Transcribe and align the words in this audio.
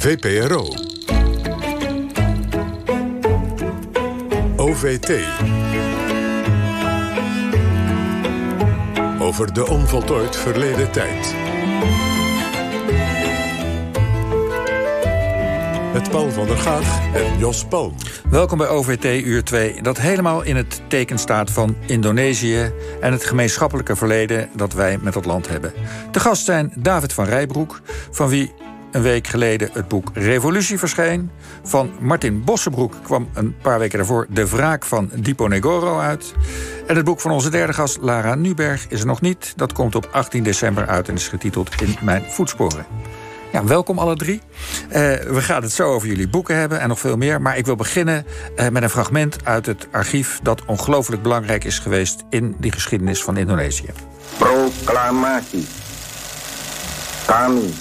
VPRO. 0.00 0.68
OVT. 4.56 5.10
Over 9.18 9.52
de 9.52 9.66
onvoltooid 9.68 10.36
verleden 10.36 10.90
tijd. 10.90 11.34
Met 15.92 16.10
Paul 16.10 16.30
van 16.30 16.46
der 16.46 16.56
Gaag 16.56 17.14
en 17.14 17.38
Jos 17.38 17.64
Palm. 17.64 17.94
Welkom 18.30 18.58
bij 18.58 18.68
OVT 18.68 19.04
Uur 19.04 19.44
2, 19.44 19.82
dat 19.82 19.98
helemaal 19.98 20.42
in 20.42 20.56
het 20.56 20.80
teken 20.88 21.18
staat 21.18 21.50
van 21.50 21.76
Indonesië 21.86 22.72
en 23.00 23.12
het 23.12 23.24
gemeenschappelijke 23.24 23.96
verleden 23.96 24.48
dat 24.52 24.72
wij 24.72 24.98
met 25.02 25.12
dat 25.12 25.24
land 25.24 25.48
hebben. 25.48 25.72
De 26.10 26.20
gast 26.20 26.44
zijn 26.44 26.72
David 26.76 27.12
van 27.12 27.24
Rijbroek, 27.24 27.80
van 28.10 28.28
wie 28.28 28.52
een 28.92 29.02
week 29.02 29.26
geleden 29.26 29.70
het 29.72 29.88
boek 29.88 30.10
Revolutie 30.14 30.78
verscheen. 30.78 31.30
Van 31.62 31.90
Martin 32.00 32.44
Bossenbroek 32.44 32.94
kwam 33.02 33.28
een 33.34 33.56
paar 33.62 33.78
weken 33.78 33.98
daarvoor 33.98 34.26
De 34.28 34.48
Wraak 34.48 34.84
van 34.84 35.10
Dipo 35.14 35.46
Negoro 35.46 35.98
uit. 35.98 36.34
En 36.86 36.96
het 36.96 37.04
boek 37.04 37.20
van 37.20 37.30
onze 37.30 37.50
derde 37.50 37.72
gast, 37.72 37.98
Lara 38.00 38.34
Nuberg, 38.34 38.86
is 38.88 39.00
er 39.00 39.06
nog 39.06 39.20
niet. 39.20 39.52
Dat 39.56 39.72
komt 39.72 39.94
op 39.94 40.08
18 40.12 40.42
december 40.42 40.86
uit 40.86 41.08
en 41.08 41.14
is 41.14 41.28
getiteld 41.28 41.82
In 41.82 41.96
Mijn 42.00 42.24
Voetsporen. 42.28 42.86
Ja, 43.52 43.64
welkom 43.64 43.98
alle 43.98 44.16
drie. 44.16 44.40
Uh, 44.88 44.92
we 45.14 45.40
gaan 45.40 45.62
het 45.62 45.72
zo 45.72 45.92
over 45.92 46.08
jullie 46.08 46.28
boeken 46.28 46.56
hebben 46.56 46.80
en 46.80 46.88
nog 46.88 46.98
veel 46.98 47.16
meer. 47.16 47.42
Maar 47.42 47.56
ik 47.56 47.66
wil 47.66 47.76
beginnen 47.76 48.26
uh, 48.56 48.68
met 48.68 48.82
een 48.82 48.90
fragment 48.90 49.44
uit 49.44 49.66
het 49.66 49.88
archief... 49.90 50.40
dat 50.42 50.64
ongelooflijk 50.64 51.22
belangrijk 51.22 51.64
is 51.64 51.78
geweest 51.78 52.24
in 52.30 52.56
die 52.58 52.72
geschiedenis 52.72 53.22
van 53.22 53.36
Indonesië. 53.36 53.90
Proclamatie. 54.38 55.66
Kami, 57.26 57.74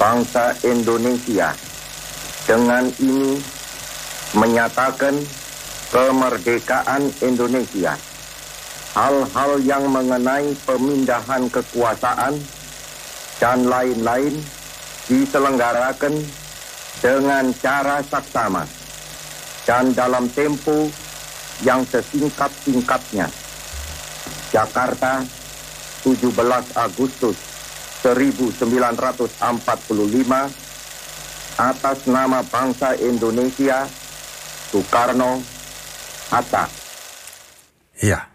bangsa 0.00 0.56
Indonesia... 0.64 1.52
dengan 2.48 2.88
ini 2.98 3.36
menyatakan 4.32 5.12
kemerdekaan 5.92 7.12
Indonesia. 7.20 7.94
Hal-hal 8.96 9.60
yang 9.62 9.86
mengenai 9.86 10.56
pemindahan 10.66 11.46
kekuasaan 11.52 12.34
dan 13.38 13.58
lain-lain 13.68 14.34
diselenggarakan 15.06 16.16
dengan 16.98 17.54
cara 17.60 18.02
saksama 18.02 18.66
dan 19.68 19.94
dalam 19.94 20.26
tempo 20.32 20.90
yang 21.62 21.86
sesingkat-singkatnya. 21.86 23.30
Jakarta, 24.50 25.22
17 26.02 26.34
Agustus 26.74 27.49
1945 28.02 30.50
atas 31.60 32.08
nama 32.08 32.40
bangsa 32.40 32.96
Indonesia, 32.96 33.84
Soekarno, 34.72 35.44
Hatta. 36.32 36.72
Ja, 38.00 38.29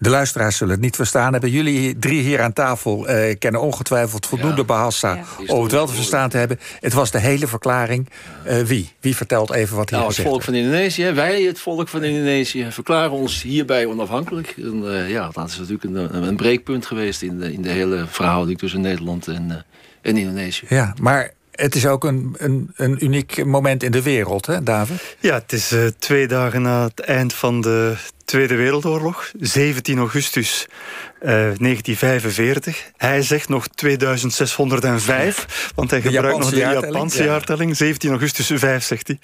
De 0.00 0.08
luisteraars 0.08 0.56
zullen 0.56 0.72
het 0.72 0.82
niet 0.82 0.96
verstaan 0.96 1.32
hebben. 1.32 1.50
Jullie 1.50 1.98
drie 1.98 2.22
hier 2.22 2.40
aan 2.42 2.52
tafel 2.52 3.10
uh, 3.10 3.34
kennen 3.38 3.60
ongetwijfeld 3.60 4.26
voldoende 4.26 4.56
ja. 4.56 4.64
Bahasa 4.64 5.18
om 5.46 5.62
het 5.62 5.72
wel 5.72 5.86
te 5.86 5.94
verstaan 5.94 6.28
te 6.28 6.36
hebben. 6.36 6.58
Het 6.80 6.92
was 6.92 7.10
de 7.10 7.18
hele 7.18 7.46
verklaring. 7.46 8.08
Uh, 8.46 8.60
wie? 8.60 8.92
Wie 9.00 9.16
vertelt 9.16 9.52
even 9.52 9.76
wat 9.76 9.90
hier 9.90 9.98
nou, 9.98 10.10
Het 10.10 10.22
volk 10.22 10.42
van 10.42 10.54
Indonesië, 10.54 11.12
wij 11.12 11.42
het 11.42 11.60
volk 11.60 11.88
van 11.88 12.04
Indonesië, 12.04 12.66
verklaren 12.70 13.10
ons 13.10 13.42
hierbij 13.42 13.86
onafhankelijk. 13.86 14.54
En, 14.56 14.82
uh, 14.84 15.10
ja, 15.10 15.30
dat 15.32 15.48
is 15.48 15.58
natuurlijk 15.58 15.84
een, 15.84 16.22
een 16.26 16.36
breekpunt 16.36 16.86
geweest 16.86 17.22
in 17.22 17.38
de, 17.38 17.52
in 17.52 17.62
de 17.62 17.70
hele 17.70 18.04
verhouding 18.08 18.58
tussen 18.58 18.80
Nederland 18.80 19.28
en, 19.28 19.64
en 20.02 20.16
Indonesië. 20.16 20.66
Ja, 20.68 20.94
maar 21.00 21.32
het 21.58 21.74
is 21.74 21.86
ook 21.86 22.04
een, 22.04 22.34
een, 22.38 22.70
een 22.76 23.04
uniek 23.04 23.44
moment 23.44 23.82
in 23.82 23.90
de 23.90 24.02
wereld, 24.02 24.46
hè, 24.46 24.62
David? 24.62 25.16
Ja, 25.20 25.34
het 25.34 25.52
is 25.52 25.72
uh, 25.72 25.86
twee 25.98 26.26
dagen 26.26 26.62
na 26.62 26.84
het 26.84 27.00
eind 27.00 27.34
van 27.34 27.60
de 27.60 27.96
Tweede 28.24 28.54
Wereldoorlog, 28.54 29.30
17 29.40 29.98
augustus 29.98 30.66
uh, 30.68 31.28
1945. 31.28 32.90
Hij 32.96 33.22
zegt 33.22 33.48
nog 33.48 33.68
2605, 33.68 35.70
want 35.74 35.90
hij 35.90 36.00
gebruikt 36.00 36.38
nog 36.38 36.50
de 36.50 36.56
Japanse 36.56 37.24
jaartelling. 37.24 37.76
17 37.76 38.10
augustus 38.10 38.50
5, 38.54 38.84
zegt 38.84 39.06
hij. 39.06 39.18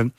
Uh, 0.00 0.10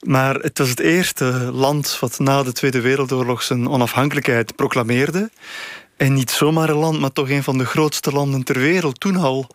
maar 0.00 0.34
het 0.34 0.58
was 0.58 0.68
het 0.68 0.80
eerste 0.80 1.24
land 1.52 1.96
wat 2.00 2.18
na 2.18 2.42
de 2.42 2.52
Tweede 2.52 2.80
Wereldoorlog 2.80 3.42
zijn 3.42 3.68
onafhankelijkheid 3.68 4.56
proclameerde. 4.56 5.30
En 5.96 6.12
niet 6.12 6.30
zomaar 6.30 6.68
een 6.68 6.76
land, 6.76 7.00
maar 7.00 7.12
toch 7.12 7.30
een 7.30 7.42
van 7.42 7.58
de 7.58 7.64
grootste 7.64 8.12
landen 8.12 8.42
ter 8.42 8.58
wereld. 8.58 9.00
Toen 9.00 9.16
al. 9.16 9.46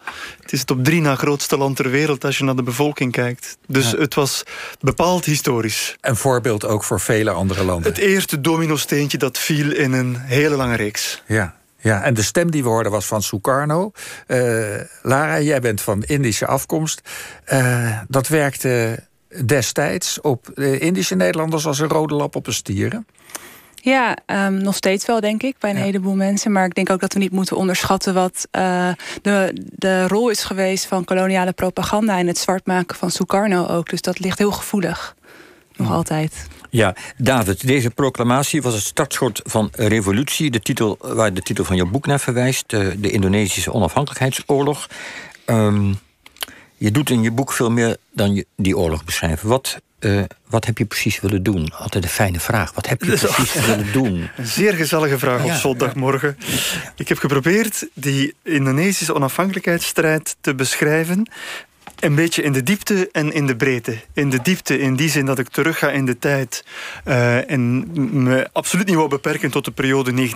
Het 0.42 0.52
is 0.52 0.60
het 0.60 0.72
op 0.72 0.84
drie 0.84 1.02
na 1.02 1.16
grootste 1.16 1.58
land 1.58 1.76
ter 1.76 1.90
wereld 1.90 2.26
als 2.26 2.38
je 2.38 2.44
naar 2.44 2.56
de 2.56 2.64
bevolking 2.64 3.12
kijkt. 3.12 3.58
Dus 3.68 3.92
het 3.92 4.14
was 4.14 4.44
bepaald 4.80 5.26
historisch. 5.26 5.96
Een 6.02 6.16
voorbeeld 6.16 6.66
ook 6.66 6.84
voor 6.84 7.00
vele 7.00 7.32
andere 7.32 7.64
landen. 7.64 7.92
Het 7.92 8.02
eerste 8.02 8.42
domino-steentje 8.42 9.18
dat 9.18 9.38
viel 9.38 9.72
in 9.72 9.94
een 9.94 10.16
hele 10.16 10.56
lange 10.56 10.76
reeks. 10.76 11.24
Ja. 11.28 11.60
Ja, 11.84 12.04
en 12.04 12.14
de 12.14 12.24
stem 12.24 12.52
die 12.52 12.64
we 12.64 12.70
hoorden 12.70 12.92
was 12.92 13.06
van 13.06 13.24
Sukarno. 13.24 13.92
Uh, 14.28 14.76
Lara, 15.02 15.40
jij 15.40 15.62
bent 15.62 15.82
van 15.82 16.04
Indische 16.04 16.46
afkomst. 16.46 17.02
Uh, 17.54 18.00
dat 18.08 18.28
werkte 18.28 19.04
destijds 19.46 20.22
op 20.22 20.52
de 20.56 20.80
Indische 20.80 21.16
Nederlanders 21.16 21.66
als 21.66 21.80
een 21.80 21.88
rode 21.88 22.14
lap 22.14 22.36
op 22.36 22.48
een 22.48 22.54
stieren. 22.54 23.08
Ja, 23.84 24.18
um, 24.26 24.54
nog 24.54 24.76
steeds 24.76 25.06
wel, 25.06 25.20
denk 25.20 25.44
ik, 25.44 25.56
bij 25.60 25.70
een 25.70 25.78
ja. 25.78 25.84
heleboel 25.84 26.16
mensen. 26.16 26.52
Maar 26.52 26.66
ik 26.66 26.76
denk 26.76 26.90
ook 26.90 27.00
dat 27.00 27.14
we 27.14 27.20
niet 27.20 27.32
moeten 27.32 27.58
onderschatten 27.58 28.14
wat 28.14 28.48
uh, 28.52 28.90
de, 29.22 29.66
de 29.76 30.08
rol 30.08 30.30
is 30.30 30.44
geweest 30.44 30.86
van 30.86 31.04
koloniale 31.04 31.52
propaganda 31.52 32.18
en 32.18 32.28
het 32.28 32.38
zwart 32.38 32.66
maken 32.66 32.96
van 32.96 33.12
Sukarno 33.12 33.66
ook. 33.66 33.90
Dus 33.90 34.02
dat 34.02 34.20
ligt 34.20 34.38
heel 34.38 34.52
gevoelig. 34.52 35.16
Nog 35.76 35.92
altijd. 35.92 36.48
Ja, 36.70 36.96
David, 37.18 37.68
deze 37.68 37.90
proclamatie 37.90 38.62
was 38.62 38.74
het 38.74 38.84
startschot 38.84 39.42
van 39.44 39.70
revolutie. 39.72 40.52
De 40.52 40.60
titel 40.60 40.98
waar 41.00 41.34
de 41.34 41.42
titel 41.42 41.64
van 41.64 41.76
jouw 41.76 41.90
boek 41.90 42.06
naar 42.06 42.20
verwijst: 42.20 42.70
de, 42.70 42.96
de 42.98 43.12
Indonesische 43.12 43.74
onafhankelijkheidsoorlog. 43.74 44.88
Um, 45.46 46.00
je 46.82 46.92
doet 46.92 47.10
in 47.10 47.22
je 47.22 47.32
boek 47.32 47.52
veel 47.52 47.72
meer 47.72 47.98
dan 48.12 48.34
je 48.34 48.46
die 48.56 48.78
oorlog 48.78 49.06
beschrijven. 49.06 49.50
Wat 49.50 49.82
uh, 50.00 50.24
wat 50.48 50.66
heb 50.66 50.78
je 50.78 50.86
precies 50.86 51.20
willen 51.20 51.44
doen? 51.44 51.74
Altijd 51.78 52.04
een 52.04 52.10
fijne 52.10 52.40
vraag. 52.40 52.74
Wat 52.74 52.88
heb 52.88 53.04
je 53.04 53.18
precies 53.18 53.66
willen 53.66 53.92
doen? 54.02 54.30
Een 54.38 54.48
zeer 54.48 54.74
gezellige 54.74 55.20
vraag 55.20 55.44
op 55.44 55.52
zondagmorgen. 55.52 56.38
Ik 56.96 57.08
heb 57.08 57.18
geprobeerd 57.18 57.88
die 57.94 58.36
Indonesische 58.44 59.16
onafhankelijkheidsstrijd 59.16 60.36
te 60.42 60.56
beschrijven 60.56 61.28
een 62.02 62.16
beetje 62.16 62.42
in 62.42 62.52
de 62.52 62.64
diepte 62.64 63.10
en 63.12 63.34
in 63.34 63.48
de 63.48 63.56
breedte. 63.56 63.98
In 64.14 64.30
de 64.30 64.42
diepte 64.42 64.80
in 64.80 64.96
die 64.96 65.10
zin 65.10 65.26
dat 65.26 65.40
ik 65.40 65.50
terug 65.50 65.78
ga 65.78 65.90
in 65.90 66.06
de 66.06 66.18
tijd 66.18 66.66
uh, 67.06 67.52
en 67.52 67.88
me 68.24 68.50
absoluut 68.54 68.86
niet 68.86 68.96
wou 68.96 69.10
beperken 69.10 69.52
tot 69.52 69.66
de 69.66 69.72
periode 69.72 70.30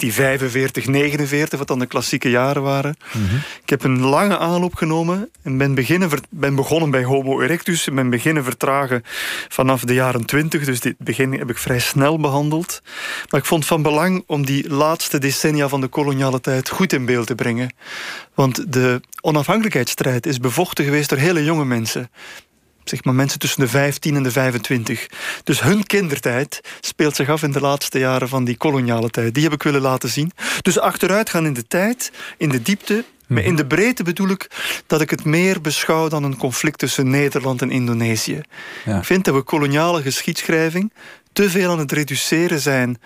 1945-49, 1.56 1.58
wat 1.58 1.68
dan 1.68 1.80
de 1.80 1.86
klassieke 1.86 2.30
jaren 2.30 2.62
waren. 2.62 2.96
Mm 3.14 3.28
-hmm. 3.28 3.40
Ik 3.64 3.70
heb 3.70 3.84
een 3.84 4.00
lange 4.00 4.38
aanloop 4.38 4.76
genomen 4.76 5.30
en 5.44 5.58
ben, 5.58 5.76
beginnen, 5.76 6.10
ben 6.30 6.56
begonnen 6.56 6.92
bij 6.92 7.04
Homo 7.04 7.42
erectus 7.42 7.88
en 7.88 7.96
ben 7.96 8.10
beginnen 8.10 8.44
vertragen 8.44 9.04
vanaf 9.48 9.82
de 9.82 9.94
jaren 9.94 10.26
20. 10.26 10.66
Dus 10.66 10.80
dit 10.80 10.96
begin 10.98 11.32
heb 11.34 11.50
ik 11.50 11.58
vrij 11.58 11.80
snel 11.80 12.20
behandeld. 12.20 12.82
Maar 13.30 13.40
ik 13.40 13.46
vond 13.46 13.66
van 13.66 13.82
belang 13.82 14.24
om 14.28 14.46
die 14.46 14.70
laatste 14.70 15.18
decennia 15.18 15.68
van 15.68 15.82
de 15.82 15.88
koloniale 15.88 16.42
tijd 16.42 16.70
goed 16.70 16.94
in 16.94 17.06
beeld 17.06 17.28
te 17.28 17.36
brengen. 17.36 17.74
Want 18.36 18.74
de 18.74 19.02
onafhankelijkheidsstrijd 19.22 20.26
is 20.26 20.38
bevochten 20.38 20.86
geweest 20.86 21.10
door 21.10 21.18
hele 21.18 21.44
jonge 21.44 21.66
mensen. 21.66 22.10
Zeg 22.84 23.04
maar 23.04 23.14
mensen 23.14 23.40
tussen 23.40 23.60
de 23.60 23.68
15 23.68 24.16
en 24.16 24.24
de 24.24 24.32
25. 24.32 25.08
Dus 25.44 25.62
hun 25.62 25.86
kindertijd 25.86 26.62
speelt 26.80 27.16
zich 27.16 27.30
af 27.30 27.44
in 27.44 27.52
de 27.52 27.60
laatste 27.60 28.00
jaren 28.00 28.30
van 28.30 28.44
die 28.44 28.58
koloniale 28.58 29.10
tijd. 29.10 29.34
Die 29.34 29.44
heb 29.44 29.54
ik 29.54 29.64
willen 29.64 29.82
laten 29.82 30.10
zien. 30.10 30.32
Dus 30.62 30.80
achteruit 30.80 31.30
gaan 31.30 31.46
in 31.46 31.54
de 31.54 31.68
tijd, 31.68 32.12
in 32.38 32.50
de 32.50 32.62
diepte. 32.62 33.04
Maar 33.28 33.44
in 33.44 33.56
de 33.56 33.66
breedte 33.66 34.04
bedoel 34.04 34.30
ik 34.30 34.50
dat 34.88 35.02
ik 35.02 35.10
het 35.10 35.24
meer 35.24 35.62
beschouw 35.62 36.08
dan 36.08 36.24
een 36.24 36.38
conflict 36.38 36.80
tussen 36.80 37.10
Nederland 37.10 37.62
en 37.62 37.72
Indonesië. 37.72 38.42
Ja. 38.86 38.98
Ik 38.98 39.04
vind 39.04 39.26
dat 39.26 39.36
we 39.36 39.42
koloniale 39.42 40.02
geschiedschrijving 40.02 40.92
te 41.36 41.50
veel 41.50 41.72
aan 41.72 41.80
het 41.80 41.92
reduceren 41.92 42.60
zijn 42.60 42.98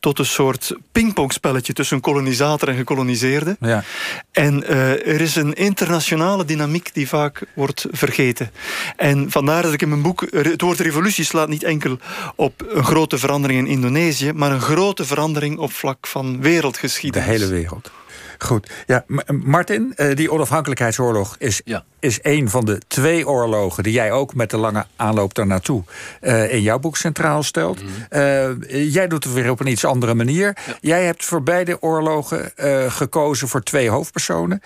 tot 0.00 0.18
een 0.18 0.26
soort 0.26 0.76
pingpongspelletje 0.92 1.72
tussen 1.72 2.00
kolonisator 2.00 2.68
en 2.68 2.76
gekoloniseerde. 2.76 3.56
Ja. 3.60 3.84
En 4.30 4.62
uh, 4.62 4.90
er 4.90 5.20
is 5.20 5.36
een 5.36 5.52
internationale 5.52 6.44
dynamiek 6.44 6.94
die 6.94 7.08
vaak 7.08 7.42
wordt 7.54 7.86
vergeten. 7.90 8.50
En 8.96 9.30
vandaar 9.30 9.62
dat 9.62 9.72
ik 9.72 9.82
in 9.82 9.88
mijn 9.88 10.02
boek 10.02 10.26
het 10.30 10.60
woord 10.60 10.80
revolutie 10.80 11.24
slaat 11.24 11.48
niet 11.48 11.62
enkel 11.62 11.98
op 12.36 12.64
een 12.68 12.84
grote 12.84 13.18
verandering 13.18 13.60
in 13.60 13.72
Indonesië, 13.72 14.32
maar 14.32 14.50
een 14.50 14.60
grote 14.60 15.04
verandering 15.04 15.58
op 15.58 15.72
vlak 15.72 16.06
van 16.06 16.40
wereldgeschiedenis. 16.40 17.26
De 17.26 17.32
hele 17.32 17.46
wereld. 17.46 17.90
Goed. 18.38 18.70
Ja, 18.86 19.04
Martin, 19.44 19.92
uh, 19.96 20.14
die 20.14 20.32
onafhankelijkheidsoorlog 20.32 21.36
is, 21.38 21.60
ja. 21.64 21.84
is 22.00 22.18
een 22.22 22.50
van 22.50 22.64
de 22.64 22.80
twee 22.88 23.28
oorlogen 23.28 23.82
die 23.82 23.92
jij 23.92 24.12
ook 24.12 24.34
met 24.34 24.50
de 24.50 24.56
lange 24.56 24.86
aanloop 24.96 25.34
daarnaartoe 25.34 25.82
uh, 26.20 26.52
in 26.52 26.62
jouw 26.62 26.78
boek 26.78 26.96
centraal 26.96 27.42
stelt. 27.42 27.82
Mm 27.82 27.88
-hmm. 27.88 28.20
uh, 28.20 28.92
jij 28.92 29.08
doet 29.08 29.24
het 29.24 29.32
weer 29.32 29.50
op 29.50 29.60
een 29.60 29.66
iets 29.66 29.84
andere 29.84 30.14
manier. 30.14 30.56
Ja. 30.66 30.76
Jij 30.80 31.04
hebt 31.04 31.24
voor 31.24 31.42
beide 31.42 31.82
oorlogen 31.82 32.52
gekozen 32.88 33.48
voor 33.48 33.62
twee 33.62 33.90
hoofdpersonen. 33.90 34.62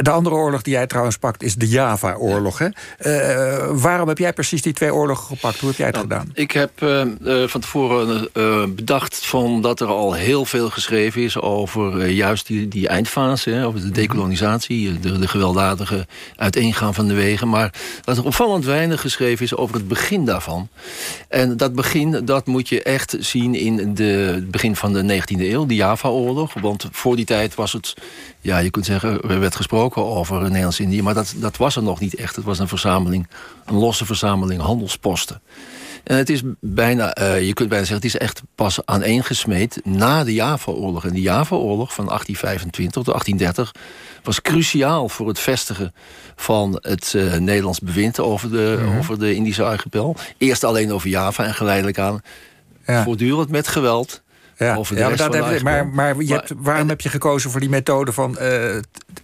De 0.00 0.10
andere 0.10 0.34
oorlog 0.34 0.62
die 0.62 0.72
jij 0.72 0.86
trouwens 0.86 1.16
pakt 1.16 1.42
is 1.42 1.54
de 1.54 1.68
Java-oorlog. 1.68 2.58
Hè? 2.58 2.68
waarom 3.74 4.08
heb 4.08 4.18
jij 4.18 4.32
precies 4.32 4.62
die 4.62 4.72
twee 4.72 4.94
oorlogen 4.94 5.26
gepakt? 5.26 5.58
Hoe 5.58 5.68
heb 5.68 5.78
jij 5.78 5.86
het 5.86 5.94
Nou, 5.94 6.08
gedaan? 6.08 6.30
Ik 6.34 6.50
heb 6.50 6.70
van 7.50 7.60
tevoren 7.60 8.28
bedacht 8.74 9.26
van 9.26 9.62
dat 9.62 9.80
er 9.80 9.86
al 9.86 10.12
heel 10.12 10.44
veel 10.44 10.70
geschreven 10.70 11.22
is 11.22 11.40
over 11.40 12.06
juist 12.06 12.46
die, 12.46 12.68
die 12.68 12.88
eindfase, 12.88 13.50
hè, 13.50 13.66
over 13.66 13.80
de 13.80 13.90
decolonisatie, 13.90 14.98
de, 15.00 15.18
de 15.18 15.28
gewelddadige 15.28 16.06
uiteengaan 16.36 16.94
van 16.94 17.08
de 17.08 17.14
wegen. 17.14 17.48
Maar 17.48 17.72
dat 18.04 18.16
er 18.16 18.24
opvallend 18.24 18.64
weinig 18.64 19.00
geschreven 19.00 19.44
is 19.44 19.56
over 19.56 19.74
het 19.74 19.88
begin 19.88 20.24
daarvan. 20.24 20.68
En 21.28 21.56
dat 21.56 21.74
begin, 21.74 22.24
dat 22.24 22.46
moet 22.46 22.68
je 22.68 22.82
echt 22.82 23.16
zien 23.20 23.54
in 23.54 23.94
de, 23.94 24.04
het 24.34 24.50
begin 24.50 24.76
van 24.76 24.92
de 24.92 25.20
19e 25.22 25.40
eeuw, 25.40 25.66
de 25.66 25.74
Java-oorlog. 25.74 26.54
Want 26.60 26.88
voor 26.90 27.16
die 27.16 27.24
tijd 27.24 27.54
was 27.54 27.72
het, 27.72 27.94
ja, 28.40 28.58
je 28.58 28.70
kunt 28.70 28.86
zeggen, 28.86 29.37
werd 29.40 29.56
gesproken 29.56 30.04
over 30.04 30.42
Nederlands-Indië, 30.42 31.02
maar 31.02 31.14
dat, 31.14 31.34
dat 31.36 31.56
was 31.56 31.76
er 31.76 31.82
nog 31.82 32.00
niet 32.00 32.14
echt. 32.14 32.36
Het 32.36 32.44
was 32.44 32.58
een 32.58 32.68
verzameling, 32.68 33.28
een 33.64 33.74
losse 33.74 34.06
verzameling 34.06 34.60
handelsposten. 34.60 35.40
En 36.04 36.16
het 36.16 36.30
is 36.30 36.42
bijna, 36.60 37.18
uh, 37.18 37.46
je 37.46 37.52
kunt 37.52 37.68
bijna 37.68 37.84
zeggen, 37.84 38.08
het 38.08 38.14
is 38.14 38.20
echt 38.20 38.42
pas 38.54 38.78
aaneengesmeed 38.84 39.80
na 39.84 40.24
de 40.24 40.34
Java-oorlog. 40.34 41.04
En 41.04 41.12
de 41.12 41.20
Java-oorlog 41.20 41.94
van 41.94 42.06
1825 42.06 42.92
tot 42.92 43.04
1830 43.04 43.72
was 44.22 44.42
cruciaal 44.42 45.08
voor 45.08 45.28
het 45.28 45.38
vestigen 45.38 45.94
van 46.36 46.78
het 46.80 47.12
uh, 47.16 47.34
Nederlands 47.36 47.80
bewind 47.80 48.20
over 48.20 48.50
de, 48.50 48.76
-hmm. 48.80 48.98
over 48.98 49.18
de 49.18 49.34
Indische 49.34 49.64
archipel. 49.64 50.16
Eerst 50.38 50.64
alleen 50.64 50.92
over 50.92 51.08
Java 51.08 51.44
en 51.44 51.54
geleidelijk 51.54 51.98
aan 51.98 52.20
ja. 52.86 53.04
voortdurend 53.04 53.50
met 53.50 53.68
geweld. 53.68 54.22
Ja, 54.58 54.76
over 54.76 54.94
de 54.94 55.00
ja 55.00 55.08
maar, 55.08 55.16
rest 55.16 55.30
dat 55.30 55.40
van 55.40 55.48
de 55.48 55.54
heb, 55.54 55.62
maar, 55.62 55.86
maar, 55.86 56.22
je 56.22 56.32
hebt, 56.32 56.52
waarom 56.56 56.82
en- 56.82 56.88
heb 56.88 57.00
je 57.00 57.08
gekozen 57.08 57.50
voor 57.50 57.60
die 57.60 57.68
methode 57.68 58.12
van 58.12 58.38
eh, 58.38 58.76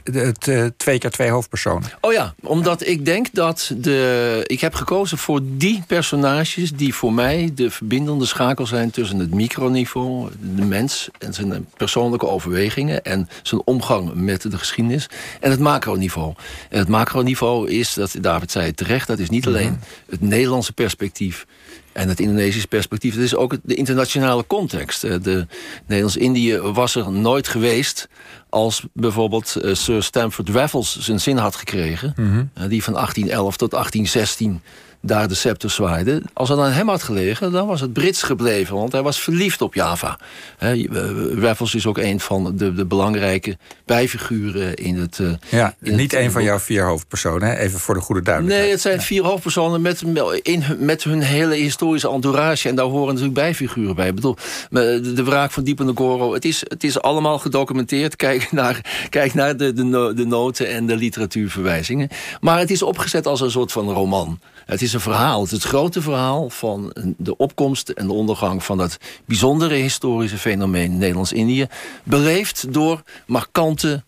het, 0.05 0.49
eh, 0.49 0.67
twee 0.77 0.99
keer 0.99 1.11
twee 1.11 1.31
hoofdpersonen? 1.31 1.91
Oh 2.01 2.13
ja, 2.13 2.35
omdat 2.41 2.87
ik 2.87 3.05
denk 3.05 3.27
dat 3.33 3.73
de. 3.77 4.41
Ik 4.47 4.61
heb 4.61 4.75
gekozen 4.75 5.19
voor 5.19 5.41
die 5.43 5.83
personages 5.87 6.73
die 6.73 6.95
voor 6.95 7.13
mij 7.13 7.51
de 7.55 7.71
verbindende 7.71 8.27
schakel 8.27 8.67
zijn 8.67 8.91
tussen 8.91 9.19
het 9.19 9.35
microniveau, 9.35 10.31
de 10.41 10.65
mens 10.65 11.09
en 11.19 11.35
zijn 11.35 11.67
persoonlijke 11.77 12.27
overwegingen 12.27 13.05
en 13.05 13.29
zijn 13.43 13.63
omgang 13.65 14.15
met 14.15 14.43
de 14.43 14.59
geschiedenis, 14.59 15.09
en 15.41 15.51
het 15.51 15.61
macroniveau. 15.61 16.35
En 16.71 16.79
het 16.79 16.89
macroniveau 16.89 17.71
is, 17.71 17.95
dat 17.95 18.17
David 18.21 18.51
zei 18.51 18.67
het 18.67 18.77
terecht, 18.77 19.07
dat 19.07 19.19
is 19.19 19.31
niet 19.31 19.47
alleen 19.47 19.81
het 20.11 20.21
Nederlandse 20.21 20.73
perspectief. 20.73 21.47
En 21.95 22.09
het 22.09 22.21
Indonesische 22.21 22.69
perspectief, 22.69 23.15
dat 23.15 23.23
is 23.25 23.37
ook 23.37 23.57
de 23.63 23.75
internationale 23.75 24.47
context. 24.47 25.05
Eh, 25.05 25.15
De 25.23 25.47
Nederlands-Indië 25.87 26.59
was 26.59 26.95
er 26.95 27.11
nooit 27.13 27.49
geweest 27.49 28.09
als 28.49 28.85
bijvoorbeeld 28.93 29.57
eh, 29.57 29.75
Sir 29.75 30.03
Stamford 30.03 30.49
Raffles 30.49 30.99
zijn 30.99 31.21
zin 31.21 31.37
had 31.37 31.57
gekregen. 31.57 32.13
eh, 32.55 32.69
Die 32.69 32.83
van 32.83 32.93
1811 32.95 33.57
tot 33.57 33.71
1816 33.71 34.63
daar 35.07 35.29
de 35.29 35.35
scepter 35.35 35.71
zwaaide. 35.71 36.23
Als 36.33 36.49
het 36.49 36.59
aan 36.59 36.71
hem 36.73 36.89
had 36.89 37.03
gelegen, 37.03 37.53
dan 37.53 37.67
was 37.67 37.81
het 37.81 37.93
Brits 37.93 38.23
gebleven. 38.23 38.77
Want 38.77 38.93
hij 38.93 39.03
was 39.03 39.21
verliefd 39.21 39.63
op 39.63 39.75
Java. 39.75 40.19
Hè, 40.59 40.73
eh, 40.73 41.39
Raffles 41.43 41.75
is 41.75 41.87
ook 41.87 41.99
een 41.99 42.21
van 42.21 42.53
de, 42.57 42.75
de 42.75 42.85
belangrijke 42.85 43.57
bijfiguren 43.85 44.75
in 44.75 44.97
het... 44.97 45.19
eh, 45.19 45.29
Ja, 45.49 45.75
in 45.83 45.97
niet 45.97 46.13
een 46.13 46.31
van 46.31 46.43
jouw 46.43 46.59
vier 46.59 46.85
hoofdpersonen, 46.85 47.49
hè? 47.49 47.57
even 47.59 47.79
voor 47.81 47.95
de 47.95 48.01
goede 48.01 48.23
duidelijkheid. 48.23 48.65
Nee, 48.67 48.75
het 48.75 48.83
zijn 48.83 49.01
vier 49.03 49.23
hoofdpersonen 49.25 49.81
met, 49.83 50.03
in, 50.43 50.63
hun- 50.63 50.85
met 50.85 51.03
hun 51.05 51.21
hele 51.21 51.55
historische 51.55 52.11
entourage. 52.11 52.69
En 52.69 52.75
daar 52.75 52.85
horen 52.87 53.07
natuurlijk 53.09 53.35
bijfiguren 53.35 53.95
bij. 53.95 54.09
Ik 54.09 54.15
bedoel, 54.15 54.37
de, 54.71 55.23
wraak 55.25 55.51
van 55.51 55.65
Diepe 55.65 55.93
Goro. 55.95 56.33
Het 56.35 56.45
is, 56.45 56.61
het 56.69 56.85
is 56.85 57.01
allemaal 57.01 57.39
gedocumenteerd. 57.39 58.17
Kijk 58.17 58.53
naar, 58.53 59.07
kijk 59.11 59.35
naar 59.35 59.57
de, 59.57 59.73
de, 59.73 60.13
de 60.15 60.27
noten 60.27 60.69
en 60.69 60.87
de 60.87 60.97
literatuurverwijzingen. 60.97 62.09
Maar 62.41 62.59
het 62.59 62.71
is 62.71 62.83
opgezet 62.83 63.27
als 63.27 63.41
een 63.41 63.51
soort 63.51 63.73
van 63.73 63.91
roman. 63.91 64.39
Het 64.65 64.83
is 64.83 64.94
een 64.95 65.01
verhaal. 65.01 65.41
Het 65.41 65.53
is 65.53 65.59
het 65.59 65.67
grote 65.67 66.03
verhaal 66.03 66.51
van 66.51 66.95
de 67.17 67.37
opkomst 67.37 67.89
en 67.89 68.07
de 68.07 68.13
ondergang 68.13 68.65
van 68.65 68.79
dat 68.79 68.99
bijzondere 69.25 69.75
historische 69.75 70.39
fenomeen 70.39 70.99
Nederlands-Indië. 70.99 71.67
Beleefd 72.05 72.73
door 72.73 73.03
markante 73.27 74.03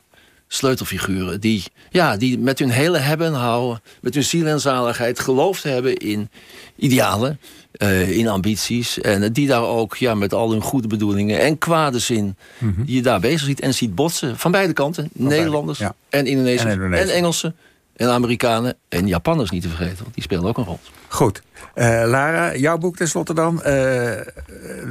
sleutelfiguren. 0.48 1.40
Die, 1.40 1.64
ja, 1.90 2.16
die 2.16 2.38
met 2.38 2.58
hun 2.58 2.70
hele 2.70 2.98
hebben 2.98 3.26
en 3.26 3.32
houden, 3.32 3.82
met 4.00 4.14
hun 4.14 4.24
ziel 4.24 4.46
en 4.46 4.60
zaligheid 4.60 5.20
geloofd 5.20 5.62
hebben 5.62 5.96
in 5.96 6.30
idealen, 6.76 7.40
eh, 7.72 8.10
in 8.10 8.28
ambities. 8.28 9.00
En 9.00 9.32
die 9.32 9.46
daar 9.46 9.64
ook 9.64 9.96
ja, 9.96 10.14
met 10.14 10.34
al 10.34 10.50
hun 10.50 10.62
goede 10.62 10.88
bedoelingen 10.88 11.40
en 11.40 11.58
kwade 11.58 11.98
zin 11.98 12.36
die 12.58 12.96
je 12.96 13.02
daar 13.02 13.20
bezig 13.20 13.46
ziet 13.46 13.60
en 13.60 13.74
ziet 13.74 13.94
botsen. 13.94 14.38
Van 14.38 14.50
beide 14.50 14.72
kanten. 14.72 15.10
Nederlanders 15.12 15.78
ja. 15.78 15.94
en 16.08 16.26
Indonesiërs 16.26 16.76
En. 16.76 17.08
Engelsen 17.08 17.56
en 17.96 18.08
Amerikanen 18.08 18.76
en 18.88 19.06
Japanners 19.06 19.50
niet 19.50 19.62
te 19.62 19.68
vergeten. 19.68 20.02
Want 20.02 20.14
die 20.14 20.22
spelen 20.22 20.44
ook 20.44 20.58
een 20.58 20.64
rol. 20.64 20.80
Goed. 21.08 21.42
Eh, 21.74 21.86
Lara, 21.86 22.56
jouw 22.56 22.78
boek 22.78 22.96
tenslotte 22.96 23.34
dan. 23.34 23.62
eh, 23.62 24.20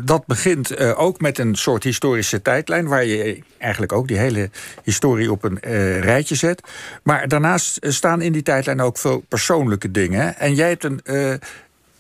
dat 0.03 0.25
begint 0.25 0.71
eh, 0.71 0.99
ook 0.99 1.21
met 1.21 1.37
een 1.37 1.55
soort 1.55 1.83
historische 1.83 2.41
tijdlijn... 2.41 2.87
waar 2.87 3.05
je 3.05 3.39
eigenlijk 3.57 3.91
ook 3.91 4.07
die 4.07 4.17
hele 4.17 4.49
historie 4.83 5.31
op 5.31 5.43
een 5.43 5.59
rijtje 5.99 6.35
zet. 6.35 6.61
Maar 7.03 7.27
daarnaast 7.27 7.77
staan 7.81 8.21
in 8.21 8.31
die 8.31 8.43
tijdlijn 8.43 8.81
ook 8.81 8.97
veel 8.97 9.23
persoonlijke 9.27 9.91
dingen. 9.91 10.37
En 10.37 10.55
jij 10.55 10.69
hebt 10.69 10.83
een 10.83 11.01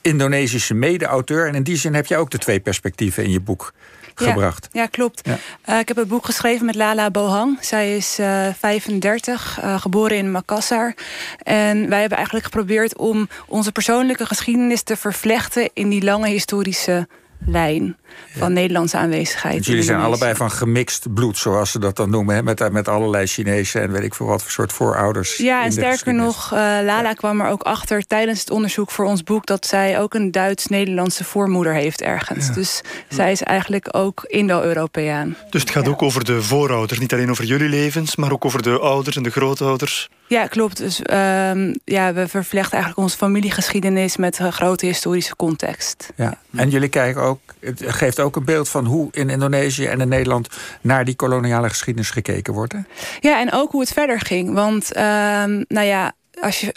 Indonesische 0.01 0.73
mede-auteur... 0.73 1.47
en 1.47 1.55
in 1.55 1.63
die 1.63 1.77
zin 1.77 1.93
heb 1.93 2.05
jij 2.05 2.17
ook 2.17 2.31
de 2.31 2.37
twee 2.37 2.59
perspectieven 2.59 3.23
in 3.23 3.31
je 3.31 3.39
boek 3.39 3.73
gebracht. 4.15 4.69
Ja, 4.71 4.81
ja 4.81 4.87
klopt. 4.87 5.29
Eh, 5.61 5.79
ik 5.79 5.87
heb 5.87 5.97
het 5.97 6.07
boek 6.07 6.25
geschreven 6.25 6.65
met 6.65 6.75
Lala 6.75 7.11
Bohang. 7.11 7.57
Zij 7.61 7.95
is 7.95 8.19
eh 8.19 8.47
35, 8.59 9.59
eh, 9.61 9.81
geboren 9.81 10.17
in 10.17 10.31
Makassar. 10.31 10.93
En 11.37 11.89
wij 11.89 11.99
hebben 11.99 12.17
eigenlijk 12.17 12.45
geprobeerd 12.45 12.97
om 12.97 13.27
onze 13.47 13.71
persoonlijke 13.71 14.25
geschiedenis 14.25 14.81
te 14.81 14.95
vervlechten 14.95 15.69
in 15.73 15.89
die 15.89 16.03
lange 16.03 16.27
historische 16.27 17.07
lijn 17.45 17.97
van 18.37 18.53
Nederlandse 18.53 18.97
aanwezigheid. 18.97 19.53
Want 19.53 19.65
in 19.65 19.71
jullie 19.71 19.87
zijn 19.87 19.99
allebei 19.99 20.35
van 20.35 20.51
gemixt 20.51 21.13
bloed, 21.13 21.37
zoals 21.37 21.71
ze 21.71 21.79
dat 21.79 21.95
dan 21.95 22.09
noemen. 22.09 22.35
Hè? 22.35 22.43
Met, 22.43 22.71
met 22.71 22.87
allerlei 22.87 23.25
Chinezen 23.25 23.81
en 23.81 23.91
weet 23.91 24.03
ik 24.03 24.15
veel 24.15 24.25
wat 24.25 24.41
voor 24.41 24.51
soort 24.51 24.73
voorouders. 24.73 25.37
Ja, 25.37 25.63
en 25.63 25.71
sterker 25.71 26.13
nog, 26.13 26.51
eh, 26.53 26.59
Lala 26.59 27.13
kwam 27.13 27.41
er 27.41 27.47
ook 27.47 27.61
achter 27.61 28.07
tijdens 28.07 28.39
het 28.39 28.51
onderzoek 28.51 28.91
voor 28.91 29.05
ons 29.05 29.23
boek 29.23 29.45
dat 29.45 29.65
zij 29.65 29.99
ook 29.99 30.13
een 30.13 30.31
Duits-Nederlandse 30.31 31.23
voormoeder 31.23 31.73
heeft 31.73 32.01
ergens. 32.01 32.53
Dus 32.53 32.81
zij 33.09 33.31
is 33.31 33.43
eigenlijk 33.43 33.87
ook 33.91 34.23
Indo-Europeaan. 34.27 35.35
Dus 35.49 35.61
het 35.61 35.69
gaat 35.69 35.87
ook 35.87 36.01
over 36.01 36.25
de 36.25 36.41
voorouders. 36.41 36.99
Niet 36.99 37.13
alleen 37.13 37.29
over 37.29 37.43
jullie 37.43 37.69
levens, 37.69 38.15
maar 38.15 38.31
ook 38.31 38.45
over 38.45 38.61
de 38.61 38.79
ouders 38.79 39.15
en 39.15 39.23
de 39.23 39.29
grootouders. 39.29 40.09
Ja, 40.27 40.47
klopt. 40.47 40.77
Dus 40.77 41.01
ehm, 41.01 41.73
ja, 41.83 42.13
we 42.13 42.27
vervlechten 42.27 42.73
eigenlijk 42.73 43.01
onze 43.03 43.17
familiegeschiedenis 43.17 44.17
met 44.17 44.39
een 44.39 44.53
grote 44.53 44.85
historische 44.85 45.35
context. 45.35 46.11
Ja. 46.15 46.39
En 46.55 46.69
jullie 46.69 46.89
kijken 46.89 47.21
ook, 47.21 47.39
het 47.59 47.81
geeft 48.05 48.19
ook 48.19 48.35
een 48.35 48.45
beeld 48.45 48.69
van 48.69 48.85
hoe 48.85 49.07
in 49.11 49.29
Indonesië 49.29 49.85
en 49.85 50.01
in 50.01 50.07
Nederland 50.07 50.47
naar 50.81 51.05
die 51.05 51.15
koloniale 51.15 51.69
geschiedenis 51.69 52.09
gekeken 52.09 52.53
wordt. 52.53 52.73
Hè? 52.73 52.79
Ja, 53.19 53.39
en 53.39 53.51
ook 53.53 53.71
hoe 53.71 53.81
het 53.81 53.93
verder 53.93 54.19
ging. 54.19 54.53
Want, 54.53 54.93
ehm, 54.93 55.63
nou 55.67 55.85
ja, 55.85 56.13
als 56.41 56.61
je 56.61 56.75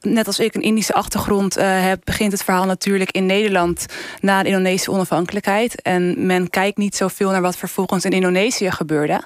net 0.00 0.26
als 0.26 0.38
ik 0.38 0.54
een 0.54 0.62
Indische 0.62 0.94
achtergrond 0.94 1.56
eh, 1.56 1.84
heb, 1.84 2.00
begint 2.04 2.32
het 2.32 2.44
verhaal 2.44 2.64
natuurlijk 2.64 3.10
in 3.10 3.26
Nederland 3.26 3.86
na 4.20 4.42
de 4.42 4.48
Indonesische 4.48 4.90
onafhankelijkheid. 4.90 5.82
En 5.82 6.26
men 6.26 6.50
kijkt 6.50 6.76
niet 6.76 6.96
zoveel 6.96 7.30
naar 7.30 7.40
wat 7.40 7.56
vervolgens 7.56 8.04
in 8.04 8.10
Indonesië 8.10 8.70
gebeurde. 8.70 9.22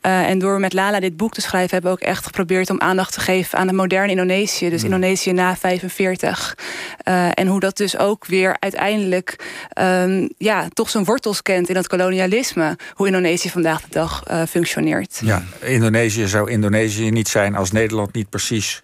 Eh, 0.00 0.28
en 0.28 0.38
door 0.38 0.60
met 0.60 0.72
Lala 0.72 1.00
dit 1.00 1.16
boek 1.16 1.32
te 1.34 1.40
schrijven, 1.40 1.70
hebben 1.70 1.90
we 1.90 1.96
ook 1.96 2.08
echt 2.08 2.24
geprobeerd 2.24 2.70
om 2.70 2.80
aandacht 2.80 3.12
te 3.12 3.20
geven 3.20 3.58
aan 3.58 3.66
het 3.66 3.76
moderne 3.76 4.10
Indonesië. 4.10 4.70
Dus 4.70 4.84
Indonesië 4.84 5.32
na 5.32 5.56
45. 5.56 6.58
Eh, 6.98 7.28
en 7.34 7.46
hoe 7.46 7.60
dat 7.60 7.76
dus 7.76 7.98
ook 7.98 8.26
weer 8.26 8.56
uiteindelijk 8.58 9.36
ehm, 9.68 10.28
ja, 10.38 10.68
toch 10.72 10.90
zijn 10.90 11.04
wortels 11.04 11.42
kent 11.42 11.68
in 11.68 11.74
dat 11.74 11.86
kolonialisme. 11.86 12.76
Hoe 12.94 13.06
Indonesië 13.06 13.50
vandaag 13.50 13.80
de 13.80 13.88
dag 13.90 14.22
functioneert. 14.48 15.20
Ja, 15.24 15.42
Indonesië 15.60 16.26
zou 16.26 16.50
Indonesië 16.50 17.10
niet 17.10 17.28
zijn 17.28 17.54
als 17.54 17.70
Nederland 17.70 18.12
niet 18.12 18.30
precies 18.30 18.82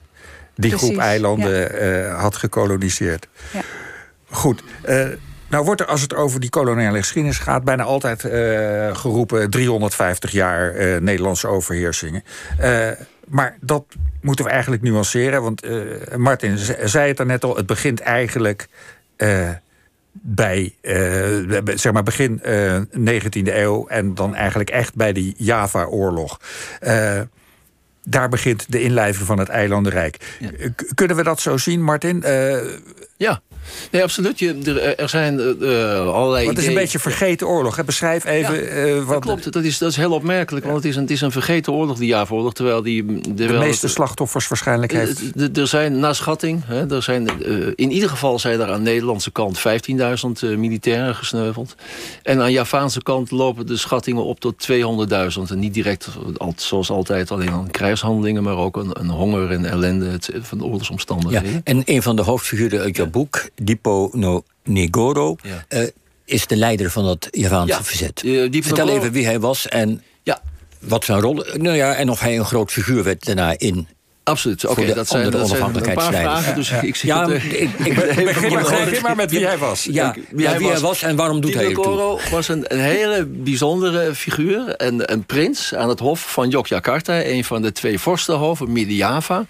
die 0.59 0.71
Precies, 0.71 0.89
groep 0.89 1.01
eilanden 1.01 1.81
eh, 1.81 2.21
had 2.21 2.37
gekoloniseerd. 2.37 3.29
Ja. 3.53 3.61
Goed. 4.31 4.63
eh, 4.83 5.07
nou 5.49 5.65
wordt 5.65 5.81
er, 5.81 5.87
als 5.87 6.01
het 6.01 6.15
over 6.15 6.41
die 6.41 6.51
koloniale 6.51 6.99
geschiedenis 6.99 7.39
gaat... 7.39 7.65
bijna 7.65 7.83
altijd 7.83 8.25
eh, 8.25 8.97
geroepen 8.97 9.51
350 9.51 10.31
jaar 10.31 10.75
Nederlandse 11.03 11.47
overheersingen. 11.49 12.23
Maar 13.27 13.57
dat 13.61 13.85
moeten 14.21 14.45
we 14.45 14.51
eigenlijk 14.51 14.83
nuanceren. 14.83 15.43
Want 15.43 15.63
Martin 16.17 16.59
ze- 16.59 16.79
zei 16.85 17.09
het 17.09 17.17
daarnet 17.17 17.45
al, 17.45 17.57
het 17.57 17.67
begint 17.67 18.01
eigenlijk... 18.01 18.69
bij 20.13 20.75
zeg 21.75 21.93
maar 21.93 22.03
begin 22.03 22.43
eh 22.43 22.81
19e 22.99 23.29
eeuw 23.55 23.87
en 23.87 24.15
dan 24.15 24.35
eigenlijk 24.35 24.71
echt 24.71 24.95
bij 24.95 25.13
die 25.13 25.35
Java-oorlog. 25.37 26.41
Eh, 28.09 28.21
daar 28.21 28.29
begint 28.29 28.73
de 28.73 28.83
inlijving 28.83 29.27
van 29.27 29.39
het 29.39 29.49
eilandenrijk. 29.49 30.37
Kunnen 30.95 31.17
we 31.17 31.23
dat 31.23 31.41
zo 31.41 31.57
zien, 31.57 31.83
Martin? 31.83 32.25
Ja. 33.19 33.43
Nee, 33.91 34.03
absoluut. 34.03 34.39
Je, 34.39 34.95
er, 34.97 35.09
zijn 35.09 35.41
uh, 35.61 36.15
allerlei. 36.15 36.49
het 36.49 36.59
is 36.59 36.67
een 36.67 36.75
beetje 36.75 36.99
vergeten 36.99 37.47
oorlog. 37.47 37.77
Hè? 37.77 37.85
Beschrijf 37.85 38.25
even 38.25 38.87
ja, 38.87 38.95
wat. 38.95 39.09
Dat 39.09 39.21
klopt, 39.21 39.53
dat 39.53 39.65
is, 39.65 39.79
dat 39.79 39.91
is 39.91 39.97
heel 39.97 40.13
opmerkelijk. 40.13 40.65
Want 40.65 40.77
het 40.77 40.85
is, 40.85 40.97
een, 40.97 41.03
het 41.03 41.11
is 41.11 41.21
een 41.21 41.33
vergeten 41.33 41.73
oorlog, 41.73 41.99
die 41.99 42.07
jaarvoorlog. 42.07 42.55
Terwijl 42.55 42.83
die. 42.83 43.05
De, 43.35 43.47
de 43.47 43.53
meeste 43.53 43.89
slachtoffers 43.89 44.49
waarschijnlijk 44.49 44.93
heeft. 44.93 45.57
Er 45.57 45.67
zijn, 45.67 45.99
na 45.99 46.13
schatting, 46.13 46.63
hè, 46.67 46.95
er 46.95 47.03
zijn, 47.03 47.29
in 47.75 47.91
ieder 47.91 48.09
geval 48.09 48.39
zijn 48.39 48.61
er 48.61 48.71
aan 48.71 48.85
de 48.85 48.91
Nederlandse 48.91 49.31
kant 49.31 49.59
15.000 49.59 49.65
militairen 50.57 51.15
gesneuveld. 51.15 51.75
En 52.23 52.41
aan 52.41 52.53
Javaanse 52.53 53.03
kant 53.03 53.31
lopen 53.31 53.67
de 53.67 53.77
schattingen 53.77 54.25
op 54.25 54.41
tot 54.41 54.69
200.000. 54.73 54.77
En 55.51 55.59
niet 55.59 55.75
direct, 55.75 56.09
zoals 56.57 56.91
altijd, 56.91 57.31
alleen 57.31 57.51
aan 57.51 57.71
krijgshandelingen, 57.71 58.43
maar 58.43 58.57
ook 58.57 58.77
een, 58.77 58.91
een 59.01 59.11
honger 59.11 59.51
en 59.51 59.65
ellende 59.65 60.19
van 60.41 60.59
de 60.59 60.65
oorlogsomstandigheden. 60.65 61.53
Ja, 61.53 61.61
en 61.65 61.83
een 61.85 62.03
van 62.03 62.17
de 62.17 62.23
hoofdfiguren 62.23 62.81
uit 62.81 62.97
boek 63.11 63.49
Dipo 63.63 64.11
no 64.13 64.43
Negoro 64.65 65.37
uh, 65.69 65.87
is 66.25 66.47
de 66.47 66.57
leider 66.57 66.91
van 66.91 67.07
het 67.07 67.29
Javaanse 67.31 67.73
ja. 67.73 67.83
verzet. 67.83 68.23
Uh, 68.23 68.63
Vertel 68.63 68.89
even 68.89 69.13
wie 69.13 69.25
hij 69.25 69.41
was 69.41 69.69
en 69.69 70.03
ja. 70.23 70.43
wat 70.79 71.05
zijn 71.05 71.21
rol... 71.21 71.45
Nou 71.53 71.77
ja, 71.77 71.95
en 71.95 72.11
of 72.11 72.21
hij 72.21 72.39
een 72.39 72.45
groot 72.45 72.73
figuur 72.73 73.05
werd 73.05 73.25
daarna 73.25 73.59
in 73.59 73.89
Absoluut. 74.29 74.67
Oké, 74.67 74.95
dat, 74.95 75.09
zijn, 75.09 75.31
dat 75.31 75.49
zijn 75.49 75.75
een 75.75 75.95
paar 75.95 76.13
vragen. 76.13 76.55
Dus 76.55 76.69
ja. 76.69 76.81
ik, 76.81 76.97
zie 76.97 77.09
ja, 77.09 77.27
ik, 77.27 77.43
ik, 77.43 77.77
begin 78.25 79.03
maar 79.03 79.17
met 79.17 79.31
wie 79.31 79.47
hij 79.47 79.59
was. 79.59 79.85
Ja, 79.85 80.15
wie, 80.31 80.47
hij, 80.47 80.59
wie 80.59 80.69
hij 80.69 80.81
was 80.81 81.03
en 81.03 81.17
waarom 81.17 81.41
doet 81.41 81.55
hij 81.55 81.65
het 81.65 81.75
toe? 81.75 82.21
was 82.31 82.49
een, 82.49 82.65
een, 82.69 82.81
hele 82.81 83.27
bijzondere 83.27 84.15
figuur. 84.15 84.69
En 84.77 85.13
een 85.13 85.25
prins 85.25 85.75
aan 85.75 85.89
het 85.89 85.99
hof 85.99 86.33
van 86.33 86.49
Yogyakarta. 86.49 87.25
Een 87.25 87.45
van 87.45 87.63
de 87.63 87.73
twee 87.73 87.99
vorstenhoven, 87.99 88.73
Midden-Java. 88.73 89.45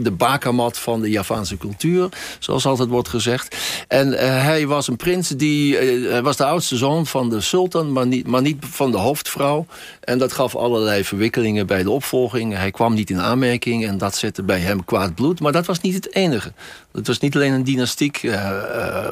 De 0.00 0.10
bakermat 0.10 0.78
van 0.78 1.00
de 1.00 1.10
Javaanse 1.10 1.56
cultuur, 1.56 2.08
zoals 2.38 2.66
altijd 2.66 2.88
wordt 2.88 3.08
gezegd. 3.08 3.56
En 3.88 4.08
uh, 4.08 4.18
hij 4.18 4.66
was 4.66 4.88
een 4.88 4.96
prins 4.96 5.28
die... 5.28 6.00
Uh, 6.00 6.18
was 6.18 6.36
de 6.36 6.44
oudste 6.44 6.76
zoon 6.76 7.06
van 7.06 7.30
de 7.30 7.40
sultan, 7.40 7.92
maar 7.92 8.06
niet, 8.06 8.26
maar 8.26 8.42
niet 8.42 8.64
van 8.70 8.90
de 8.90 8.98
hoofdvrouw. 8.98 9.66
En 10.00 10.18
dat 10.18 10.32
gaf 10.32 10.56
allerlei 10.56 11.04
verwikkelingen 11.04 11.66
bij 11.66 11.82
de 11.82 11.90
opvolging. 11.90 12.56
Hij 12.56 12.70
kwam 12.70 12.94
niet 12.94 13.10
in 13.10 13.20
aanmerking 13.20 13.86
en 13.86 13.98
dat 13.98 14.13
zette 14.16 14.42
bij 14.42 14.60
hem 14.60 14.84
kwaad 14.84 15.14
bloed. 15.14 15.40
Maar 15.40 15.52
dat 15.52 15.66
was 15.66 15.80
niet 15.80 15.94
het 15.94 16.14
enige. 16.14 16.52
Het 16.92 17.06
was 17.06 17.18
niet 17.18 17.34
alleen 17.34 17.52
een 17.52 17.64
dynastiek 17.64 18.22
uh, 18.22 18.32
uh, 18.32 19.06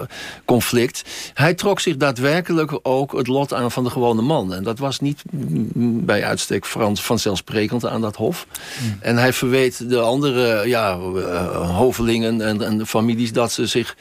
conflict. 0.45 1.03
Hij 1.35 1.55
trok 1.55 1.81
zich 1.81 1.97
daadwerkelijk 1.97 2.79
ook 2.83 3.13
het 3.13 3.27
lot 3.27 3.55
aan 3.55 3.71
van 3.71 3.85
de 3.85 3.91
gewone 3.91 4.23
man. 4.23 4.55
En 4.55 4.63
dat 4.63 4.79
was 4.79 5.01
niet 5.01 5.23
bij 6.05 6.25
uitstek 6.25 6.67
vanzelfsprekend 6.95 7.87
aan 7.87 8.01
dat 8.01 8.17
hof. 8.17 8.47
Hmm. 8.79 8.97
En 9.01 9.17
hij 9.17 9.33
verweet 9.33 9.89
de 9.89 10.01
andere 10.01 10.69
ja, 10.69 10.97
uh, 10.97 11.77
hovelingen 11.77 12.41
en, 12.41 12.63
en 12.63 12.79
de 12.79 12.87
families 12.87 13.33
dat 13.33 13.53
ze 13.53 13.67
zich... 13.67 13.97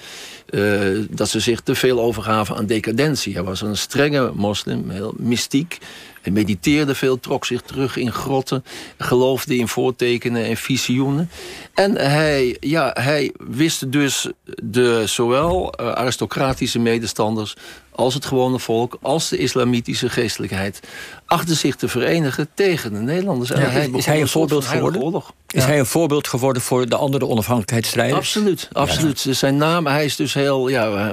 dat 1.10 1.29
ze 1.29 1.39
zich 1.39 1.62
te 1.62 1.75
veel 1.75 2.00
overgaven 2.00 2.55
aan 2.55 2.65
decadentie. 2.65 3.34
Hij 3.34 3.43
was 3.43 3.62
een 3.62 3.77
strenge 3.77 4.31
moslim, 4.36 4.89
heel 4.89 5.13
mystiek. 5.17 5.77
Hij 6.21 6.31
mediteerde 6.31 6.95
veel, 6.95 7.19
trok 7.19 7.45
zich 7.45 7.61
terug 7.61 7.95
in 7.95 8.11
grotten, 8.11 8.63
geloofde 8.97 9.57
in 9.57 9.67
voortekenen 9.67 10.45
en 10.45 10.57
visioenen. 10.57 11.29
En 11.73 11.97
hij, 11.97 12.57
ja, 12.59 12.91
hij 12.99 13.31
wist 13.37 13.91
dus 13.91 14.27
de 14.63 15.03
zowel 15.05 15.73
uh, 15.81 15.91
aristocratische 15.91 16.79
medestanders 16.79 17.55
als 17.91 18.13
het 18.13 18.25
gewone 18.25 18.60
volk, 18.60 18.98
als 19.01 19.29
de 19.29 19.38
islamitische 19.38 20.10
geestelijkheid... 20.10 20.79
achter 21.25 21.55
zich 21.55 21.75
te 21.75 21.88
verenigen 21.88 22.48
tegen 22.53 22.93
de 22.93 23.00
Nederlanders. 23.00 23.50
Ja, 23.50 23.55
hij 23.57 23.89
is 23.93 24.05
hij 24.05 24.21
een 24.21 24.27
voorbeeld 24.27 24.65
geworden? 24.65 25.01
Oorlog. 25.01 25.33
Is 25.48 25.63
hij 25.63 25.79
een 25.79 25.86
voorbeeld 25.86 26.27
geworden 26.27 26.62
voor 26.62 26.89
de 26.89 26.95
andere 26.95 27.27
onafhankelijkheidsstrijders? 27.27 28.17
Absoluut, 28.17 28.69
absoluut. 28.71 29.21
Ja. 29.21 29.33
Zijn 29.33 29.57
naam, 29.57 29.88
hij 29.88 30.05
is 30.05 30.15
dus 30.15 30.33
heel 30.33 30.67
ja, 30.67 31.10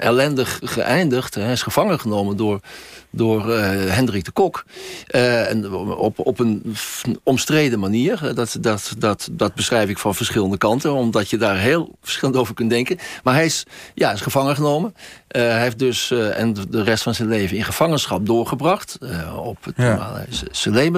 ellendig 0.00 0.60
geëindigd. 0.62 1.34
Hij 1.34 1.52
is 1.52 1.62
gevangen 1.62 2.00
genomen 2.00 2.36
door 2.36 2.60
door 3.16 3.50
uh, 3.50 3.58
Hendrik 3.94 4.24
de 4.24 4.30
Kok. 4.30 4.64
Uh, 5.10 5.50
en 5.50 5.74
op, 5.74 6.18
op 6.18 6.38
een 6.38 6.76
omstreden 7.22 7.78
manier. 7.78 8.34
Dat, 8.34 8.56
dat, 8.60 8.94
dat, 8.98 9.28
dat 9.32 9.54
beschrijf 9.54 9.88
ik 9.88 9.98
van 9.98 10.14
verschillende 10.14 10.58
kanten. 10.58 10.92
Omdat 10.92 11.30
je 11.30 11.36
daar 11.36 11.58
heel 11.58 11.96
verschillend 12.02 12.36
over 12.36 12.54
kunt 12.54 12.70
denken. 12.70 12.98
Maar 13.22 13.34
hij 13.34 13.44
is, 13.44 13.64
ja, 13.94 14.12
is 14.12 14.20
gevangen 14.20 14.54
genomen. 14.54 14.94
Uh, 15.36 15.42
hij 15.42 15.60
heeft 15.60 15.78
dus 15.78 16.10
en 16.10 16.54
de 16.70 16.82
rest 16.82 17.02
van 17.02 17.14
zijn 17.14 17.28
leven 17.28 17.56
in 17.56 17.64
gevangenschap 17.64 18.26
doorgebracht. 18.26 18.98
op 19.44 19.64
het 19.64 19.74
ja. 19.76 20.24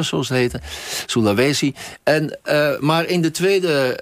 Zoals 0.04 0.28
het 0.28 0.38
heette. 0.38 0.60
Sulawesi. 1.06 1.74
En, 2.02 2.38
maar 2.80 3.06
in 3.06 3.22
de 3.22 3.30
tweede... 3.30 3.98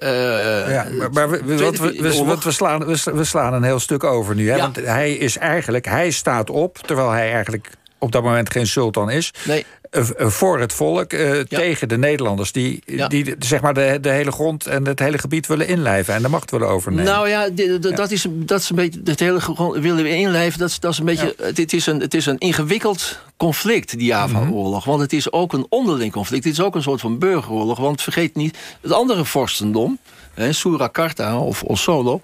ja, 0.69 0.85
maar, 0.97 1.11
maar 1.11 1.29
we, 1.29 1.55
tweede 1.55 1.77
we, 1.77 2.01
we, 2.01 2.37
we, 2.43 2.51
slaan, 2.51 2.85
we, 2.85 3.23
slaan 3.23 3.53
een 3.53 3.63
heel 3.63 3.79
stuk 3.79 4.03
over 4.03 4.35
nu. 4.35 4.49
Hè? 4.49 4.55
Ja. 4.55 4.61
Want 4.61 4.75
hij 4.75 5.13
is 5.13 5.37
eigenlijk... 5.37 5.85
Hij 5.85 6.11
staat 6.11 6.49
op, 6.49 6.77
terwijl 6.77 7.09
hij 7.09 7.31
eigenlijk 7.31 7.69
op 7.99 8.11
dat 8.11 8.23
moment 8.23 8.51
geen 8.51 8.67
sultan 8.67 9.09
is. 9.09 9.33
Nee. 9.45 9.65
Eh, 9.89 10.09
eh, 10.17 10.27
voor 10.27 10.59
het 10.59 10.73
volk, 10.73 11.13
uh, 11.13 11.39
tegen 11.39 11.89
de 11.89 11.97
Nederlanders... 11.97 12.51
die, 12.51 12.81
ja. 12.85 13.07
die 13.07 13.35
zeg 13.39 13.61
maar 13.61 13.73
de, 13.73 13.97
de 14.01 14.09
hele 14.09 14.31
grond 14.31 14.65
en 14.65 14.87
het 14.87 14.99
hele 14.99 15.17
gebied 15.17 15.47
willen 15.47 15.67
inlijven... 15.67 16.13
en 16.13 16.21
de 16.21 16.29
macht 16.29 16.51
willen 16.51 16.67
overnemen. 16.67 17.05
Nou 17.05 17.29
ja. 17.29 17.49
Dat, 17.79 18.11
is, 18.11 18.25
dat 18.29 18.59
is 18.59 18.69
een 18.69 18.75
beetje... 18.75 19.01
het 19.03 19.19
hele 19.19 19.39
grond 19.39 19.77
willen 19.77 20.05
inlijven, 20.05 20.59
dat 20.59 20.69
is, 20.69 20.79
dat 20.79 20.91
is 20.91 20.97
een 20.97 21.05
beetje... 21.05 21.35
Het, 21.37 21.73
is 21.73 21.85
een, 21.85 21.99
het 21.99 22.13
is 22.13 22.25
een 22.25 22.37
ingewikkeld 22.37 23.19
conflict, 23.37 23.97
die 23.97 24.07
Java-oorlog. 24.07 24.85
Want 24.85 25.01
het 25.01 25.13
is 25.13 25.31
ook 25.31 25.53
een 25.53 25.65
onderling 25.69 26.11
conflict. 26.11 26.43
Het 26.43 26.53
is 26.53 26.61
ook 26.61 26.75
een 26.75 26.81
soort 26.81 27.01
van 27.01 27.19
burgeroorlog. 27.19 27.79
Want 27.79 28.01
vergeet 28.01 28.35
niet, 28.35 28.57
het 28.81 28.91
andere 28.91 29.25
vorstendom... 29.25 29.99
Hè, 30.33 30.53
Surakarta 30.53 31.39
of 31.39 31.63
Osolo... 31.63 32.21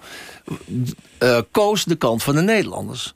Uh, 1.18 1.38
koos 1.50 1.84
de 1.84 1.96
kant 1.96 2.22
van 2.22 2.34
de 2.34 2.40
Nederlanders. 2.40 3.14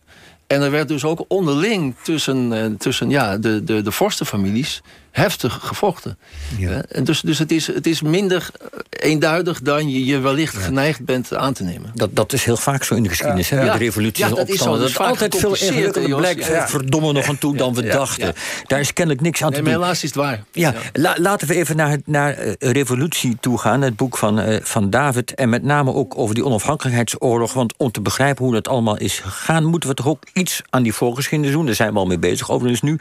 En 0.48 0.62
er 0.62 0.70
werd 0.70 0.88
dus 0.88 1.04
ook 1.04 1.24
onderling 1.28 1.94
tussen, 2.02 2.52
uh, 2.52 2.64
tussen 2.78 3.10
ja, 3.10 3.38
de, 3.38 3.64
de, 3.64 3.82
de 3.82 3.92
vorstenfamilies 3.92 4.82
heftig 5.18 5.58
gevochten. 5.62 6.18
Ja. 6.58 6.82
En 6.88 7.04
dus 7.04 7.20
dus 7.20 7.38
het, 7.38 7.52
is, 7.52 7.66
het 7.66 7.86
is 7.86 8.02
minder 8.02 8.50
eenduidig 8.90 9.60
dan 9.62 9.90
je 9.90 10.04
je 10.04 10.18
wellicht 10.18 10.54
ja. 10.54 10.60
geneigd 10.60 11.04
bent 11.04 11.34
aan 11.34 11.52
te 11.52 11.64
nemen. 11.64 11.90
Dat, 11.94 12.16
dat 12.16 12.32
is 12.32 12.44
heel 12.44 12.56
vaak 12.56 12.84
zo 12.84 12.94
in 12.94 13.02
de 13.02 13.08
geschiedenis. 13.08 13.48
Ja. 13.48 13.72
De 13.72 13.78
revoluties 13.78 14.24
en 14.24 14.34
opstanden. 14.34 14.80
Dat, 14.80 14.88
is 14.88 14.98
altijd 14.98 15.36
veel 15.36 15.56
ingewikkelder 15.56 16.16
blijkt. 16.16 16.44
Verdomme 16.70 17.12
nog 17.12 17.28
aan 17.28 17.38
toe 17.38 17.56
dan 17.56 17.74
we 17.74 17.82
dachten. 17.82 18.34
Daar 18.66 18.80
is 18.80 18.92
kennelijk 18.92 19.24
niks 19.24 19.42
aan 19.42 19.50
nee, 19.50 19.58
te 19.58 19.64
doen. 19.64 19.72
helaas 19.72 19.96
is 19.96 20.02
het 20.02 20.14
waar. 20.14 20.44
Ja, 20.52 20.74
La, 20.92 21.16
laten 21.18 21.48
we 21.48 21.54
even 21.54 21.76
naar, 21.76 21.98
naar 22.04 22.46
uh, 22.46 22.52
revolutie 22.58 23.36
toe 23.40 23.58
gaan. 23.58 23.82
Het 23.82 23.96
boek 23.96 24.16
van, 24.16 24.40
uh, 24.40 24.56
van 24.62 24.90
David. 24.90 25.34
En 25.34 25.48
met 25.48 25.62
name 25.62 25.94
ook 25.94 26.18
over 26.18 26.34
die 26.34 26.44
onafhankelijkheidsoorlog. 26.44 27.52
Want 27.52 27.74
om 27.76 27.90
te 27.90 28.00
begrijpen 28.00 28.44
hoe 28.44 28.54
dat 28.54 28.68
allemaal 28.68 28.96
is 28.98 29.18
gegaan... 29.18 29.64
moeten 29.64 29.88
we 29.88 29.94
toch 29.94 30.08
ook 30.08 30.22
iets 30.32 30.62
aan 30.70 30.82
die 30.82 30.94
voorgeschiedenis 30.94 31.52
doen. 31.52 31.66
Daar 31.66 31.74
zijn 31.74 31.92
we 31.92 31.98
al 31.98 32.06
mee 32.06 32.18
bezig 32.18 32.50
overigens 32.50 32.82
nu. 32.82 32.98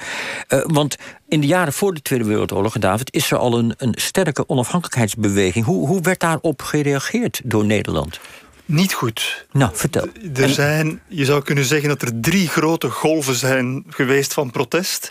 Uh, 0.49 0.59
want 0.65 0.95
in 1.27 1.41
de 1.41 1.47
jaren 1.47 1.73
voor 1.73 1.93
de 1.93 2.01
Tweede 2.01 2.25
Wereldoorlog, 2.25 2.77
David, 2.77 3.13
is 3.13 3.31
er 3.31 3.37
al 3.37 3.57
een, 3.57 3.73
een 3.77 3.93
sterke 3.97 4.49
onafhankelijkheidsbeweging. 4.49 5.65
Hoe, 5.65 5.87
hoe 5.87 6.01
werd 6.01 6.19
daarop 6.19 6.61
gereageerd 6.61 7.41
door 7.43 7.65
Nederland? 7.65 8.19
Niet 8.65 8.93
goed. 8.93 9.45
Nou, 9.51 9.71
vertel. 9.73 10.07
Er 10.35 10.49
zijn, 10.49 11.01
je 11.07 11.25
zou 11.25 11.43
kunnen 11.43 11.65
zeggen 11.65 11.89
dat 11.89 12.01
er 12.01 12.19
drie 12.19 12.47
grote 12.47 12.89
golven 12.89 13.35
zijn 13.35 13.83
geweest 13.89 14.33
van 14.33 14.51
protest. 14.51 15.09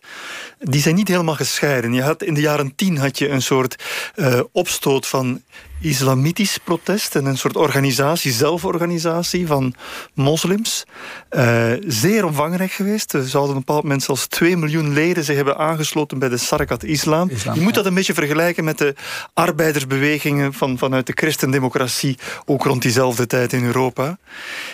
Die 0.58 0.80
zijn 0.80 0.94
niet 0.94 1.08
helemaal 1.08 1.34
gescheiden. 1.34 1.92
Je 1.92 2.02
had, 2.02 2.22
in 2.22 2.34
de 2.34 2.40
jaren 2.40 2.74
tien 2.74 2.98
had 2.98 3.18
je 3.18 3.28
een 3.28 3.42
soort 3.42 3.84
uh, 4.16 4.40
opstoot 4.52 5.06
van 5.06 5.42
islamitisch 5.80 6.58
protest 6.64 7.16
en 7.16 7.24
een 7.24 7.38
soort 7.38 7.56
organisatie, 7.56 8.32
zelforganisatie 8.32 9.46
van 9.46 9.74
moslims. 10.14 10.84
Uh, 11.30 11.72
zeer 11.86 12.24
omvangrijk 12.24 12.72
geweest. 12.72 13.12
Er 13.12 13.28
zouden 13.28 13.50
op 13.50 13.56
een 13.56 13.64
bepaald 13.64 13.82
moment 13.82 14.02
zelfs 14.02 14.26
2 14.26 14.56
miljoen 14.56 14.92
leden 14.92 15.24
zich 15.24 15.36
hebben 15.36 15.56
aangesloten 15.56 16.18
bij 16.18 16.28
de 16.28 16.36
Sarakat 16.36 16.84
Islam. 16.84 17.30
Islam 17.30 17.54
Je 17.54 17.60
moet 17.60 17.74
dat 17.74 17.86
een 17.86 17.94
beetje 17.94 18.14
vergelijken 18.14 18.64
met 18.64 18.78
de 18.78 18.94
arbeidersbewegingen 19.34 20.52
van, 20.52 20.78
vanuit 20.78 21.06
de 21.06 21.12
christendemocratie, 21.16 22.18
ook 22.44 22.64
rond 22.64 22.82
diezelfde 22.82 23.26
tijd 23.26 23.52
in 23.52 23.64
Europa. 23.64 24.18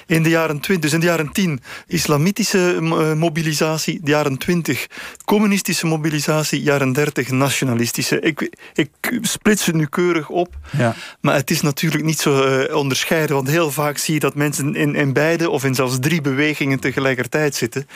In 0.07 0.23
de 0.23 0.29
jaren 0.29 0.61
20, 0.61 0.85
dus 0.85 0.93
in 0.93 1.01
de 1.01 1.07
jaren 1.07 1.33
10 1.33 1.61
islamitische 1.87 2.79
uh, 2.81 3.13
mobilisatie, 3.13 4.01
de 4.03 4.11
jaren 4.11 4.39
20 4.39 4.87
communistische 5.25 5.87
mobilisatie, 5.87 6.63
jaren 6.63 6.93
30 6.93 7.31
nationalistische. 7.31 8.21
Ik, 8.21 8.57
ik 8.75 8.91
splits 9.21 9.67
het 9.67 9.75
nu 9.75 9.87
keurig 9.87 10.29
op. 10.29 10.55
Ja. 10.71 10.92
Maar 11.21 11.35
het 11.35 11.51
is 11.51 11.61
natuurlijk 11.61 12.05
niet 12.05 12.21
zo 12.21 12.63
uh, 12.63 12.77
onderscheiden, 12.77 13.37
want 13.37 13.49
heel 13.49 13.71
vaak 13.71 13.99
zie 13.99 14.15
je 14.15 14.21
dat 14.21 14.35
mensen 14.35 14.75
in, 14.75 14.95
in 14.95 15.13
beide 15.13 15.51
of 15.51 15.65
in 15.65 15.75
zelfs 15.75 15.97
drie 16.01 16.21
bewegingen 16.21 16.81
tegelijkertijd 16.81 17.55
zitten. 17.55 17.87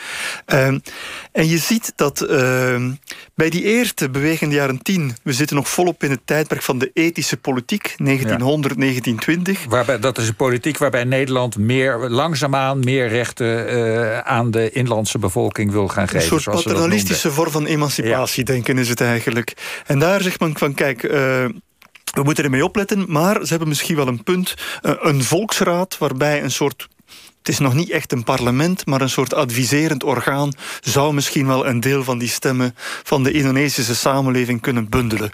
Uh, 0.53 0.67
en 1.31 1.47
je 1.47 1.57
ziet 1.57 1.93
dat 1.95 2.25
uh, 2.29 2.85
bij 3.35 3.49
die 3.49 3.63
eerste 3.63 4.09
beweging 4.09 4.41
in 4.41 4.49
de 4.49 4.55
jaren 4.55 4.81
tien, 4.81 5.15
we 5.23 5.33
zitten 5.33 5.55
nog 5.55 5.69
volop 5.69 6.03
in 6.03 6.11
het 6.11 6.21
tijdperk 6.25 6.61
van 6.61 6.77
de 6.77 6.91
ethische 6.93 7.37
politiek, 7.37 7.95
1900, 7.97 8.73
ja. 8.73 8.79
1920. 8.79 9.65
Waarbij, 9.69 9.99
dat 9.99 10.17
is 10.17 10.27
een 10.27 10.35
politiek 10.35 10.77
waarbij 10.77 11.03
Nederland 11.03 11.57
meer, 11.57 12.09
langzaamaan 12.09 12.79
meer 12.79 13.07
rechten 13.07 13.75
uh, 13.75 14.19
aan 14.19 14.51
de 14.51 14.71
inlandse 14.71 15.19
bevolking 15.19 15.71
wil 15.71 15.87
gaan 15.87 16.07
geven. 16.07 16.33
Een 16.33 16.41
soort 16.41 16.63
paternalistische 16.63 17.31
vorm 17.31 17.51
van 17.51 17.65
emancipatie, 17.65 18.45
ja. 18.45 18.53
denken 18.53 18.77
is 18.77 18.89
het 18.89 19.01
eigenlijk. 19.01 19.53
En 19.85 19.99
daar 19.99 20.21
zegt 20.21 20.39
men 20.39 20.57
van, 20.57 20.73
kijk, 20.73 21.03
uh, 21.03 21.45
we 22.13 22.23
moeten 22.23 22.43
ermee 22.43 22.63
opletten, 22.63 23.05
maar 23.07 23.35
ze 23.41 23.49
hebben 23.49 23.67
misschien 23.67 23.95
wel 23.95 24.07
een 24.07 24.23
punt. 24.23 24.53
Eh, 24.81 24.93
een 24.99 25.23
volksraad 25.23 25.97
waarbij 25.97 26.43
een 26.43 26.51
soort 26.51 26.87
het 27.47 27.55
is 27.55 27.61
nog 27.61 27.73
niet 27.73 27.89
echt 27.89 28.11
een 28.11 28.23
parlement, 28.23 28.85
maar 28.85 29.01
een 29.01 29.09
soort 29.09 29.33
adviserend 29.33 30.03
orgaan 30.03 30.53
zou 30.81 31.13
misschien 31.13 31.47
wel 31.47 31.67
een 31.67 31.79
deel 31.79 32.03
van 32.03 32.17
die 32.17 32.29
stemmen 32.29 32.75
van 33.03 33.23
de 33.23 33.31
Indonesische 33.31 33.95
samenleving 33.95 34.61
kunnen 34.61 34.89
bundelen. 34.89 35.31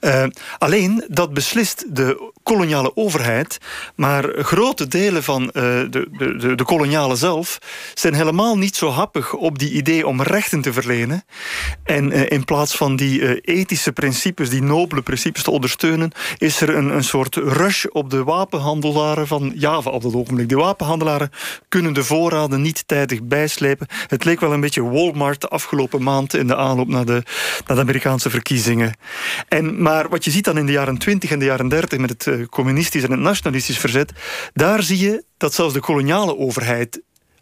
Uh, 0.00 0.24
alleen 0.58 1.04
dat 1.08 1.34
beslist 1.34 1.84
de 1.88 2.32
koloniale 2.42 2.96
overheid, 2.96 3.58
maar 3.94 4.44
grote 4.44 4.88
delen 4.88 5.22
van 5.22 5.42
uh, 5.42 5.52
de, 5.52 6.08
de, 6.38 6.54
de 6.54 6.64
kolonialen 6.64 7.16
zelf 7.16 7.58
zijn 7.94 8.14
helemaal 8.14 8.58
niet 8.58 8.76
zo 8.76 8.88
happig 8.88 9.32
op 9.32 9.58
die 9.58 9.72
idee 9.72 10.06
om 10.06 10.22
rechten 10.22 10.60
te 10.60 10.72
verlenen. 10.72 11.24
En 11.84 12.10
uh, 12.12 12.30
in 12.30 12.44
plaats 12.44 12.76
van 12.76 12.96
die 12.96 13.40
ethische 13.40 13.92
principes, 13.92 14.50
die 14.50 14.62
nobele 14.62 15.02
principes 15.02 15.42
te 15.42 15.50
ondersteunen, 15.50 16.12
is 16.38 16.60
er 16.60 16.76
een, 16.76 16.88
een 16.88 17.04
soort 17.04 17.34
rush 17.34 17.84
op 17.84 18.10
de 18.10 18.24
wapenhandelaren 18.24 19.26
van 19.26 19.52
Java 19.54 19.90
op 19.90 20.02
dat 20.02 20.14
ogenblik. 20.14 20.48
De 20.48 20.56
wapenhandelaren 20.56 21.30
kunnen 21.68 21.92
de 21.92 22.04
voorraden 22.04 22.62
niet 22.62 22.88
tijdig 22.88 23.22
bijslepen. 23.22 23.86
Het 24.06 24.24
leek 24.24 24.40
wel 24.40 24.52
een 24.52 24.60
beetje 24.60 24.82
Walmart 24.82 25.40
de 25.40 25.48
afgelopen 25.48 26.02
maand 26.02 26.34
in 26.34 26.46
de 26.46 26.56
aanloop 26.56 26.88
naar 26.88 27.04
de, 27.04 27.22
naar 27.66 27.76
de 27.76 27.82
Amerikaanse 27.82 28.30
verkiezingen. 28.30 28.96
En, 29.48 29.82
maar 29.82 30.08
wat 30.08 30.24
je 30.24 30.30
ziet 30.30 30.44
dan 30.44 30.58
in 30.58 30.66
de 30.66 30.72
jaren 30.72 30.98
20 30.98 31.30
en 31.30 31.38
de 31.38 31.44
jaren 31.44 31.68
30 31.68 31.98
met 31.98 32.10
het 32.10 32.26
uh, 32.26 32.46
communistisch 32.46 33.02
en 33.02 33.10
het 33.10 33.20
nationalistisch 33.20 33.78
verzet, 33.78 34.12
daar 34.54 34.82
zie 34.82 34.98
je 34.98 35.24
dat 35.36 35.54
zelfs 35.54 35.74
de 35.74 35.80
koloniale 35.80 36.36
overheid 36.36 37.00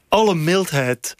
alle 0.08 0.34
mildheid 0.34 1.14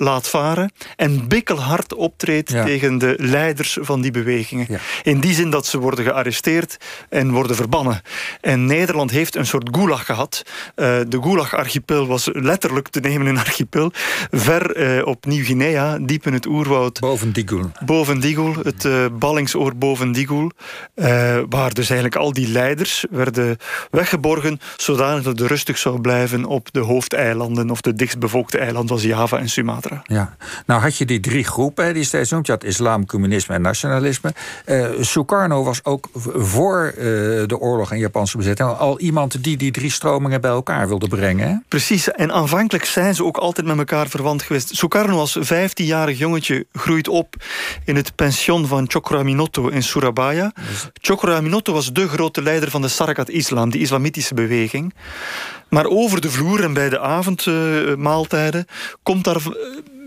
laat 0.00 0.28
varen 0.28 0.72
en 0.96 1.28
bikkelhard 1.28 1.94
optreedt 1.94 2.50
ja. 2.50 2.64
tegen 2.64 2.98
de 2.98 3.14
leiders 3.18 3.78
van 3.80 4.00
die 4.00 4.10
bewegingen. 4.10 4.66
Ja. 4.68 4.78
In 5.02 5.20
die 5.20 5.34
zin 5.34 5.50
dat 5.50 5.66
ze 5.66 5.78
worden 5.78 6.04
gearresteerd 6.04 6.76
en 7.08 7.30
worden 7.30 7.56
verbannen. 7.56 8.02
En 8.40 8.66
Nederland 8.66 9.10
heeft 9.10 9.36
een 9.36 9.46
soort 9.46 9.68
gulag 9.72 10.06
gehad. 10.06 10.42
Uh, 10.76 10.86
de 11.08 11.22
gulag-archipel 11.22 12.06
was 12.06 12.28
letterlijk 12.32 12.88
te 12.88 13.00
nemen 13.00 13.26
een 13.26 13.38
archipel. 13.38 13.92
Ver 14.30 14.96
uh, 14.98 15.06
op 15.06 15.26
Nieuw-Guinea, 15.26 15.98
diep 15.98 16.26
in 16.26 16.32
het 16.32 16.46
oerwoud. 16.46 17.00
Boven 17.00 17.32
Digul. 17.32 17.70
Boven 17.84 18.20
Digul, 18.20 18.54
het 18.62 18.84
uh, 18.84 19.04
ballingsoor 19.18 19.76
boven 19.76 20.12
Digul. 20.12 20.50
waar 21.48 21.74
dus 21.74 21.90
eigenlijk 21.90 22.16
al 22.16 22.32
die 22.32 22.48
leiders 22.48 23.04
werden 23.10 23.56
weggeborgen, 23.90 24.60
zodanig 24.76 25.22
dat 25.22 25.38
het 25.38 25.48
rustig 25.48 25.78
zou 25.78 26.00
blijven 26.00 26.44
op 26.44 26.72
de 26.72 26.80
hoofdeilanden 26.80 27.70
of 27.70 27.80
de 27.80 27.94
dichtstbevolkte 27.94 28.58
eilanden 28.58 28.94
als 28.94 29.02
Java 29.02 29.38
en 29.38 29.48
Sumatra. 29.48 29.89
Ja, 30.04 30.36
nou 30.66 30.80
had 30.80 30.96
je 30.96 31.04
die 31.04 31.20
drie 31.20 31.44
groepen 31.44 31.94
die 31.94 32.04
steeds 32.04 32.30
noemt. 32.30 32.46
Je 32.46 32.52
had 32.52 32.64
islam, 32.64 33.06
communisme 33.06 33.54
en 33.54 33.62
nationalisme. 33.62 34.34
Uh, 34.66 34.86
Sukarno 35.00 35.64
was 35.64 35.84
ook 35.84 36.08
voor 36.34 36.92
uh, 36.96 37.02
de 37.46 37.58
oorlog 37.58 37.92
en 37.92 37.98
Japanse 37.98 38.36
bezetting 38.36 38.68
al 38.68 39.00
iemand 39.00 39.44
die 39.44 39.56
die 39.56 39.70
drie 39.70 39.90
stromingen 39.90 40.40
bij 40.40 40.50
elkaar 40.50 40.88
wilde 40.88 41.08
brengen. 41.08 41.48
Hè? 41.48 41.56
Precies, 41.68 42.10
en 42.10 42.32
aanvankelijk 42.32 42.84
zijn 42.84 43.14
ze 43.14 43.24
ook 43.24 43.36
altijd 43.36 43.66
met 43.66 43.78
elkaar 43.78 44.08
verwant 44.08 44.42
geweest. 44.42 44.76
Sukarno 44.76 45.18
als 45.18 45.38
15-jarig 45.38 46.18
jongetje 46.18 46.66
groeit 46.72 47.08
op 47.08 47.34
in 47.84 47.96
het 47.96 48.14
pension 48.14 48.66
van 48.66 48.90
Chokra 48.90 49.18
in 49.20 49.82
Surabaya. 49.82 50.52
Dus... 50.68 50.88
Chokra 51.00 51.42
was 51.62 51.92
de 51.92 52.08
grote 52.08 52.42
leider 52.42 52.70
van 52.70 52.82
de 52.82 52.88
Sarakat 52.88 53.28
Islam, 53.28 53.70
die 53.70 53.80
islamitische 53.80 54.34
beweging. 54.34 54.94
Maar 55.68 55.86
over 55.86 56.20
de 56.20 56.30
vloer 56.30 56.64
en 56.64 56.72
bij 56.72 56.88
de 56.88 57.00
avondmaaltijden 57.00 58.66
uh, 58.68 58.94
komt 59.02 59.24
daar 59.24 59.40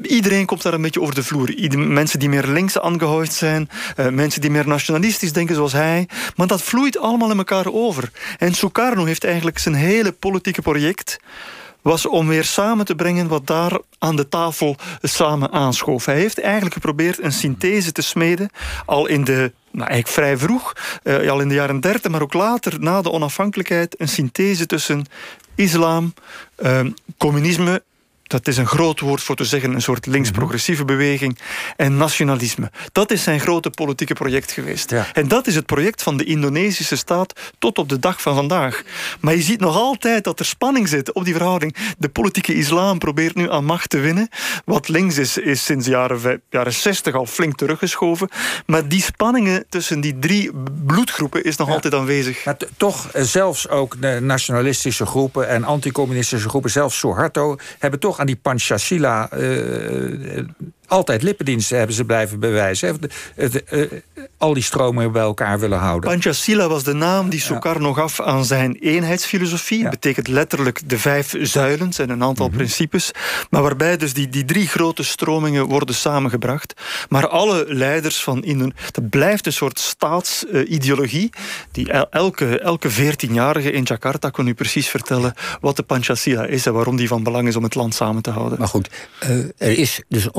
iedereen 0.01 0.45
komt 0.45 0.61
daar 0.61 0.73
een 0.73 0.81
beetje 0.81 1.01
over 1.01 1.15
de 1.15 1.23
vloer. 1.23 1.53
Mensen 1.77 2.19
die 2.19 2.29
meer 2.29 2.47
links 2.47 2.79
aangehoord 2.79 3.33
zijn, 3.33 3.69
uh, 3.99 4.07
mensen 4.07 4.41
die 4.41 4.49
meer 4.49 4.67
nationalistisch 4.67 5.33
denken 5.33 5.55
zoals 5.55 5.73
hij. 5.73 6.07
Maar 6.35 6.47
dat 6.47 6.61
vloeit 6.61 6.97
allemaal 6.97 7.31
in 7.31 7.37
elkaar 7.37 7.71
over. 7.71 8.11
En 8.37 8.53
Sukarno 8.53 9.05
heeft 9.05 9.23
eigenlijk 9.23 9.59
zijn 9.59 9.75
hele 9.75 10.11
politieke 10.11 10.61
project 10.61 11.19
was 11.83 12.05
om 12.05 12.27
weer 12.27 12.43
samen 12.43 12.85
te 12.85 12.95
brengen 12.95 13.27
wat 13.27 13.47
daar 13.47 13.79
aan 13.99 14.15
de 14.15 14.29
tafel 14.29 14.75
samen 15.01 15.51
aanschoof. 15.51 16.05
Hij 16.05 16.15
heeft 16.15 16.39
eigenlijk 16.39 16.73
geprobeerd 16.73 17.23
een 17.23 17.31
synthese 17.31 17.91
te 17.91 18.01
smeden, 18.01 18.49
al 18.85 19.05
in 19.05 19.23
de 19.23 19.51
nou, 19.71 19.89
eigenlijk 19.89 20.07
vrij 20.07 20.37
vroeg, 20.37 20.73
uh, 21.03 21.31
al 21.31 21.39
in 21.39 21.47
de 21.47 21.53
jaren 21.53 21.79
30, 21.79 22.11
maar 22.11 22.21
ook 22.21 22.33
later, 22.33 22.79
na 22.79 23.01
de 23.01 23.11
onafhankelijkheid, 23.11 23.99
een 23.99 24.07
synthese 24.07 24.65
tussen 24.65 25.05
islam, 25.55 26.13
uh, 26.59 26.79
communisme 27.17 27.83
dat 28.33 28.47
is 28.47 28.57
een 28.57 28.67
groot 28.67 28.99
woord 28.99 29.21
voor 29.21 29.35
te 29.35 29.45
zeggen, 29.45 29.73
een 29.73 29.81
soort 29.81 30.05
links-progressieve 30.05 30.85
beweging. 30.85 31.37
En 31.75 31.97
nationalisme. 31.97 32.71
Dat 32.91 33.11
is 33.11 33.23
zijn 33.23 33.39
grote 33.39 33.69
politieke 33.69 34.13
project 34.13 34.51
geweest. 34.51 34.89
Ja. 34.89 35.07
En 35.13 35.27
dat 35.27 35.47
is 35.47 35.55
het 35.55 35.65
project 35.65 36.03
van 36.03 36.17
de 36.17 36.23
Indonesische 36.23 36.95
staat 36.95 37.39
tot 37.59 37.77
op 37.77 37.89
de 37.89 37.99
dag 37.99 38.21
van 38.21 38.35
vandaag. 38.35 38.83
Maar 39.19 39.35
je 39.35 39.41
ziet 39.41 39.59
nog 39.59 39.75
altijd 39.75 40.23
dat 40.23 40.39
er 40.39 40.45
spanning 40.45 40.87
zit 40.87 41.13
op 41.13 41.25
die 41.25 41.33
verhouding. 41.33 41.75
De 41.97 42.09
politieke 42.09 42.55
islam 42.55 42.97
probeert 42.97 43.35
nu 43.35 43.51
aan 43.51 43.65
macht 43.65 43.89
te 43.89 43.99
winnen. 43.99 44.29
Wat 44.65 44.87
links 44.87 45.17
is, 45.17 45.37
is 45.37 45.65
sinds 45.65 45.85
de 45.85 45.91
jaren, 45.91 46.41
jaren 46.49 46.73
60 46.73 47.15
al 47.15 47.25
flink 47.25 47.55
teruggeschoven. 47.55 48.29
Maar 48.65 48.87
die 48.87 49.01
spanningen 49.01 49.65
tussen 49.69 50.01
die 50.01 50.19
drie 50.19 50.51
bloedgroepen 50.85 51.43
is 51.43 51.55
nog 51.55 51.67
ja. 51.67 51.73
altijd 51.73 51.93
aanwezig. 51.93 52.45
Maar 52.45 52.57
toch, 52.77 53.09
eh, 53.11 53.23
zelfs 53.23 53.69
ook 53.69 54.01
de 54.01 54.19
nationalistische 54.21 55.05
groepen 55.05 55.47
en 55.47 55.63
anticommunistische 55.63 56.49
groepen, 56.49 56.71
zelfs 56.71 56.97
Suharto, 56.97 57.57
hebben 57.79 57.99
toch 57.99 58.19
die 58.25 58.35
Panchasila 58.35 59.29
uh, 59.31 60.45
altijd 60.93 61.21
lippendiensten 61.21 61.77
hebben 61.77 61.95
ze 61.95 62.05
blijven 62.05 62.39
bewijzen. 62.39 62.99
Uh, 63.35 63.83
al 64.37 64.53
die 64.53 64.63
stromen 64.63 65.11
bij 65.11 65.21
elkaar 65.21 65.59
willen 65.59 65.79
houden. 65.79 66.09
Panchasila 66.09 66.67
was 66.67 66.83
de 66.83 66.93
naam 66.93 67.29
die 67.29 67.39
Sukarno 67.39 67.87
ja. 67.87 67.93
gaf 67.93 68.21
aan 68.21 68.45
zijn 68.45 68.77
eenheidsfilosofie. 68.79 69.81
Ja. 69.81 69.89
betekent 69.89 70.27
letterlijk 70.27 70.81
de 70.89 70.97
vijf 70.97 71.35
zuilen, 71.41 71.93
zijn 71.93 72.09
een 72.09 72.23
aantal 72.23 72.45
mm 72.45 72.51
-hmm. 72.51 72.59
principes. 72.61 73.11
Maar 73.49 73.61
waarbij 73.61 73.97
dus 73.97 74.13
die, 74.13 74.29
die 74.29 74.45
drie 74.45 74.67
grote 74.67 75.03
stromingen 75.03 75.65
worden 75.65 75.95
samengebracht. 75.95 76.73
Maar 77.09 77.27
alle 77.27 77.65
leiders 77.67 78.23
van 78.23 78.43
Indonesië... 78.43 78.51
Dat 78.91 79.09
blijft 79.09 79.45
een 79.45 79.53
soort 79.53 79.79
staatsideologie. 79.79 81.29
die 81.71 81.91
elke, 81.91 82.59
elke 82.59 82.91
14-jarige 82.91 83.71
in 83.71 83.83
Jakarta 83.83 84.29
kon 84.29 84.47
u 84.47 84.53
precies 84.53 84.87
vertellen... 84.87 85.33
wat 85.61 85.75
de 85.75 85.83
Panchasila 85.83 86.45
is 86.45 86.65
en 86.65 86.73
waarom 86.73 86.95
die 86.95 87.07
van 87.07 87.23
belang 87.23 87.47
is 87.47 87.55
om 87.55 87.63
het 87.63 87.75
land 87.75 87.95
samen 87.95 88.21
te 88.21 88.29
houden. 88.29 88.59
Maar 88.59 88.67
goed, 88.67 88.89
uh, 89.23 89.29
er 89.57 89.77
is 89.77 90.01
dus 90.07 90.31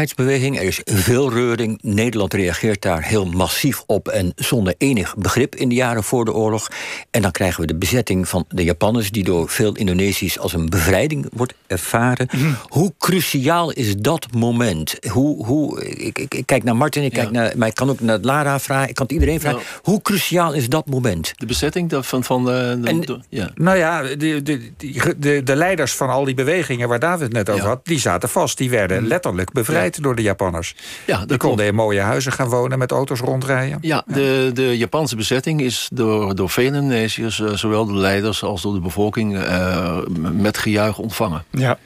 Er 0.00 0.62
is 0.62 0.80
veel 0.84 1.32
reuring. 1.32 1.78
Nederland 1.82 2.34
reageert 2.34 2.82
daar 2.82 3.02
heel 3.02 3.26
massief 3.26 3.82
op 3.86 4.08
en 4.08 4.32
zonder 4.36 4.74
enig 4.78 5.16
begrip 5.16 5.54
in 5.54 5.68
de 5.68 5.74
jaren 5.74 6.04
voor 6.04 6.24
de 6.24 6.32
oorlog. 6.32 6.68
En 7.10 7.22
dan 7.22 7.30
krijgen 7.30 7.60
we 7.60 7.66
de 7.66 7.74
bezetting 7.74 8.28
van 8.28 8.44
de 8.48 8.64
Japanners, 8.64 9.10
die 9.10 9.24
door 9.24 9.48
veel 9.48 9.74
Indonesiërs 9.74 10.38
als 10.38 10.52
een 10.52 10.68
bevrijding 10.68 11.28
wordt 11.32 11.54
ervaren. 11.66 12.28
Mm. 12.36 12.56
Hoe 12.68 12.92
cruciaal 12.98 13.72
is 13.72 13.96
dat 13.96 14.26
moment? 14.32 14.96
Hoe, 15.08 15.46
hoe, 15.46 15.84
ik, 15.84 16.18
ik, 16.18 16.34
ik 16.34 16.46
kijk 16.46 16.64
naar 16.64 16.76
Martin, 16.76 17.02
ik 17.02 17.14
ja. 17.14 17.22
kijk 17.22 17.32
naar, 17.32 17.52
maar 17.56 17.68
ik 17.68 17.74
kan 17.74 17.90
ook 17.90 18.00
naar 18.00 18.18
Lara 18.18 18.60
vragen, 18.60 18.88
ik 18.88 18.94
kan 18.94 19.06
het 19.06 19.14
iedereen 19.14 19.40
vragen. 19.40 19.58
Nou, 19.58 19.70
hoe 19.82 20.02
cruciaal 20.02 20.52
is 20.52 20.68
dat 20.68 20.86
moment? 20.86 21.32
De 21.34 21.46
bezetting 21.46 21.92
van, 22.00 22.24
van 22.24 22.44
de. 22.44 22.78
de, 22.82 22.88
en, 22.88 23.00
de 23.00 23.20
ja. 23.28 23.50
Nou 23.54 23.76
ja, 23.76 24.02
de, 24.02 24.42
de, 24.42 24.70
de, 25.18 25.42
de, 25.42 25.56
leiders 25.56 25.92
van 25.92 26.08
al 26.08 26.24
die 26.24 26.34
bewegingen 26.34 26.88
waar 26.88 26.98
David 26.98 27.22
het 27.22 27.32
net 27.32 27.50
over 27.50 27.66
had, 27.66 27.80
die 27.84 27.98
zaten 27.98 28.28
vast. 28.28 28.58
Die 28.58 28.70
werden 28.70 29.06
letterlijk 29.06 29.52
bevrijd 29.52 29.89
door 29.98 30.16
de 30.16 30.22
Japanners. 30.22 30.74
Ja, 31.06 31.24
die 31.26 31.36
konden 31.36 31.66
in 31.66 31.74
mooie 31.74 32.00
huizen 32.00 32.32
gaan 32.32 32.48
wonen 32.48 32.78
met 32.78 32.90
auto's 32.90 33.20
rondrijden. 33.20 33.78
Ja, 33.80 34.04
de, 34.06 34.50
de 34.54 34.78
Japanse 34.78 35.16
bezetting 35.16 35.60
is 35.60 35.88
door, 35.92 36.34
door 36.34 36.50
veel 36.50 36.64
Indonesiërs, 36.64 37.38
uh, 37.38 37.52
zowel 37.52 37.86
de 37.86 37.94
leiders 37.94 38.42
als 38.42 38.62
door 38.62 38.74
de 38.74 38.80
bevolking, 38.80 39.34
uh, 39.36 39.98
met 40.32 40.58
gejuich 40.58 40.98
ontvangen. 40.98 41.44
Ja. 41.50 41.78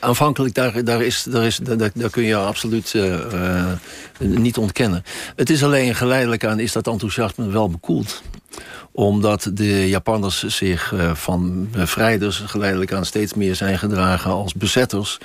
aanvankelijk, 0.00 0.54
daar, 0.54 0.84
daar, 0.84 1.02
is, 1.02 1.22
daar, 1.22 1.44
is, 1.44 1.56
daar, 1.56 1.90
daar 1.94 2.10
kun 2.10 2.22
je 2.22 2.36
absoluut 2.36 2.92
uh, 2.94 3.66
niet 4.18 4.56
ontkennen. 4.56 5.04
Het 5.36 5.50
is 5.50 5.64
alleen 5.64 5.94
geleidelijk 5.94 6.44
aan 6.44 6.60
is 6.60 6.72
dat 6.72 6.86
enthousiasme 6.86 7.50
wel 7.50 7.70
bekoeld 7.70 8.22
omdat 8.94 9.50
de 9.52 9.88
Japanners 9.88 10.42
zich 10.42 10.94
van 11.12 11.68
bevrijders 11.70 12.36
geleidelijk 12.46 12.92
aan 12.92 13.04
steeds 13.04 13.34
meer 13.34 13.54
zijn 13.54 13.78
gedragen 13.78 14.30
als 14.30 14.54
bezetters 14.54 15.18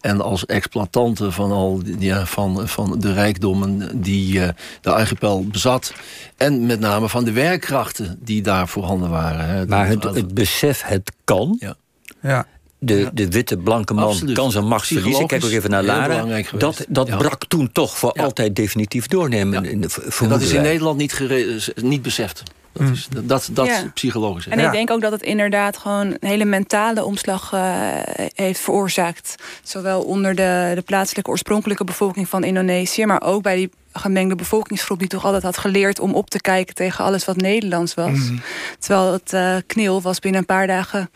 en 0.00 0.20
als 0.20 0.46
exploitanten 0.46 1.32
van, 1.32 1.50
al, 1.50 1.80
ja, 1.98 2.26
van, 2.26 2.68
van 2.68 2.98
de 2.98 3.12
rijkdommen 3.12 4.00
die 4.02 4.34
uh, 4.34 4.48
de 4.80 4.92
archipel 4.92 5.46
bezat. 5.46 5.94
En 6.36 6.66
met 6.66 6.80
name 6.80 7.08
van 7.08 7.24
de 7.24 7.32
werkkrachten 7.32 8.18
die 8.22 8.42
daar 8.42 8.68
voorhanden 8.68 9.10
waren. 9.10 9.46
Hè. 9.46 9.66
Maar 9.66 9.86
het, 9.86 10.04
het 10.04 10.34
besef, 10.34 10.82
het 10.82 11.12
kan. 11.24 11.56
Ja. 11.60 11.74
ja. 12.22 12.46
De, 12.78 13.10
de 13.12 13.28
witte 13.28 13.56
blanke 13.56 13.94
man 13.94 14.04
Absoluut. 14.04 14.36
kan 14.36 14.50
zijn 14.50 14.66
macht 14.66 14.86
verliezen. 14.86 15.26
Kijk 15.26 15.44
ook 15.44 15.50
even 15.50 15.70
naar 15.70 15.82
Lara. 15.82 16.42
Dat, 16.58 16.86
dat 16.88 17.06
ja. 17.06 17.16
brak 17.16 17.44
toen 17.44 17.72
toch 17.72 17.98
voor 17.98 18.10
ja. 18.14 18.22
altijd 18.22 18.56
definitief 18.56 19.06
doornemen. 19.06 19.80
Ja. 19.80 20.28
dat 20.28 20.40
is 20.40 20.52
in 20.52 20.62
Nederland 20.62 20.96
niet, 20.96 21.20
niet 21.74 22.02
beseft. 22.02 22.42
Dat 22.72 22.88
is 22.88 23.08
dat, 23.22 23.48
dat 23.52 23.66
ja. 23.66 23.90
psychologisch. 23.94 24.48
En 24.48 24.58
ik 24.58 24.72
denk 24.72 24.90
ook 24.90 25.00
dat 25.00 25.12
het 25.12 25.22
inderdaad 25.22 25.76
gewoon 25.76 26.06
een 26.06 26.28
hele 26.28 26.44
mentale 26.44 27.04
omslag 27.04 27.52
uh, 27.52 27.60
heeft 28.34 28.60
veroorzaakt. 28.60 29.34
Zowel 29.62 30.02
onder 30.02 30.34
de, 30.34 30.72
de 30.74 30.82
plaatselijke 30.82 31.30
oorspronkelijke 31.30 31.84
bevolking 31.84 32.28
van 32.28 32.44
Indonesië, 32.44 33.06
maar 33.06 33.22
ook 33.22 33.42
bij 33.42 33.56
die 33.56 33.70
gemengde 33.92 34.34
bevolkingsgroep 34.34 34.98
die 34.98 35.08
toch 35.08 35.24
altijd 35.24 35.42
had 35.42 35.58
geleerd 35.58 36.00
om 36.00 36.14
op 36.14 36.30
te 36.30 36.40
kijken 36.40 36.74
tegen 36.74 37.04
alles 37.04 37.24
wat 37.24 37.36
Nederlands 37.36 37.94
was. 37.94 38.18
Mhm. 38.18 38.36
Terwijl 38.78 39.12
het 39.12 39.32
uh, 39.32 39.56
knil 39.66 40.02
was 40.02 40.18
binnen 40.18 40.40
een 40.40 40.46
paar 40.46 40.66
dagen 40.66 41.10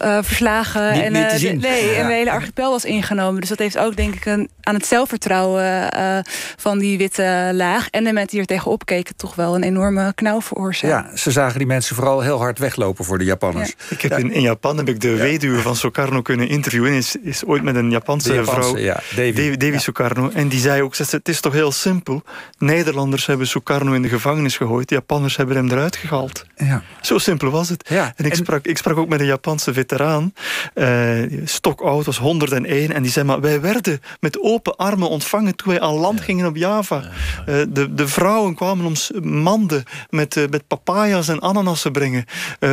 uh, 0.00 0.18
verslagen. 0.22 0.90
en, 0.90 1.14
uh, 1.14 1.30
de, 1.30 1.52
nee, 1.52 1.94
en 1.94 2.06
de 2.06 2.12
hele 2.12 2.30
archipel 2.30 2.70
was 2.70 2.84
ingenomen. 2.84 3.40
Dus 3.40 3.48
dat 3.48 3.58
heeft 3.58 3.78
ook 3.78 3.96
denk 3.96 4.14
ik 4.14 4.24
een, 4.24 4.50
aan 4.60 4.74
het 4.74 4.86
zelfvertrouwen 4.86 5.90
uh, 5.96 6.18
van 6.56 6.78
die 6.78 6.98
witte 6.98 7.50
laag. 7.54 7.88
En 7.90 8.04
de 8.04 8.12
mensen 8.12 8.30
die 8.30 8.40
er 8.40 8.46
tegenop 8.46 8.86
keken 8.86 9.16
toch 9.16 9.34
wel 9.34 9.54
een 9.54 9.62
enorme 9.62 10.12
knauw 10.14 10.40
veroorzaakt. 10.40 11.08
Ja, 11.10 11.16
ze 11.16 11.30
zagen 11.30 11.58
die 11.58 11.66
mensen 11.66 11.96
vooral 11.96 12.20
heel 12.20 12.38
hard 12.38 12.58
weglopen 12.58 13.04
voor 13.04 13.18
de 13.18 13.24
Japanners. 13.24 13.74
Ik 13.88 14.02
heb 14.02 14.18
in, 14.18 14.32
in, 14.32 14.40
Japan 14.40 14.76
heb 14.76 14.88
ik 14.88 15.00
de 15.00 15.16
weduwe 15.16 15.60
van 15.60 15.76
Sukarno 15.76 16.22
kunnen 16.22 16.48
interviewen. 16.48 16.92
Is, 16.92 17.16
is 17.22 17.44
ooit 17.44 17.62
met 17.62 17.74
een 17.74 17.90
Japanse, 17.90 18.44
vrouw, 18.44 18.74
Davy, 19.16 19.56
Davy 19.56 19.78
Sukarno. 19.78 20.30
En 20.34 20.48
die 20.48 20.60
zei 20.60 20.82
ook, 20.82 20.96
het 20.96 21.28
is 21.28 21.40
toch 21.40 21.52
heel 21.52 21.72
simpel. 21.72 22.22
Nederlanders 22.58 23.26
hebben 23.26 23.46
Sukarno 23.46 23.92
in 23.92 24.02
de 24.02 24.08
gevangenis 24.08 24.56
gegooid. 24.56 24.88
De 24.88 24.94
Japanners 24.94 25.36
hebben 25.36 25.56
hem 25.56 25.70
eruit 25.70 25.96
gehaald. 25.96 26.44
Ja. 26.56 26.82
Zo 27.00 27.18
simpel 27.18 27.50
was 27.50 27.68
het. 27.68 27.88
Ja. 27.88 28.12
En, 28.16 28.24
ik, 28.24 28.34
sprak, 28.34 28.66
ik 28.66 28.78
sprak 28.78 28.96
ook 28.96 29.08
met 29.08 29.20
een 29.20 29.26
Japanse 29.26 29.61
veteraan. 29.70 30.34
Uh, 30.74 31.40
stokoud, 31.44 32.04
was 32.04 32.18
101. 32.18 32.92
En 32.92 33.02
die 33.02 33.10
zei, 33.10 33.26
maar 33.26 33.40
wij 33.40 33.60
werden 33.60 34.00
met 34.20 34.40
open 34.40 34.76
armen 34.76 35.08
ontvangen... 35.08 35.56
toen 35.56 35.68
wij 35.68 35.80
aan 35.80 35.94
land 35.94 36.20
gingen 36.20 36.46
op 36.46 36.56
Java. 36.56 37.02
Uh, 37.48 37.62
de, 37.68 37.94
de 37.94 38.08
vrouwen 38.08 38.54
kwamen 38.54 38.86
ons 38.86 39.10
manden 39.22 39.84
met, 40.10 40.36
uh, 40.36 40.48
met 40.48 40.66
papaya's 40.66 41.28
en 41.28 41.42
ananassen 41.42 41.92
brengen... 41.92 42.24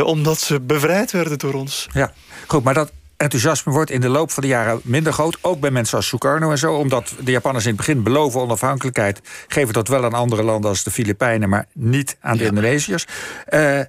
omdat 0.03 0.39
ze 0.39 0.61
bevrijd 0.61 1.11
werden 1.11 1.39
door 1.39 1.53
ons. 1.53 1.87
Ja, 1.93 2.11
goed, 2.47 2.63
maar 2.63 2.73
dat 2.73 2.91
enthousiasme 3.19 3.71
wordt 3.71 3.91
in 3.91 4.01
de 4.01 4.09
loop 4.09 4.31
van 4.31 4.43
de 4.43 4.49
jaren 4.49 4.79
minder 4.83 5.13
groot. 5.13 5.37
Ook 5.41 5.59
bij 5.59 5.71
mensen 5.71 5.97
als 5.97 6.07
Sukarno 6.07 6.51
en 6.51 6.57
zo. 6.57 6.73
Omdat 6.73 7.15
de 7.23 7.31
Japanners 7.31 7.65
in 7.65 7.71
het 7.71 7.79
begin 7.79 8.03
beloven 8.03 8.41
onafhankelijkheid... 8.41 9.21
geven 9.47 9.73
dat 9.73 9.87
wel 9.87 10.03
aan 10.03 10.13
andere 10.13 10.43
landen 10.43 10.69
als 10.69 10.83
de 10.83 10.91
Filipijnen... 10.91 11.49
maar 11.49 11.65
niet 11.73 12.17
aan 12.21 12.37
de 12.37 12.45
Indonesiërs. 12.45 13.05
Uh, 13.49 13.79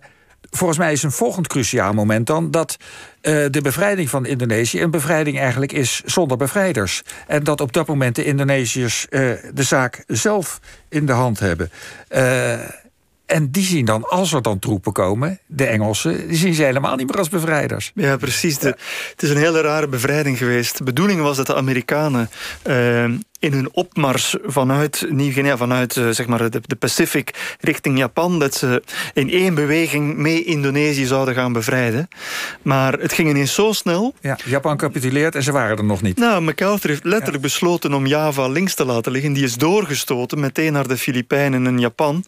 volgens 0.50 0.78
mij 0.78 0.92
is 0.92 1.02
een 1.02 1.12
volgend 1.12 1.46
cruciaal 1.46 1.92
moment 1.92 2.26
dan 2.26 2.50
dat 2.50 2.76
uh, 3.22 3.46
de 3.50 3.60
bevrijding 3.62 4.10
van 4.10 4.26
Indonesië 4.26 4.82
een 4.82 4.90
bevrijding 4.90 5.38
eigenlijk 5.38 5.72
is 5.72 6.02
zonder 6.04 6.36
bevrijders. 6.36 7.02
En 7.26 7.44
dat 7.44 7.60
op 7.60 7.72
dat 7.72 7.86
moment 7.86 8.16
de 8.16 8.24
Indonesiërs 8.24 9.06
uh, 9.10 9.32
de 9.54 9.62
zaak 9.62 10.04
zelf 10.06 10.60
in 10.88 11.06
de 11.06 11.12
hand 11.12 11.38
hebben. 11.38 11.70
Uh, 12.10 12.52
en 13.26 13.50
die 13.50 13.64
zien 13.64 13.84
dan, 13.84 14.08
als 14.08 14.32
er 14.32 14.42
dan 14.42 14.58
troepen 14.58 14.92
komen, 14.92 15.38
de 15.46 15.66
Engelsen, 15.66 16.28
die 16.28 16.36
zien 16.36 16.54
ze 16.54 16.62
helemaal 16.62 16.96
niet 16.96 17.06
meer 17.06 17.18
als 17.18 17.28
bevrijders. 17.28 17.92
Ja, 17.94 18.16
precies. 18.16 18.60
Het 18.60 18.76
is 19.16 19.30
een 19.30 19.36
hele 19.36 19.60
rare 19.60 19.88
bevrijding 19.88 20.38
geweest. 20.38 20.78
De 20.78 20.84
bedoeling 20.84 21.20
was 21.20 21.36
dat 21.36 21.46
de 21.46 21.54
Amerikanen 21.54 22.30
in 23.40 23.53
hun 23.53 23.68
opmars 23.72 24.37
vanuit 24.42 25.07
Nieuw-Guinea, 25.09 25.57
vanuit 25.57 25.96
uh, 25.96 26.09
zeg 26.09 26.26
maar 26.26 26.50
de, 26.50 26.61
de 26.66 26.76
Pacific 26.76 27.57
richting 27.61 27.98
Japan, 27.98 28.38
dat 28.38 28.55
ze 28.55 28.83
in 29.14 29.31
één 29.31 29.55
beweging 29.55 30.16
mee 30.16 30.44
Indonesië 30.44 31.07
zouden 31.07 31.35
gaan 31.35 31.53
bevrijden. 31.53 32.09
Maar 32.62 32.92
het 32.92 33.12
ging 33.12 33.29
ineens 33.29 33.55
zo 33.55 33.72
snel. 33.72 34.14
Ja, 34.20 34.38
Japan 34.44 34.76
capituleert 34.76 35.35
en 35.35 35.42
ze 35.42 35.53
waren 35.53 35.79
er 35.79 35.85
nog 35.85 36.03
niet. 36.03 36.18
Nou, 36.18 36.42
MacArthur 36.42 36.90
heeft 36.90 37.05
letterlijk 37.05 37.42
besloten 37.42 37.94
om 37.94 38.07
Java 38.07 38.48
links 38.48 38.74
te 38.74 38.85
laten 38.85 39.12
liggen. 39.12 39.33
Die 39.33 39.44
is 39.44 39.55
doorgestoten 39.55 40.40
meteen 40.40 40.72
naar 40.72 40.88
de 40.88 40.96
Filipijnen 40.96 41.66
en 41.66 41.79
Japan. 41.79 42.24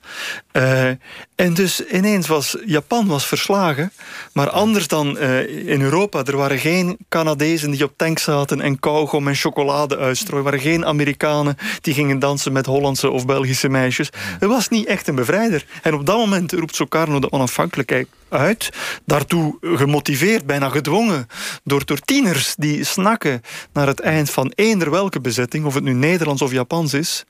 Uh, 0.53 0.89
en 1.35 1.55
dus 1.55 1.87
ineens 1.87 2.27
was 2.27 2.57
Japan 2.67 3.07
was 3.07 3.27
verslagen. 3.27 3.93
Maar 4.33 4.51
anders 4.51 4.89
dan 4.89 5.17
uh, 5.17 5.69
in 5.69 5.83
Europa, 5.83 6.25
er 6.25 6.37
waren 6.37 6.59
geen 6.59 6.97
Canadezen 7.09 7.71
die 7.71 7.85
op 7.85 7.93
tanks 7.97 8.23
zaten 8.23 8.61
en 8.61 8.81
kauwgom 8.81 9.29
en 9.29 9.35
chocolade 9.35 9.99
uitstrooien. 9.99 10.45
Er 10.45 10.51
waren 10.51 10.61
geen 10.61 10.85
Amerikanen 10.85 11.01
Amerikanen 11.03 11.57
die 11.81 11.95
gingen 11.95 12.19
dansen 12.19 12.53
met 12.53 12.67
Hollandse 12.67 13.11
of 13.11 13.27
Belgische 13.27 13.69
meisjes. 13.69 14.11
Het 14.39 14.49
was 14.49 14.69
niet 14.69 14.87
echt 14.87 15.09
een 15.09 15.15
bevrijder. 15.15 15.65
En 15.83 15.95
op 15.95 16.07
dat 16.07 16.17
moment 16.17 16.53
roept 16.53 16.75
Sukarno 16.75 17.19
de 17.19 17.33
onafhankelijkheid 17.33 18.09
uit. 18.33 18.71
Daartoe 19.05 19.57
gemotiveerd, 19.61 20.47
bijna 20.47 20.69
gedwongen, 20.69 21.27
door, 21.65 21.85
door 21.85 21.99
tieners 21.99 22.55
die 22.55 22.85
snakken 22.85 23.41
naar 23.73 23.87
het 23.87 24.01
eind 24.01 24.31
van 24.31 24.53
eender 24.55 24.91
welke 24.91 25.21
bezetting, 25.21 25.65
of 25.65 25.75
het 25.75 25.85
nu 25.85 25.93
Nederlands 25.93 26.43
of 26.43 26.53
Japans 26.53 26.95
is. 26.95 27.25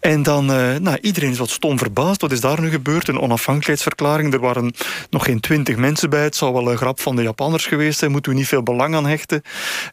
En 0.00 0.22
dan, 0.22 0.50
uh, 0.50 0.76
nou, 0.76 0.98
iedereen 1.00 1.30
is 1.30 1.38
wat 1.38 1.50
stom 1.50 1.78
verbaasd. 1.78 2.20
Wat 2.20 2.32
is 2.32 2.40
daar 2.40 2.60
nu 2.60 2.70
gebeurd? 2.70 3.08
Een 3.08 3.20
onafhankelijkheidsverklaring. 3.20 4.32
Er 4.32 4.40
waren 4.40 4.74
nog 5.10 5.24
geen 5.24 5.40
twintig 5.40 5.76
mensen 5.76 6.10
bij. 6.10 6.22
Het 6.22 6.36
zou 6.36 6.52
wel 6.52 6.70
een 6.70 6.76
grap 6.76 7.00
van 7.00 7.16
de 7.16 7.22
Japanners 7.22 7.66
geweest 7.66 7.98
zijn. 7.98 8.10
Moeten 8.10 8.32
we 8.32 8.38
niet 8.38 8.48
veel 8.48 8.62
belang 8.62 8.94
aan 8.94 9.06
hechten. 9.06 9.42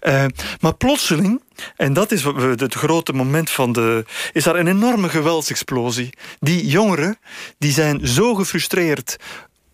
Uh, 0.01 0.25
maar 0.59 0.73
plotseling, 0.73 1.41
en 1.75 1.93
dat 1.93 2.11
is 2.11 2.23
het 2.55 2.73
grote 2.73 3.13
moment 3.13 3.49
van 3.49 3.71
de... 3.71 4.05
is 4.31 4.43
daar 4.43 4.55
een 4.55 4.67
enorme 4.67 5.09
geweldsexplosie. 5.09 6.09
Die 6.39 6.67
jongeren, 6.67 7.17
die 7.57 7.71
zijn 7.71 8.07
zo 8.07 8.33
gefrustreerd 8.35 9.17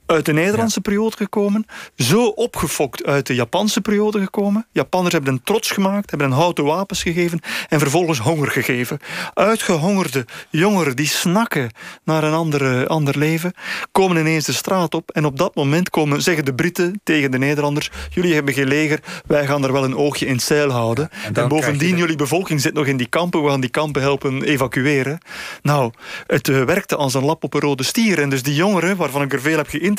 uit 0.09 0.25
de 0.25 0.33
Nederlandse 0.33 0.81
periode 0.81 1.15
gekomen, 1.15 1.65
zo 1.95 2.25
opgefokt 2.25 3.05
uit 3.05 3.27
de 3.27 3.35
Japanse 3.35 3.81
periode 3.81 4.19
gekomen. 4.19 4.67
Japanners 4.71 5.13
hebben 5.13 5.33
een 5.33 5.43
trots 5.43 5.71
gemaakt, 5.71 6.09
hebben 6.09 6.27
een 6.27 6.37
houten 6.37 6.63
wapens 6.63 7.01
gegeven 7.01 7.39
en 7.67 7.79
vervolgens 7.79 8.19
honger 8.19 8.51
gegeven. 8.51 8.99
Uitgehongerde 9.33 10.25
jongeren 10.49 10.95
die 10.95 11.07
snakken 11.07 11.71
naar 12.03 12.23
een 12.23 12.33
andere, 12.33 12.87
ander 12.87 13.17
leven, 13.17 13.53
komen 13.91 14.17
ineens 14.17 14.45
de 14.45 14.53
straat 14.53 14.93
op 14.93 15.11
en 15.11 15.25
op 15.25 15.37
dat 15.37 15.55
moment 15.55 15.89
komen, 15.89 16.21
zeggen 16.21 16.45
de 16.45 16.53
Britten 16.53 17.01
tegen 17.03 17.31
de 17.31 17.37
Nederlanders, 17.37 17.89
jullie 18.09 18.33
hebben 18.33 18.53
geen 18.53 18.67
leger, 18.67 18.99
wij 19.25 19.45
gaan 19.45 19.63
er 19.63 19.71
wel 19.71 19.83
een 19.83 19.95
oogje 19.95 20.25
in 20.25 20.33
het 20.33 20.43
zeil 20.43 20.69
houden. 20.69 21.09
en, 21.33 21.47
bovendien, 21.47 21.97
jullie 21.97 22.15
bevolking 22.15 22.61
zit 22.61 22.73
nog 22.73 22.85
in 22.85 22.97
die 22.97 23.07
kampen, 23.07 23.43
we 23.43 23.49
gaan 23.49 23.61
die 23.61 23.69
kampen 23.69 24.01
helpen 24.01 24.43
evacueren. 24.43 25.19
Nou, 25.61 25.91
het 26.27 26.47
uh, 26.47 26.63
werkte 26.63 26.95
als 26.95 27.13
een 27.13 27.25
lap 27.25 27.43
op 27.43 27.53
een 27.53 27.59
rode 27.59 27.83
stier 27.83 28.21
en 28.21 28.29
dus 28.29 28.43
die 28.43 28.55
jongeren, 28.55 28.97
waarvan 28.97 29.21
ik 29.21 29.33
er 29.33 29.41
veel 29.41 29.57
heb 29.57 29.67
geïnterviewd, 29.67 29.97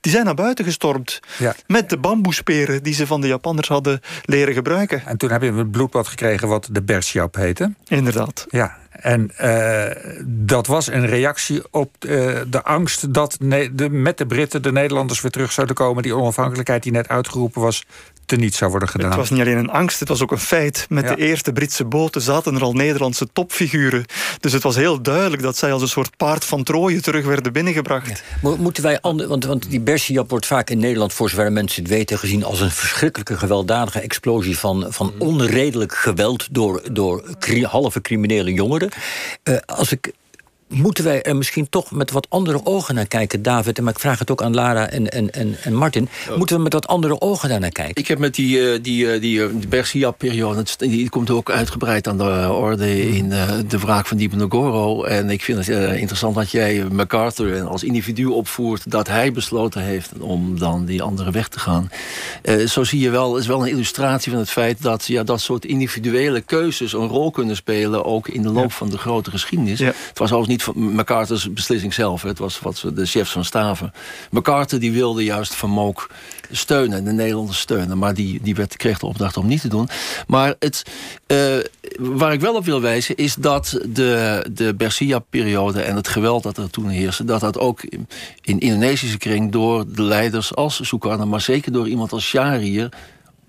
die 0.00 0.12
zijn 0.12 0.24
naar 0.24 0.34
buiten 0.34 0.64
gestormd. 0.64 1.20
Ja. 1.38 1.54
Met 1.66 1.90
de 1.90 1.98
bamboesperen 1.98 2.82
die 2.82 2.94
ze 2.94 3.06
van 3.06 3.20
de 3.20 3.26
Japanners 3.26 3.68
hadden 3.68 4.00
leren 4.24 4.54
gebruiken. 4.54 5.02
En 5.06 5.16
toen 5.16 5.30
hebben 5.30 5.52
we 5.52 5.58
het 5.58 5.70
bloedbad 5.70 6.08
gekregen 6.08 6.48
wat 6.48 6.68
de 6.70 6.82
Bersiap 6.82 7.34
heette. 7.34 7.74
Inderdaad. 7.88 8.46
Ja, 8.48 8.76
en 8.90 9.30
uh, 9.40 9.84
dat 10.24 10.66
was 10.66 10.86
een 10.86 11.06
reactie 11.06 11.62
op 11.70 11.94
uh, 12.00 12.40
de 12.46 12.62
angst 12.62 13.14
dat 13.14 13.36
de, 13.40 13.88
met 13.90 14.18
de 14.18 14.26
Britten 14.26 14.62
de 14.62 14.72
Nederlanders 14.72 15.20
weer 15.20 15.30
terug 15.30 15.52
zouden 15.52 15.76
komen. 15.76 16.02
Die 16.02 16.16
onafhankelijkheid 16.16 16.82
die 16.82 16.92
net 16.92 17.08
uitgeroepen 17.08 17.62
was, 17.62 17.86
teniet 18.28 18.54
zou 18.54 18.70
worden 18.70 18.88
gedaan. 18.88 19.08
Het 19.08 19.18
was 19.18 19.30
niet 19.30 19.40
alleen 19.40 19.56
een 19.56 19.70
angst, 19.70 20.00
het 20.00 20.08
was 20.08 20.22
ook 20.22 20.32
een 20.32 20.38
feit. 20.38 20.86
Met 20.88 21.08
de 21.08 21.16
eerste 21.16 21.52
Britse 21.52 21.84
boten 21.84 22.20
zaten 22.20 22.54
er 22.54 22.62
al 22.62 22.72
Nederlandse 22.72 23.28
topfiguren. 23.32 24.04
Dus 24.40 24.52
het 24.52 24.62
was 24.62 24.76
heel 24.76 25.02
duidelijk 25.02 25.42
dat 25.42 25.56
zij 25.56 25.72
als 25.72 25.82
een 25.82 25.88
soort 25.88 26.16
paard 26.16 26.44
van 26.44 26.62
Troje 26.62 27.00
terug 27.00 27.24
werden 27.24 27.52
binnengebracht. 27.52 28.22
Ja. 28.42 28.56
Moeten 28.56 28.82
wij, 28.82 28.98
want, 29.02 29.44
want 29.44 29.70
die 29.70 29.80
Bersiap 29.80 30.30
wordt 30.30 30.46
vaak 30.46 30.70
in 30.70 30.78
Nederland, 30.78 31.12
voor 31.12 31.30
zover 31.30 31.52
mensen 31.52 31.82
het 31.82 31.92
weten, 31.92 32.18
gezien 32.18 32.44
als 32.44 32.60
een 32.60 32.70
verschrikkelijke 32.70 33.38
gewelddadige 33.38 34.00
explosie 34.00 34.58
van, 34.58 34.86
van 34.88 35.12
onredelijk 35.18 35.94
geweld 35.94 36.48
door, 36.50 36.82
door 36.92 37.22
halve 37.62 38.00
criminele 38.00 38.52
jongeren. 38.52 38.90
Uh, 39.44 39.56
als 39.66 39.92
ik 39.92 40.12
moeten 40.68 41.04
wij 41.04 41.22
er 41.22 41.36
misschien 41.36 41.68
toch 41.68 41.90
met 41.90 42.10
wat 42.10 42.26
andere 42.30 42.60
ogen 42.64 42.94
naar 42.94 43.06
kijken, 43.06 43.42
David? 43.42 43.80
Maar 43.80 43.92
ik 43.92 43.98
vraag 43.98 44.18
het 44.18 44.30
ook 44.30 44.42
aan 44.42 44.54
Lara 44.54 44.90
en, 44.90 45.08
en, 45.08 45.30
en, 45.30 45.56
en 45.62 45.74
Martin. 45.74 46.08
Moeten 46.36 46.56
we 46.56 46.62
met 46.62 46.72
wat 46.72 46.86
andere 46.86 47.20
ogen 47.20 47.48
daar 47.48 47.60
naar 47.60 47.70
kijken? 47.70 48.02
Ik 48.02 48.08
heb 48.08 48.18
met 48.18 48.34
die, 48.34 48.58
uh, 48.58 48.78
die, 48.82 49.04
uh, 49.04 49.20
die, 49.20 49.38
uh, 49.38 49.46
Bersia-periode... 49.68 50.64
die 50.78 51.08
komt 51.08 51.30
ook 51.30 51.50
uitgebreid 51.50 52.08
aan 52.08 52.18
de 52.18 52.52
orde 52.52 53.08
in 53.16 53.28
de 53.68 53.78
wraak 53.78 54.06
van 54.06 54.16
Dipenogoro. 54.16 55.04
En 55.04 55.30
ik 55.30 55.42
vind 55.42 55.66
het 55.66 55.96
interessant 55.96 56.34
dat 56.34 56.50
jij 56.50 56.84
MacArthur 56.92 57.62
als 57.64 57.84
individu 57.84 58.24
opvoert... 58.24 58.90
dat 58.90 59.08
hij 59.08 59.32
besloten 59.32 59.82
heeft 59.82 60.12
om 60.20 60.58
dan 60.58 60.84
die 60.84 61.02
andere 61.02 61.30
weg 61.30 61.48
te 61.48 61.58
gaan. 61.58 61.90
zo 62.66 62.84
zie 62.84 63.00
je 63.00 63.10
wel, 63.10 63.36
is 63.36 63.46
wel 63.46 63.62
een 63.62 63.72
illustratie 63.72 64.30
van 64.30 64.40
het 64.40 64.50
feit... 64.50 64.82
dat 64.82 65.06
ja, 65.06 65.22
dat 65.22 65.40
soort 65.40 65.64
individuele 65.64 66.40
keuzes 66.40 66.92
een 66.92 67.08
rol 67.08 67.30
kunnen 67.30 67.56
spelen... 67.56 68.04
ook 68.04 68.28
in 68.28 68.42
de 68.42 68.50
loop 68.50 68.72
van 68.72 68.90
de 68.90 68.98
grote 68.98 69.30
geschiedenis. 69.30 69.78
Het 69.78 69.94
was 70.14 70.28
overigens 70.28 70.48
niet 70.48 70.57
van 70.62 70.94
MacArthur's 70.94 71.52
beslissing 71.52 71.94
zelf. 71.94 72.22
Het 72.22 72.38
was 72.38 72.60
wat 72.60 72.84
de 72.94 73.06
chefs 73.06 73.32
van 73.32 73.44
staven. 73.44 73.92
MacArthur 74.30 74.80
die 74.80 74.92
wilde 74.92 75.24
juist 75.24 75.54
Van 75.54 75.70
Mook 75.70 76.10
steunen, 76.50 77.04
de 77.04 77.12
Nederlanders 77.12 77.58
steunen. 77.58 77.98
Maar 77.98 78.14
die, 78.14 78.40
die 78.42 78.54
werd, 78.54 78.76
kreeg 78.76 78.98
de 78.98 79.06
opdracht 79.06 79.36
om 79.36 79.46
niet 79.46 79.60
te 79.60 79.68
doen. 79.68 79.88
Maar 80.26 80.54
het, 80.58 80.82
uh, 81.26 81.56
waar 81.98 82.32
ik 82.32 82.40
wel 82.40 82.54
op 82.54 82.64
wil 82.64 82.80
wijzen 82.80 83.16
is 83.16 83.34
dat 83.34 83.80
de, 83.88 84.44
de 84.52 84.74
Bersia-periode... 84.74 85.80
en 85.80 85.96
het 85.96 86.08
geweld 86.08 86.42
dat 86.42 86.56
er 86.56 86.70
toen 86.70 86.88
heerste... 86.88 87.24
dat 87.24 87.40
dat 87.40 87.58
ook 87.58 87.82
in 88.40 88.58
Indonesische 88.58 89.18
kring 89.18 89.52
door 89.52 89.84
de 89.88 90.02
leiders 90.02 90.54
als 90.54 90.80
Sukarno... 90.82 91.26
maar 91.26 91.40
zeker 91.40 91.72
door 91.72 91.88
iemand 91.88 92.12
als 92.12 92.24
Shahriar 92.24 92.88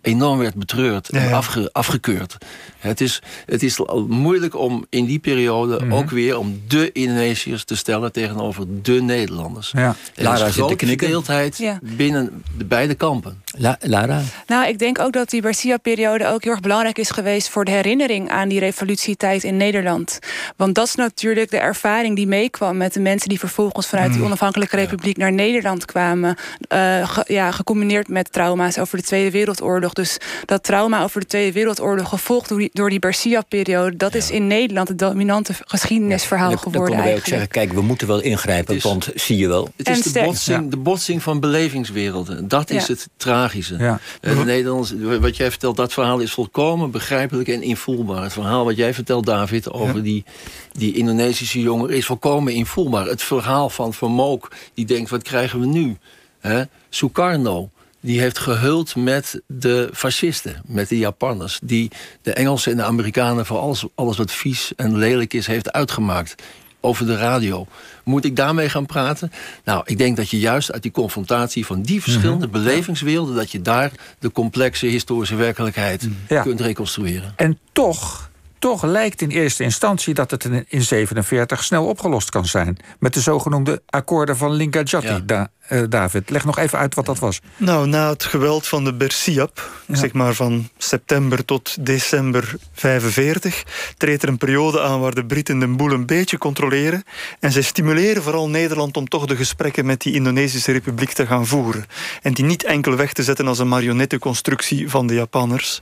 enorm 0.01 0.39
werd 0.39 0.55
betreurd 0.55 1.09
en 1.09 1.33
afge, 1.33 1.69
afgekeurd. 1.71 2.37
Het 2.79 3.01
is, 3.01 3.21
het 3.45 3.63
is 3.63 3.79
moeilijk 4.07 4.55
om 4.55 4.85
in 4.89 5.05
die 5.05 5.19
periode 5.19 5.85
mhm. 5.85 5.93
ook 5.93 6.09
weer 6.09 6.37
om 6.37 6.61
de 6.67 6.91
Indonesiërs 6.91 7.63
te 7.63 7.75
stellen 7.75 8.11
tegenover 8.11 8.65
de 8.81 9.01
Nederlanders. 9.01 9.71
Ja. 9.71 9.95
Er 10.15 10.23
Lara 10.23 10.45
is 10.45 10.53
grote 10.53 10.87
verdeeldheid 10.87 11.79
binnen 11.81 12.43
de 12.57 12.65
beide 12.65 12.95
kampen. 12.95 13.43
Lara? 13.79 14.21
Nou, 14.47 14.67
ik 14.67 14.79
denk 14.79 14.99
ook 14.99 15.13
dat 15.13 15.29
die 15.29 15.41
Garcia-periode 15.41 16.27
ook 16.27 16.43
heel 16.43 16.51
erg 16.51 16.61
belangrijk 16.61 16.97
is 16.97 17.11
geweest 17.11 17.49
voor 17.49 17.65
de 17.65 17.71
herinnering 17.71 18.29
aan 18.29 18.49
die 18.49 18.59
revolutietijd 18.59 19.43
in 19.43 19.57
Nederland. 19.57 20.19
Want 20.55 20.75
dat 20.75 20.87
is 20.87 20.95
natuurlijk 20.95 21.51
de 21.51 21.57
ervaring 21.57 22.15
die 22.15 22.27
meekwam 22.27 22.77
met 22.77 22.93
de 22.93 22.99
mensen 22.99 23.29
die 23.29 23.39
vervolgens 23.39 23.87
vanuit 23.87 24.07
die 24.07 24.17
mhm. 24.17 24.25
onafhankelijke 24.25 24.75
republiek 24.75 25.17
naar 25.17 25.31
Nederland 25.31 25.85
kwamen. 25.85 26.37
Uh, 26.73 27.17
ja, 27.25 27.51
gecombineerd 27.51 28.07
met 28.07 28.31
trauma's 28.31 28.77
over 28.77 28.97
de 28.97 29.03
Tweede 29.03 29.31
Wereldoorlog. 29.31 29.88
Dus 29.93 30.17
dat 30.45 30.63
trauma 30.63 31.03
over 31.03 31.19
de 31.21 31.27
Tweede 31.27 31.51
Wereldoorlog, 31.51 32.09
gevolgd 32.09 32.49
door 32.49 32.57
die, 32.57 32.69
door 32.73 32.89
die 32.89 32.99
Garcia-periode, 33.01 33.97
dat 33.97 34.15
is 34.15 34.31
in 34.31 34.47
Nederland 34.47 34.87
het 34.87 34.99
dominante 34.99 35.53
geschiedenisverhaal 35.65 36.57
geworden. 36.57 36.71
Dan 36.71 36.89
konden 36.89 37.05
wij 37.05 37.15
ook 37.15 37.25
zeggen: 37.25 37.47
kijk, 37.47 37.73
we 37.73 37.81
moeten 37.81 38.07
wel 38.07 38.21
ingrijpen, 38.21 38.81
want 38.81 39.09
zie 39.15 39.37
je 39.37 39.47
wel. 39.47 39.69
Het 39.75 39.89
is 39.89 40.01
de 40.01 40.21
botsing, 40.23 40.71
de 40.71 40.77
botsing 40.77 41.23
van 41.23 41.39
belevingswerelden. 41.39 42.47
Dat 42.47 42.69
is 42.69 42.87
het 42.87 43.09
tragische. 43.17 43.77
Ja. 43.77 43.99
Uh, 44.21 44.37
de 44.37 44.45
Nederlands, 44.45 44.93
wat 45.19 45.37
jij 45.37 45.49
vertelt, 45.49 45.77
dat 45.77 45.93
verhaal 45.93 46.19
is 46.19 46.31
volkomen 46.31 46.91
begrijpelijk 46.91 47.47
en 47.47 47.61
invoelbaar. 47.61 48.23
Het 48.23 48.33
verhaal 48.33 48.65
wat 48.65 48.77
jij 48.77 48.93
vertelt, 48.93 49.25
David, 49.25 49.71
over 49.71 50.03
die, 50.03 50.23
die 50.71 50.93
Indonesische 50.93 51.61
jongen, 51.61 51.89
is 51.89 52.05
volkomen 52.05 52.53
invoelbaar. 52.53 53.05
Het 53.05 53.23
verhaal 53.23 53.69
van 53.69 53.93
Vermook, 53.93 54.51
die 54.73 54.85
denkt: 54.85 55.09
wat 55.09 55.23
krijgen 55.23 55.59
we 55.59 55.65
nu? 55.65 55.97
He? 56.39 56.63
Sukarno 56.89 57.69
die 58.01 58.19
heeft 58.19 58.39
gehuld 58.39 58.95
met 58.95 59.41
de 59.47 59.89
fascisten, 59.93 60.61
met 60.65 60.89
de 60.89 60.97
Japanners... 60.97 61.59
die 61.63 61.91
de 62.21 62.33
Engelsen 62.33 62.71
en 62.71 62.77
de 62.77 62.83
Amerikanen 62.83 63.45
voor 63.45 63.57
alles, 63.57 63.85
alles 63.95 64.17
wat 64.17 64.31
vies 64.31 64.71
en 64.75 64.97
lelijk 64.97 65.33
is... 65.33 65.47
heeft 65.47 65.71
uitgemaakt 65.71 66.35
over 66.81 67.05
de 67.05 67.17
radio. 67.17 67.67
Moet 68.03 68.25
ik 68.25 68.35
daarmee 68.35 68.69
gaan 68.69 68.85
praten? 68.85 69.31
Nou, 69.63 69.81
ik 69.85 69.97
denk 69.97 70.17
dat 70.17 70.29
je 70.29 70.39
juist 70.39 70.71
uit 70.71 70.81
die 70.81 70.91
confrontatie 70.91 71.65
van 71.65 71.81
die 71.81 72.01
verschillende 72.01 72.45
mm 72.45 72.51
belevingswerelden... 72.51 73.35
dat 73.35 73.51
je 73.51 73.61
daar 73.61 73.91
de 74.19 74.31
complexe 74.31 74.85
historische 74.85 75.35
werkelijkheid 75.35 76.07
mhm. 76.27 76.41
kunt 76.41 76.61
reconstrueren. 76.61 77.33
En 77.35 77.59
toch 77.71 78.28
toch 78.59 78.83
lijkt 78.83 79.21
in 79.21 79.29
eerste 79.29 79.63
instantie 79.63 80.13
dat 80.13 80.31
het 80.31 80.43
in 80.43 80.49
1947 80.49 81.63
snel 81.63 81.85
opgelost 81.85 82.29
kan 82.29 82.45
zijn. 82.45 82.77
Met 82.99 83.13
de 83.13 83.21
zogenoemde 83.21 83.81
akkoorden 83.85 84.37
van 84.37 84.51
Lingajati. 84.51 85.23
Ja. 85.27 85.49
Eh, 85.69 85.81
David, 85.89 86.29
leg 86.29 86.45
nog 86.45 86.57
even 86.57 86.79
uit 86.79 86.95
wat 86.95 87.05
dat 87.05 87.19
was. 87.19 87.41
Nou, 87.57 87.87
na 87.87 88.09
het 88.09 88.23
geweld 88.23 88.67
van 88.67 88.83
de 88.83 88.93
Bersiap, 88.93 89.71
zeg 89.87 90.13
maar 90.13 90.33
van 90.33 90.69
september 90.77 91.45
tot 91.45 91.85
december 91.85 92.55
45, 92.73 93.63
treedt 93.97 94.23
er 94.23 94.29
een 94.29 94.37
periode 94.37 94.81
aan 94.81 94.99
waar 94.99 95.13
de 95.13 95.25
Britten 95.25 95.59
de 95.59 95.67
boel 95.67 95.91
een 95.91 96.05
beetje 96.05 96.37
controleren. 96.37 97.03
En 97.39 97.51
zij 97.51 97.61
stimuleren 97.61 98.23
vooral 98.23 98.49
Nederland 98.49 98.97
om 98.97 99.07
toch 99.07 99.25
de 99.25 99.35
gesprekken 99.35 99.85
met 99.85 100.01
die 100.01 100.13
Indonesische 100.13 100.71
Republiek 100.71 101.11
te 101.11 101.25
gaan 101.25 101.47
voeren. 101.47 101.85
En 102.21 102.33
die 102.33 102.45
niet 102.45 102.63
enkel 102.63 102.95
weg 102.95 103.13
te 103.13 103.23
zetten 103.23 103.47
als 103.47 103.59
een 103.59 103.67
marionettenconstructie 103.67 104.89
van 104.89 105.07
de 105.07 105.13
Japanners. 105.13 105.81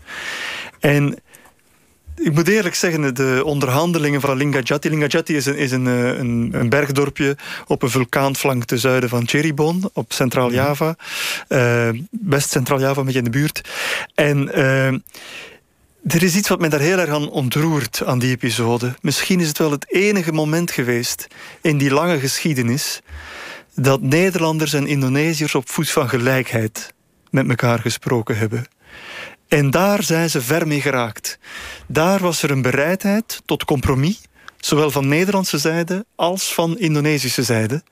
En 0.80 1.20
ik 2.22 2.34
moet 2.34 2.48
eerlijk 2.48 2.76
zeggen, 2.76 3.14
de 3.14 3.42
onderhandelingen 3.46 4.22
van 4.22 4.38
Lingajati... 4.38 4.90
Lingajati 4.90 5.36
is, 5.36 5.46
een, 5.46 5.58
is 5.58 5.72
een, 5.72 5.88
eh, 5.88 6.18
een, 6.18 6.50
een, 6.52 6.70
bergdorpje 6.70 7.38
op 7.68 7.82
een 7.82 7.90
vulkaanflank 7.90 8.64
ten 8.64 8.80
zuiden 8.80 9.10
van 9.10 9.28
Cheribon... 9.28 9.90
op 9.94 10.14
Centraal-Java. 10.14 10.96
Uh, 11.50 11.90
best 12.12 12.50
Centraal-Java, 12.50 13.00
een 13.00 13.06
beetje 13.06 13.20
in 13.20 13.32
de 13.32 13.38
buurt. 13.38 13.70
En... 14.16 14.50
Uh, 14.56 14.94
er 16.08 16.24
is 16.24 16.36
iets 16.36 16.50
wat 16.50 16.60
mij 16.60 16.70
daar 16.70 16.80
heel 16.80 16.98
erg 16.98 17.10
aan 17.10 17.30
ontroert 17.30 18.04
aan 18.06 18.20
die 18.20 18.32
episode. 18.32 18.96
Misschien 19.02 19.40
is 19.40 19.48
het 19.48 19.58
wel 19.58 19.72
het 19.72 19.94
enige 19.94 20.32
moment 20.32 20.72
geweest 20.72 21.28
in 21.62 21.78
die 21.78 21.92
lange 21.92 22.20
geschiedenis 22.20 23.02
dat 23.76 24.02
Nederlanders 24.02 24.74
en 24.74 24.88
Indonesiërs 24.88 25.56
op 25.56 25.70
voet 25.70 25.90
van 25.90 26.10
gelijkheid 26.10 26.94
met 27.30 27.50
elkaar 27.50 27.80
gesproken 27.80 28.38
hebben. 28.38 28.66
En 29.48 29.72
daar 29.72 30.04
zijn 30.04 30.30
ze 30.30 30.42
ver 30.42 30.68
mee 30.68 30.82
geraakt. 30.82 31.40
Daar 31.88 32.20
was 32.20 32.44
er 32.44 32.52
een 32.52 32.62
bereidheid 32.62 33.42
tot 33.46 33.66
compromis, 33.66 34.22
zowel 34.60 34.92
van 34.92 35.08
Nederlandse 35.08 35.58
zijde 35.58 36.06
als 36.16 36.54
van 36.54 36.78
Indonesische 36.80 37.44
zijde. 37.44 37.84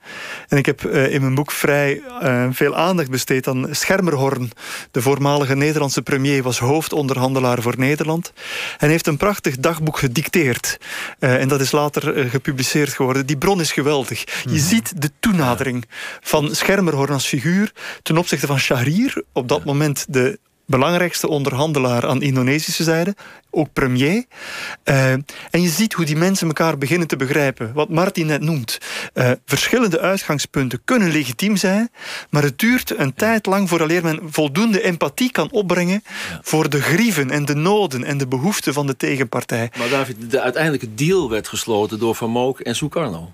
En 0.48 0.58
ik 0.58 0.66
heb 0.66 0.84
uh, 0.84 1.12
in 1.12 1.20
mijn 1.20 1.34
boek 1.34 1.50
vrij 1.50 2.02
uh, 2.22 2.46
veel 2.50 2.76
aandacht 2.76 3.10
besteed 3.10 3.48
aan 3.48 3.66
Schermerhorn. 3.70 4.50
De 4.90 5.02
voormalige 5.02 5.54
Nederlandse 5.54 6.02
premier 6.02 6.42
was 6.42 6.58
hoofdonderhandelaar 6.58 7.62
voor 7.62 7.74
Nederland. 7.76 8.32
En 8.78 8.88
heeft 8.88 9.06
een 9.06 9.16
prachtig 9.16 9.56
dagboek 9.56 9.98
gedicteerd. 9.98 10.78
Uh, 11.20 11.40
en 11.40 11.48
dat 11.48 11.60
is 11.60 11.72
later 11.72 12.28
gepubliceerd 12.30 12.92
geworden. 12.94 13.26
Die 13.26 13.38
bron 13.38 13.60
is 13.60 13.72
geweldig. 13.72 14.20
Je 14.42 14.48
mhm. 14.48 14.58
ziet 14.58 15.02
de 15.02 15.10
toenadering 15.20 15.84
van 16.20 16.54
Schermerhorn 16.54 17.12
als 17.12 17.26
figuur 17.26 17.72
ten 18.02 18.18
opzichte 18.18 18.46
van 18.46 18.58
Shahrir, 18.58 19.22
op 19.32 19.48
dat 19.48 19.64
moment 19.64 20.06
de 20.08 20.38
belangrijkste 20.66 21.28
onderhandelaar 21.28 22.06
aan 22.06 22.22
Indonesische 22.22 22.82
zijde, 22.82 23.14
ook 23.50 23.72
premier. 23.72 24.24
Uh, 24.84 25.12
en 25.12 25.62
je 25.62 25.68
ziet 25.68 25.92
hoe 25.92 26.04
die 26.04 26.16
mensen 26.16 26.46
elkaar 26.46 26.78
beginnen 26.78 27.08
te 27.08 27.16
begrijpen. 27.16 27.72
Wat 27.74 27.88
Martin 27.88 28.26
net 28.26 28.40
noemt. 28.40 28.78
Uh, 29.14 29.30
verschillende 29.44 30.00
uitgangspunten 30.00 30.80
kunnen 30.84 31.10
legitiem 31.10 31.56
zijn, 31.56 31.90
maar 32.30 32.42
het 32.42 32.58
duurt 32.58 32.98
een 32.98 33.14
tijd 33.14 33.46
lang 33.46 33.68
vooraleer 33.68 34.02
men 34.02 34.20
voldoende 34.30 34.82
empathie 34.82 35.30
kan 35.30 35.50
opbrengen 35.50 36.02
voor 36.42 36.68
de 36.68 36.82
grieven 36.82 37.30
en 37.30 37.44
de 37.44 37.54
noden 37.54 38.04
en 38.04 38.18
de 38.18 38.26
behoeften 38.26 38.72
van 38.72 38.86
de 38.86 38.96
tegenpartij. 38.96 39.70
Maar 39.78 39.88
David, 39.88 40.30
de 40.30 40.40
uiteindelijke 40.40 40.94
deal 40.94 41.30
werd 41.30 41.48
gesloten 41.48 41.98
door 41.98 42.14
Van 42.14 42.30
Mook 42.30 42.60
en 42.60 42.76
Sukarno. 42.76 43.32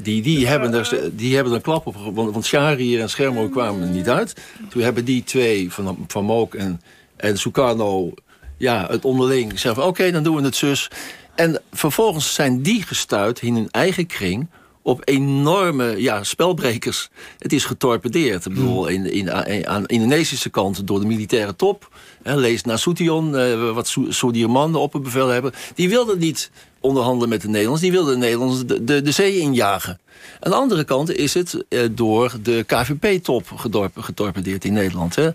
Die, 0.00 0.22
die, 0.22 0.46
hebben 0.46 0.74
er, 0.74 1.10
die 1.12 1.34
hebben 1.34 1.52
er 1.52 1.58
een 1.58 1.64
klap 1.64 1.86
op. 1.86 1.96
Want, 2.14 2.32
want 2.32 2.46
Shari 2.46 3.00
en 3.00 3.10
Schermo 3.10 3.48
kwamen 3.48 3.82
er 3.82 3.88
niet 3.88 4.08
uit. 4.08 4.34
Toen 4.68 4.82
hebben 4.82 5.04
die 5.04 5.24
twee, 5.24 5.72
Van, 5.72 6.04
van 6.08 6.24
Mook 6.24 6.54
en, 6.54 6.80
en 7.16 7.38
Sukarno... 7.38 8.12
Ja, 8.56 8.86
het 8.90 9.04
onderling 9.04 9.58
zeggen 9.58 9.86
oké, 9.86 10.10
dan 10.10 10.22
doen 10.22 10.36
we 10.36 10.42
het 10.42 10.56
zus. 10.56 10.90
En 11.34 11.60
vervolgens 11.72 12.34
zijn 12.34 12.62
die 12.62 12.82
gestuurd 12.82 13.42
in 13.42 13.54
hun 13.54 13.68
eigen 13.70 14.06
kring 14.06 14.48
op 14.82 15.02
enorme 15.04 16.02
ja, 16.02 16.24
spelbrekers. 16.24 17.08
Het 17.38 17.52
is 17.52 17.64
getorpedeerd. 17.64 18.46
Ik 18.46 18.54
bedoel, 18.54 18.86
in, 18.86 19.12
in, 19.12 19.32
aan 19.68 19.82
de 19.82 19.88
Indonesische 19.88 20.50
kant 20.50 20.86
door 20.86 21.00
de 21.00 21.06
militaire 21.06 21.56
top. 21.56 21.90
Hè, 22.22 22.36
lees 22.36 22.62
Nasution, 22.62 23.36
eh, 23.36 23.72
wat 23.72 23.96
Soedirman, 24.08 24.72
de 24.72 24.78
opperbevelhebber. 24.78 25.54
Die 25.74 25.88
wilde 25.88 26.16
niet 26.16 26.50
onderhandelen 26.80 27.28
met 27.28 27.40
de 27.40 27.48
Nederlanders. 27.48 27.82
Die 27.82 27.92
wilden 27.92 28.12
de 28.12 28.18
Nederlanders 28.18 28.66
de, 28.66 28.84
de, 28.84 29.02
de 29.02 29.10
zee 29.10 29.38
injagen. 29.38 29.98
Aan 30.40 30.50
de 30.50 30.56
andere 30.56 30.84
kant 30.84 31.16
is 31.16 31.34
het 31.34 31.64
eh, 31.68 31.80
door 31.90 32.32
de 32.42 32.64
KVP-top 32.66 33.46
getorpedeerd 33.94 34.64
in 34.64 34.72
Nederland. 34.72 35.14
Hè. 35.14 35.28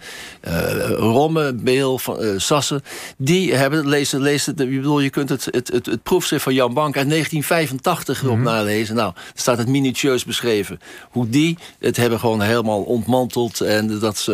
Uh, 0.48 0.90
Romme, 0.90 1.54
Beel, 1.54 2.00
van, 2.00 2.24
uh, 2.24 2.34
Sassen, 2.38 2.84
die 3.18 3.54
hebben, 3.54 3.88
lees, 3.88 4.12
lees 4.12 4.46
het, 4.46 4.56
bedoel, 4.56 5.00
je 5.00 5.10
kunt 5.10 5.30
het, 5.30 5.48
het, 5.52 5.68
het, 5.68 5.86
het 5.86 6.04
proefschrift 6.04 6.44
van 6.44 6.54
Jan 6.54 6.74
Bank 6.74 6.98
uit 6.98 7.10
1985 7.10 8.24
erop 8.24 8.38
mm 8.38 8.42
nalezen. 8.44 8.96
Nou, 8.96 9.14
er 9.16 9.32
staat 9.34 9.58
het 9.58 9.68
minutieus 9.68 10.26
beschreven. 10.26 10.80
Hoe 11.10 11.30
die 11.30 11.58
het 11.80 11.98
hebben 11.98 12.20
gewoon 12.20 12.42
helemaal 12.42 12.82
ontmanteld 12.82 13.62
en 13.62 14.00
dat 14.00 14.14
is 14.14 14.28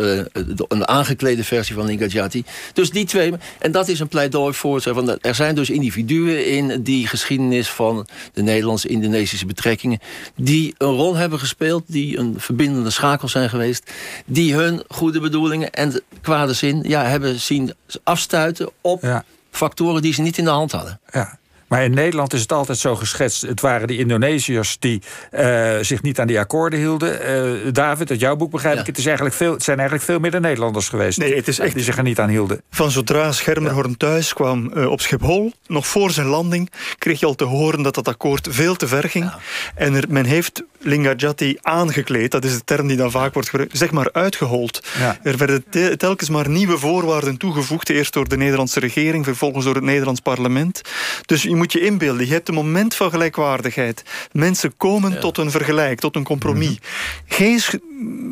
een 0.68 0.88
aangeklede 0.88 1.44
versie 1.44 1.74
van 1.74 1.86
Lingajati. 1.86 2.44
Dus 2.72 2.90
die 2.90 3.04
twee, 3.04 3.32
en 3.58 3.72
dat 3.72 3.88
is 3.88 4.00
een 4.00 4.08
pleidooi 4.08 4.54
voor, 4.54 4.82
van, 4.82 5.18
er 5.20 5.34
zijn 5.34 5.54
dus 5.54 5.70
individuen 5.70 6.46
in 6.46 6.82
die 6.82 7.06
geschiedenis 7.06 7.68
van 7.68 8.06
de 8.32 8.42
Nederlands-Indonesische 8.42 9.46
betrekkingen 9.46 9.98
die 10.40 10.74
een 10.78 10.88
rol 10.88 11.14
hebben 11.14 11.38
gespeeld, 11.38 11.84
die 11.86 12.18
een 12.18 12.34
verbindende 12.38 12.90
schakel 12.90 13.28
zijn 13.28 13.48
geweest, 13.48 13.90
die 14.26 14.54
hun 14.54 14.82
goede 14.88 15.20
bedoelingen 15.20 15.72
en 15.72 16.02
kwade 16.20 16.52
zin 16.52 16.82
ja, 16.86 17.04
hebben 17.04 17.40
zien 17.40 17.74
afstuiten 18.02 18.70
op 18.80 19.22
factoren 19.50 20.02
die 20.02 20.12
ze 20.12 20.22
niet 20.22 20.38
in 20.38 20.44
de 20.44 20.50
hand 20.50 20.72
hadden. 20.72 21.00
Ja. 21.12 21.38
Maar 21.70 21.84
in 21.84 21.94
Nederland 21.94 22.32
is 22.32 22.40
het 22.40 22.52
altijd 22.52 22.78
zo 22.78 22.96
geschetst. 22.96 23.42
Het 23.42 23.60
waren 23.60 23.86
die 23.86 23.98
Indonesiërs 23.98 24.76
die 24.78 25.02
uh, 25.32 25.76
zich 25.80 26.02
niet 26.02 26.20
aan 26.20 26.26
die 26.26 26.38
akkoorden 26.38 26.78
hielden. 26.78 27.30
Uh, 27.66 27.72
David, 27.72 28.10
uit 28.10 28.20
jouw 28.20 28.36
boek 28.36 28.50
begrijp 28.50 28.78
ik, 28.78 28.86
het, 28.86 28.98
is 28.98 29.06
eigenlijk 29.06 29.36
veel, 29.36 29.52
het 29.52 29.62
zijn 29.62 29.78
eigenlijk 29.78 30.08
veel 30.08 30.18
meer 30.18 30.30
de 30.30 30.40
Nederlanders 30.40 30.88
geweest. 30.88 31.18
Nee, 31.18 31.34
het 31.34 31.48
is 31.48 31.58
echt, 31.58 31.74
die 31.74 31.84
zich 31.84 31.96
er 31.96 32.02
niet 32.02 32.18
aan 32.18 32.28
hielden. 32.28 32.60
Van 32.70 32.90
zodra 32.90 33.32
Schermerhorn 33.32 33.96
thuis 33.96 34.32
kwam 34.32 34.70
uh, 34.74 34.90
op 34.90 35.00
Schiphol, 35.00 35.52
nog 35.66 35.86
voor 35.86 36.10
zijn 36.10 36.26
landing, 36.26 36.70
kreeg 36.98 37.20
je 37.20 37.26
al 37.26 37.34
te 37.34 37.44
horen 37.44 37.82
dat 37.82 37.94
dat 37.94 38.08
akkoord 38.08 38.48
veel 38.50 38.76
te 38.76 38.88
ver 38.88 39.08
ging. 39.08 39.30
En 39.74 39.94
er, 39.94 40.04
men 40.08 40.24
heeft 40.24 40.62
Lingajati 40.78 41.58
aangekleed, 41.62 42.30
dat 42.30 42.44
is 42.44 42.54
de 42.54 42.64
term 42.64 42.86
die 42.86 42.96
dan 42.96 43.10
vaak 43.10 43.32
wordt 43.32 43.48
gebruikt, 43.48 43.78
zeg 43.78 43.90
maar 43.90 44.08
uitgehold. 44.12 44.84
Er 45.22 45.36
werden 45.36 45.64
te, 45.70 45.94
telkens 45.96 46.28
maar 46.28 46.48
nieuwe 46.48 46.78
voorwaarden 46.78 47.36
toegevoegd, 47.36 47.88
eerst 47.88 48.12
door 48.12 48.28
de 48.28 48.36
Nederlandse 48.36 48.80
regering, 48.80 49.24
vervolgens 49.24 49.64
door 49.64 49.74
het 49.74 49.84
Nederlands 49.84 50.20
parlement. 50.20 50.80
Dus 51.26 51.42
je 51.42 51.59
moet 51.60 51.72
je 51.72 51.80
inbeelden, 51.80 52.26
je 52.26 52.32
hebt 52.32 52.48
een 52.48 52.54
moment 52.54 52.94
van 52.94 53.10
gelijkwaardigheid. 53.10 54.02
Mensen 54.32 54.76
komen 54.76 55.20
tot 55.20 55.38
een 55.38 55.50
vergelijk, 55.50 56.00
tot 56.00 56.16
een 56.16 56.24
compromis. 56.24 56.68
Mhm. 56.68 56.78
Geen 57.26 57.60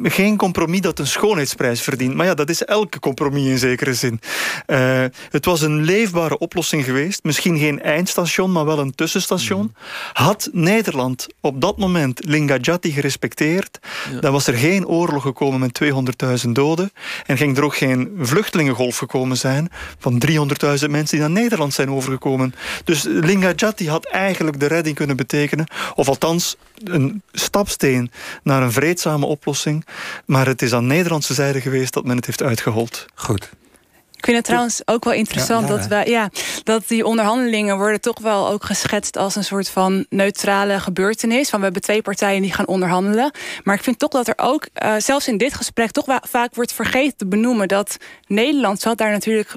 geen 0.02 0.36
compromis 0.36 0.80
dat 0.80 0.98
een 0.98 1.06
schoonheidsprijs 1.06 1.82
verdient. 1.82 2.14
Maar 2.14 2.26
ja, 2.26 2.34
dat 2.34 2.50
is 2.50 2.64
elke 2.64 2.98
compromis 2.98 3.46
in 3.46 3.58
zekere 3.58 3.94
zin. 3.94 4.20
Uh, 4.66 5.04
het 5.30 5.44
was 5.44 5.60
een 5.60 5.82
leefbare 5.82 6.38
oplossing 6.38 6.84
geweest. 6.84 7.22
Misschien 7.22 7.58
geen 7.58 7.82
eindstation, 7.82 8.52
maar 8.52 8.64
wel 8.64 8.78
een 8.78 8.94
tussenstation. 8.94 9.60
Mhm. 9.60 10.22
Had 10.24 10.48
Nederland 10.52 11.26
op 11.40 11.60
dat 11.60 11.78
moment 11.78 12.24
Lingajati 12.24 12.92
gerespecteerd, 12.92 13.78
dan 14.20 14.32
was 14.32 14.46
er 14.46 14.54
geen 14.54 14.86
oorlog 14.86 15.22
gekomen 15.22 15.60
met 15.60 15.80
200.000 16.44 16.50
doden. 16.52 16.92
En 17.26 17.36
ging 17.36 17.56
er 17.56 17.64
ook 17.64 17.76
geen 17.76 18.12
vluchtelingengolf 18.18 18.96
gekomen 18.98 19.36
zijn 19.36 19.68
van 19.98 20.22
300.000 20.28 20.34
mensen 20.90 21.18
die 21.18 21.18
naar 21.18 21.30
Nederland 21.30 21.74
zijn 21.74 21.90
overgekomen. 21.90 22.54
Dus 22.84 23.02
Lingajati 23.02 23.88
had 23.88 24.06
eigenlijk 24.06 24.60
de 24.60 24.66
redding 24.66 24.96
kunnen 24.96 25.16
betekenen. 25.16 25.66
Of 25.94 26.08
althans 26.08 26.56
een 26.84 27.22
stapsteen 27.32 28.10
naar 28.42 28.62
een 28.62 28.72
vreedzame 28.72 29.26
oplossing. 29.26 29.57
Maar 30.26 30.46
het 30.46 30.62
is 30.62 30.72
aan 30.72 30.86
Nederlandse 30.86 31.34
zijde 31.34 31.60
geweest 31.60 31.92
dat 31.92 32.04
men 32.04 32.16
het 32.16 32.26
heeft 32.26 32.42
uitgehold. 32.42 33.06
Goed. 33.14 33.50
Ik 34.18 34.24
vind 34.24 34.36
het 34.36 34.44
trouwens 34.44 34.82
ook 34.84 35.04
wel 35.04 35.12
interessant 35.12 35.68
dat, 35.68 35.86
wij, 35.86 36.06
ja, 36.06 36.30
dat 36.64 36.88
die 36.88 37.04
onderhandelingen 37.04 37.76
worden 37.76 38.00
toch 38.00 38.20
wel 38.20 38.48
ook 38.48 38.64
geschetst 38.64 39.16
als 39.16 39.36
een 39.36 39.44
soort 39.44 39.68
van 39.68 40.06
neutrale 40.08 40.80
gebeurtenis. 40.80 41.48
Van 41.48 41.58
we 41.58 41.64
hebben 41.64 41.82
twee 41.82 42.02
partijen 42.02 42.42
die 42.42 42.52
gaan 42.52 42.66
onderhandelen. 42.66 43.30
Maar 43.64 43.74
ik 43.74 43.82
vind 43.82 43.98
toch 43.98 44.10
dat 44.10 44.28
er 44.28 44.34
ook, 44.36 44.68
uh, 44.82 44.94
zelfs 44.98 45.28
in 45.28 45.36
dit 45.36 45.54
gesprek, 45.54 45.90
toch 45.90 46.06
wel 46.06 46.20
vaak 46.28 46.54
wordt 46.54 46.72
vergeten 46.72 47.16
te 47.16 47.26
benoemen 47.26 47.68
dat 47.68 47.96
Nederland 48.26 48.80
zat 48.80 48.98
daar 48.98 49.10
natuurlijk 49.10 49.54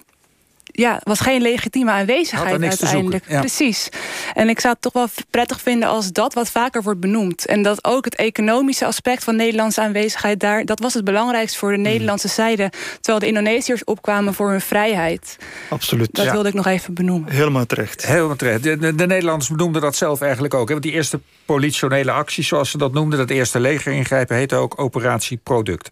ja, 0.71 1.01
was 1.03 1.19
geen 1.19 1.41
legitieme 1.41 1.91
aanwezigheid 1.91 2.62
uiteindelijk. 2.62 3.25
Precies. 3.27 3.89
En 4.34 4.49
ik 4.49 4.60
zou 4.60 4.73
het 4.73 4.81
toch 4.81 4.93
wel 4.93 5.07
prettig 5.29 5.62
vinden 5.62 5.89
als 5.89 6.12
dat 6.12 6.34
wat 6.34 6.49
vaker 6.49 6.84
wordt 6.84 6.99
benoemd. 6.99 7.45
En 7.45 7.62
dat 7.62 7.86
ook 7.86 8.05
het 8.05 8.15
economische 8.15 8.86
aspect 8.86 9.23
van 9.23 9.36
Nederlandse 9.36 9.81
aanwezigheid 9.81 10.39
daar, 10.39 10.65
dat 10.65 10.79
was 10.79 10.93
het 10.93 11.03
belangrijkste 11.03 11.57
voor 11.57 11.71
de 11.71 11.77
mhm. 11.77 11.88
Nederlandse 11.88 12.27
zijde. 12.27 12.69
Terwijl 12.93 13.19
de 13.19 13.27
Indonesiërs 13.27 13.84
opkwamen 13.84 14.34
voor 14.34 14.49
hun 14.49 14.62
vrijheid. 14.62 15.38
Absoluut. 15.69 16.15
Dat 16.15 16.31
wilde 16.31 16.47
ik 16.47 16.53
nog 16.53 16.67
even 16.67 16.93
benoemen. 16.93 17.31
Helemaal 17.31 17.65
terecht. 17.65 18.05
Helemaal 18.05 18.36
terecht. 18.36 18.63
De, 18.63 18.95
de, 18.95 19.07
Nederlanders 19.07 19.49
benoemden 19.49 19.81
dat 19.81 19.95
zelf 19.95 20.21
eigenlijk 20.21 20.53
ook. 20.53 20.67
Hè? 20.67 20.73
Want 20.73 20.86
die 20.86 20.93
eerste 20.93 21.19
politionele 21.45 22.12
actie, 22.12 22.43
zoals 22.43 22.69
ze 22.69 22.77
dat 22.77 22.93
noemden, 22.93 23.19
dat 23.19 23.29
eerste 23.29 23.60
legeringrijpen, 23.60 24.36
heette 24.36 24.55
ook 24.55 24.79
Operatie 24.79 25.39
Product. 25.43 25.91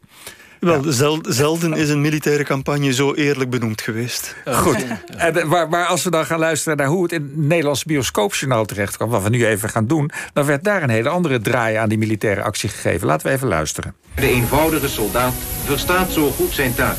Wel, 0.60 0.84
zelden 1.22 1.74
is 1.74 1.90
een 1.90 2.02
militaire 2.02 2.44
campagne 2.44 2.94
zo 2.94 3.14
eerlijk 3.14 3.50
benoemd 3.50 3.82
geweest. 3.82 4.36
Goed. 4.46 4.86
En, 5.18 5.36
eh, 5.36 5.46
maar, 5.46 5.70
maar, 5.70 5.86
als 5.86 6.04
we 6.04 6.10
dan 6.10 6.26
gaan 6.26 6.40
luisteren 6.40 6.78
naar 6.78 6.88
hoe 6.88 7.04
het 7.04 7.12
in 7.12 7.22
het 7.22 7.38
Nederlandse 7.38 7.88
bioscoopjournaal 7.88 8.66
terecht 8.66 8.96
kwam, 8.96 9.10
wat 9.10 9.24
we 9.24 9.30
nu 9.30 9.46
even 9.46 9.70
gaan 9.70 9.88
doen, 9.88 10.12
dan 10.34 10.46
werd 10.46 10.64
daar 10.64 10.84
een 10.84 10.90
hele 10.90 11.10
andere 11.10 11.40
draai 11.40 11.76
aan 11.76 11.90
die 11.90 11.98
militaire 11.98 12.42
actie 12.42 12.70
gegeven. 12.70 13.08
Laten 13.08 13.28
we 13.28 13.34
even 13.34 13.48
luisteren. 13.48 13.96
De 14.16 14.30
eenvoudige 14.30 14.90
soldaat 14.90 15.34
verstaat 15.66 16.12
zo 16.12 16.30
goed 16.30 16.54
zijn 16.54 16.76
taak. 16.76 16.98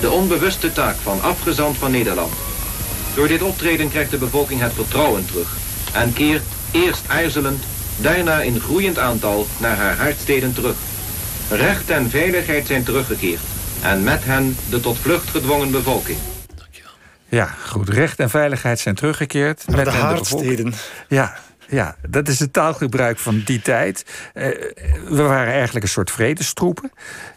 De 0.00 0.10
onbewuste 0.10 0.72
taak 0.72 0.96
van 0.96 1.22
afgezant 1.22 1.76
van 1.76 1.90
Nederland. 1.90 2.32
Door 3.14 3.28
dit 3.28 3.42
optreden 3.42 3.88
krijgt 3.88 4.10
de 4.10 4.18
bevolking 4.18 4.60
het 4.60 4.72
vertrouwen 4.72 5.26
terug. 5.26 5.56
En 5.92 6.12
keert 6.12 6.42
eerst 6.70 7.02
aarzelend, 7.08 7.64
daarna 8.00 8.40
in 8.40 8.60
groeiend 8.60 8.98
aantal 8.98 9.46
naar 9.58 9.76
haar 9.76 9.96
hartsteden 9.96 10.54
terug. 10.54 10.76
Recht 11.50 11.90
en 11.90 12.10
veiligheid 12.10 12.66
zijn 12.66 12.84
teruggekeerd. 12.84 13.40
En 13.82 14.04
met 14.04 14.24
hen 14.24 14.56
de 14.70 14.80
tot 14.80 14.98
vlucht 14.98 15.30
gedwongen 15.30 15.70
bevolking. 15.70 16.18
Ja, 17.28 17.44
goed. 17.44 17.88
Recht 17.88 18.18
en 18.18 18.30
veiligheid 18.30 18.78
zijn 18.78 18.94
teruggekeerd. 18.94 19.64
Met 19.70 19.84
de 19.84 19.90
haardsteden. 19.90 20.74
Ja, 21.08 21.36
ja, 21.68 21.96
dat 22.08 22.28
is 22.28 22.38
het 22.38 22.52
taalgebruik 22.52 23.18
van 23.18 23.42
die 23.44 23.62
tijd. 23.62 24.04
Uh, 24.34 24.46
we 25.08 25.22
waren 25.22 25.52
eigenlijk 25.52 25.84
een 25.84 25.90
soort 25.90 26.10
vredestroepen. 26.10 26.92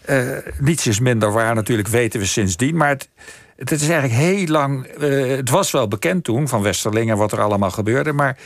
Uh, 0.10 0.38
niets 0.60 0.88
is 0.88 1.00
minder 1.00 1.32
waar, 1.32 1.56
natuurlijk 1.56 1.88
weten 1.88 2.19
we 2.19 2.26
sindsdien. 2.26 2.78
Maar 2.78 2.89
het, 2.89 3.10
het 3.56 3.72
is 3.72 3.89
eigenlijk 3.89 4.13
heel 4.13 4.48
lang. 4.48 4.88
Uh, 5.00 5.36
het 5.38 5.50
was 5.50 5.72
wel 5.72 5.88
bekend 5.88 6.24
toen 6.24 6.48
van 6.48 6.62
Westerlingen 6.62 7.17
wat 7.17 7.32
er 7.32 7.41
allemaal 7.41 7.72
gebeurde. 7.72 8.13
Maar 8.13 8.38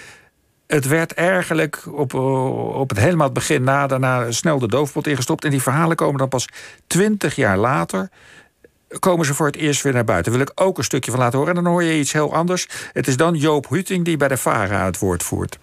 het 0.67 0.87
werd 0.87 1.13
eigenlijk 1.13 1.83
op, 1.91 2.13
op 2.13 2.89
het 2.89 2.99
helemaal 2.99 3.31
begin 3.31 3.63
na 3.63 3.87
daarna 3.87 4.31
snel 4.31 4.59
de 4.59 4.67
doofpot 4.67 5.07
ingestopt. 5.07 5.43
En 5.43 5.51
die 5.51 5.61
verhalen 5.61 5.95
komen 5.95 6.17
dan 6.17 6.29
pas 6.29 6.47
twintig 6.87 7.35
jaar 7.35 7.57
later 7.57 8.09
komen 8.99 9.25
ze 9.25 9.33
voor 9.33 9.45
het 9.45 9.55
eerst 9.55 9.81
weer 9.81 9.93
naar 9.93 10.03
buiten. 10.03 10.31
Wil 10.31 10.41
ik 10.41 10.51
ook 10.55 10.77
een 10.77 10.83
stukje 10.83 11.11
van 11.11 11.19
laten 11.19 11.39
horen. 11.39 11.55
En 11.55 11.63
dan 11.63 11.71
hoor 11.71 11.83
je 11.83 11.99
iets 11.99 12.13
heel 12.13 12.33
anders. 12.33 12.67
Het 12.93 13.07
is 13.07 13.17
dan 13.17 13.35
Joop 13.35 13.69
Huting 13.69 14.05
die 14.05 14.17
bij 14.17 14.27
de 14.27 14.37
VARA 14.37 14.85
het 14.85 14.99
woord 14.99 15.23
voert. 15.23 15.59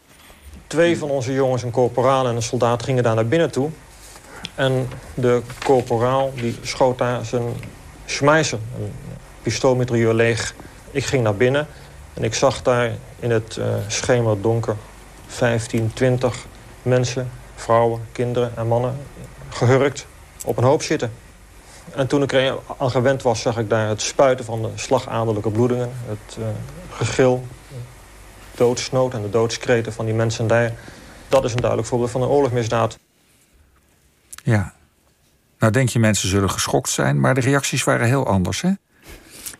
Twee 0.66 0.98
van 0.98 1.10
onze 1.10 1.32
jongens, 1.32 1.62
een 1.62 1.70
corporaal 1.70 2.26
en 2.28 2.36
een 2.36 2.42
soldaat, 2.42 2.82
gingen 2.82 3.02
daar 3.02 3.14
naar 3.14 3.26
binnen 3.26 3.50
toe. 3.50 3.70
En 4.54 4.88
de 5.14 5.42
corporaal 5.64 6.32
die 6.34 6.58
schoot 6.62 6.98
daar 6.98 7.24
zijn 7.24 7.42
schmeiser, 8.04 8.58
een 8.78 8.92
pistoolmitrailleur 9.42 10.14
leeg. 10.14 10.54
Ik 10.90 11.04
ging 11.04 11.22
naar 11.22 11.34
binnen 11.34 11.66
en 12.14 12.24
ik 12.24 12.34
zag 12.34 12.62
daar 12.62 12.90
in 13.18 13.30
het 13.30 13.56
uh, 13.56 13.64
schemerdonker 13.86 14.76
15, 15.30 15.92
20 15.92 16.46
mensen, 16.82 17.30
vrouwen, 17.54 18.00
kinderen 18.12 18.56
en 18.56 18.66
mannen... 18.66 18.96
gehurkt 19.48 20.06
op 20.44 20.56
een 20.56 20.64
hoop 20.64 20.82
zitten. 20.82 21.12
En 21.94 22.06
toen 22.06 22.22
ik 22.22 22.32
er 22.32 22.58
aan 22.78 22.90
gewend 22.90 23.22
was, 23.22 23.40
zag 23.40 23.58
ik 23.58 23.68
daar 23.68 23.88
het 23.88 24.02
spuiten 24.02 24.44
van 24.44 24.62
de 24.62 24.68
slagaderlijke 24.74 25.50
bloedingen. 25.50 25.90
Het 26.06 26.36
uh, 26.38 26.44
gegil, 26.90 27.46
doodsnood 28.54 29.14
en 29.14 29.22
de 29.22 29.30
doodskreten 29.30 29.92
van 29.92 30.04
die 30.04 30.14
mensen 30.14 30.46
daar. 30.46 30.72
Dat 31.28 31.44
is 31.44 31.52
een 31.52 31.60
duidelijk 31.60 31.88
voorbeeld 31.88 32.10
van 32.10 32.22
een 32.22 32.28
oorlogsmisdaad. 32.28 32.98
Ja. 34.42 34.72
Nou 35.58 35.72
denk 35.72 35.88
je 35.88 35.98
mensen 35.98 36.28
zullen 36.28 36.50
geschokt 36.50 36.88
zijn, 36.88 37.20
maar 37.20 37.34
de 37.34 37.40
reacties 37.40 37.84
waren 37.84 38.06
heel 38.06 38.26
anders, 38.26 38.60
hè? 38.60 38.70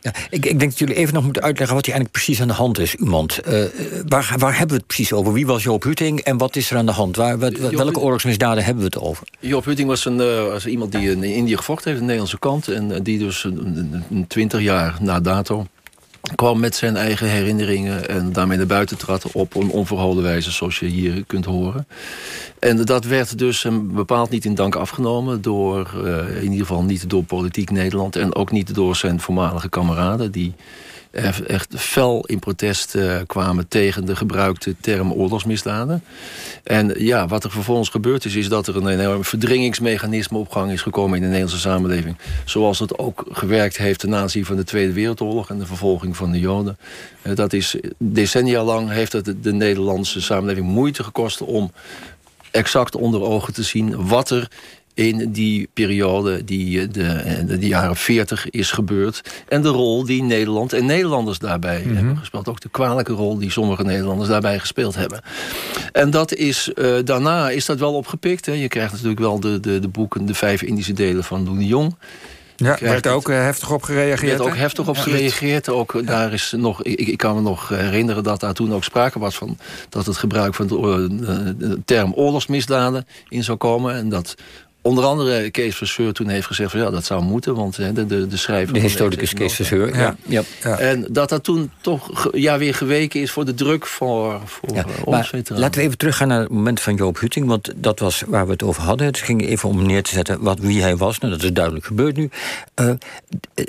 Ja, 0.00 0.12
ik, 0.30 0.46
ik, 0.46 0.58
denk 0.58 0.70
dat 0.70 0.78
jullie 0.78 0.94
even 0.94 1.14
nog 1.14 1.24
moeten 1.24 1.42
uitleggen 1.42 1.76
wat 1.76 1.86
hier 1.86 1.94
eigenlijk 1.94 2.24
precies 2.24 2.42
aan 2.42 2.48
de 2.48 2.62
hand 2.62 2.78
is, 2.78 2.94
iemand. 2.94 3.40
Uh, 3.48 3.64
waar, 4.08 4.34
waar 4.38 4.58
hebben 4.58 4.76
we 4.76 4.76
het 4.76 4.86
precies 4.86 5.12
over? 5.12 5.32
Wie 5.32 5.46
was 5.46 5.62
Joop 5.62 5.82
Huting 5.82 6.20
en 6.20 6.38
wat 6.38 6.56
is 6.56 6.70
er 6.70 6.76
aan 6.76 6.86
de 6.86 6.92
hand? 6.92 7.16
Waar, 7.16 7.38
welke 7.38 8.00
oorlogsmisdaden 8.00 8.64
hebben 8.64 8.82
we 8.82 8.88
het 8.94 8.98
over? 8.98 9.26
Joop 9.40 9.64
Huting 9.64 9.88
was, 9.88 10.04
een, 10.04 10.20
uh, 10.20 10.44
was 10.44 10.66
iemand 10.66 10.92
die 10.92 11.10
in 11.10 11.22
Indië 11.24 11.56
gevochten 11.56 11.90
heeft, 11.90 12.02
aan 12.02 12.06
de 12.06 12.12
Nederlandse 12.12 12.38
kant. 12.38 12.68
En 12.68 13.02
die 13.02 13.18
dus 13.18 13.46
twintig 14.28 14.60
jaar 14.60 14.96
na 15.00 15.20
dato 15.20 15.66
kwam 16.35 16.61
met 16.61 16.74
zijn 16.74 16.96
eigen 16.96 17.28
herinneringen 17.28 18.09
en 18.09 18.33
daarmee 18.33 18.56
naar 18.56 18.66
buiten 18.66 18.98
trad 18.98 19.33
op 19.33 19.54
een 19.54 19.70
onverholen 19.70 20.22
wijze, 20.22 20.50
zoals 20.50 20.78
je 20.78 20.87
hier 20.87 21.24
kunt 21.26 21.44
horen. 21.44 21.87
En 22.59 22.85
dat 22.85 23.04
werd 23.04 23.38
dus 23.38 23.66
bepaald 23.83 24.30
niet 24.30 24.44
in 24.44 24.54
dank 24.54 24.74
afgenomen 24.74 25.42
door, 25.42 25.92
uh, 26.04 26.37
in 26.37 26.50
ieder 26.50 26.66
geval 26.66 26.83
niet 26.83 27.11
door 27.11 27.24
politiek 27.24 27.70
Nederland 27.70 28.16
en 28.16 28.35
ook 28.35 28.50
niet 28.50 28.74
door 28.74 28.96
zijn 28.96 29.20
voormalige 29.20 29.68
kameraden 29.68 30.33
die 30.33 30.54
echt 31.46 31.75
fel 31.77 32.25
in 32.27 32.38
protest 32.38 32.94
uh, 32.94 33.16
kwamen 33.27 33.68
tegen 33.68 34.05
de 34.05 34.16
gebruikte 34.16 34.75
term 34.81 35.12
oorlogsmisdaden. 35.12 36.05
En 36.64 36.94
ja, 36.99 37.27
wat 37.27 37.44
er 37.44 37.51
vervolgens 37.51 37.88
gebeurd 37.88 38.25
is, 38.25 38.35
is 38.35 38.49
dat 38.49 38.66
er 38.66 38.77
een 38.77 38.88
enorm 38.88 39.25
verdringingsmechanisme 39.25 40.38
op 40.38 40.51
gang 40.51 40.73
is 40.73 40.83
gekomen 40.83 41.16
in 41.16 41.20
de 41.23 41.29
Nederlandse 41.29 41.61
samenleving. 41.61 42.16
Zoals 42.44 42.79
het 42.79 42.99
ook 42.99 43.25
gewerkt 43.31 43.77
heeft 43.77 44.01
ten 44.01 44.14
aanzien 44.14 44.44
van 44.44 44.57
de 44.57 44.64
Tweede 44.64 44.92
Wereldoorlog 44.92 45.51
en 45.51 45.59
de 45.59 45.66
vervolging 45.66 46.16
van 46.16 46.31
de 46.31 46.40
Joden. 46.40 46.79
Uh, 47.23 47.35
dat 47.35 47.53
is 47.53 47.77
decennia 47.99 48.62
lang 48.64 48.90
heeft 48.90 49.12
het 49.12 49.35
de 49.42 49.53
Nederlandse 49.53 50.20
samenleving 50.20 50.66
moeite 50.66 51.05
gekost 51.05 51.40
om 51.40 51.73
exact 52.51 52.96
onder 52.96 53.23
ogen 53.23 53.53
te 53.53 53.62
zien 53.62 54.07
wat 54.07 54.31
er 54.31 54.49
in 54.94 55.33
die 55.33 55.68
periode, 55.72 56.44
die 56.44 56.81
eh, 56.81 56.88
de, 56.90 57.05
eh, 57.05 57.46
de, 57.46 57.59
de 57.59 57.66
jaren 57.66 57.96
40 57.96 58.50
is 58.50 58.70
gebeurd. 58.70 59.20
En 59.48 59.62
de 59.62 59.68
rol 59.68 60.05
die 60.05 60.22
Nederland 60.22 60.72
en 60.72 60.87
Nederlanders 60.87 61.38
daarbij 61.38 61.83
mhm. 61.85 61.94
hebben 61.94 62.16
gespeeld. 62.16 62.48
Ook 62.48 62.61
de 62.61 62.68
kwalijke 62.68 63.12
rol 63.12 63.38
die 63.38 63.50
sommige 63.50 63.85
Nederlanders 63.85 64.29
daarbij 64.29 64.59
gespeeld 64.59 64.94
hebben. 64.94 65.20
En 65.92 66.11
dat 66.11 66.35
is, 66.35 66.70
uh, 66.74 66.98
daarna 67.05 67.50
is 67.50 67.66
dat 67.66 67.79
wel 67.79 67.94
opgepikt. 67.94 68.46
Hè. 68.46 68.53
Je 68.53 68.68
krijgt 68.68 68.92
natuurlijk 68.92 69.20
wel 69.20 69.40
de, 69.40 69.61
de, 69.61 69.79
de 69.79 69.88
boeken, 69.88 70.26
de 70.26 70.35
vijf 70.35 70.62
Indische 70.62 70.92
delen 70.92 71.24
van 71.24 71.44
Loen 71.44 71.66
Jong. 71.66 71.94
Ja, 72.57 72.76
werd 72.81 73.07
ook 73.07 73.29
heftig 73.29 73.70
op 73.70 73.83
gereageerd. 73.83 74.38
werd 74.38 74.50
ook 74.50 74.57
heftig 74.57 74.88
op 74.88 74.96
gereageerd. 74.96 75.68
Ook, 75.68 76.07
daar 76.07 76.33
is 76.33 76.55
nog, 76.57 76.83
ik, 76.83 77.00
ik, 77.00 77.18
kan 77.18 77.35
me 77.35 77.40
nog 77.40 77.68
herinneren 77.68 78.22
dat 78.22 78.40
daar 78.40 78.55
toen 78.55 78.74
ook 78.74 78.85
sprake 78.85 79.18
was 79.18 79.35
van... 79.35 79.59
dat 79.88 80.07
het 80.07 80.16
gebruik 80.16 80.55
van 80.55 80.66
de, 80.66 81.55
de 81.59 81.79
term 81.85 82.12
oorlogsmisdaden 82.12 83.07
in 83.29 83.44
zou 83.44 83.59
komen. 83.59 83.94
En 83.94 84.09
dat 84.09 84.35
Onder 84.83 85.05
andere 85.05 85.51
Kees 85.51 85.77
Verseur 85.77 86.12
toen 86.12 86.29
heeft 86.29 86.47
gezegd... 86.47 86.71
Van, 86.71 86.81
ja, 86.81 86.90
dat 86.90 87.05
zou 87.05 87.23
moeten, 87.23 87.55
want 87.55 87.77
de, 87.77 88.07
de, 88.07 88.27
de 88.27 88.37
schrijver... 88.37 88.75
De 88.75 88.81
historicus 88.81 89.35
Kees 89.35 89.55
Verseur, 89.55 89.97
ja. 89.97 90.16
Ja. 90.27 90.43
ja. 90.62 90.79
En 90.79 91.07
dat 91.11 91.29
dat 91.29 91.45
toen 91.45 91.71
toch 91.81 92.29
ja, 92.33 92.59
weer 92.59 92.75
geweken 92.75 93.21
is 93.21 93.31
voor 93.31 93.45
de 93.45 93.55
druk 93.55 93.87
voor, 93.87 94.40
voor 94.45 94.75
ja, 94.75 94.85
ons 95.05 95.31
Laten 95.49 95.81
we 95.81 95.87
even 95.87 95.99
teruggaan 95.99 96.29
naar 96.29 96.40
het 96.40 96.51
moment 96.51 96.81
van 96.81 96.95
Joop 96.95 97.19
Hutting... 97.19 97.47
want 97.47 97.73
dat 97.77 97.99
was 97.99 98.23
waar 98.27 98.47
we 98.47 98.53
het 98.53 98.62
over 98.62 98.83
hadden. 98.83 99.07
Het 99.07 99.19
ging 99.19 99.47
even 99.47 99.69
om 99.69 99.87
neer 99.87 100.03
te 100.03 100.11
zetten 100.11 100.40
wat, 100.40 100.59
wie 100.59 100.83
hij 100.83 100.97
was. 100.97 101.19
Nou, 101.19 101.33
dat 101.33 101.43
is 101.43 101.53
duidelijk 101.53 101.87
gebeurd 101.87 102.16
nu. 102.16 102.31
Uh, 102.81 102.90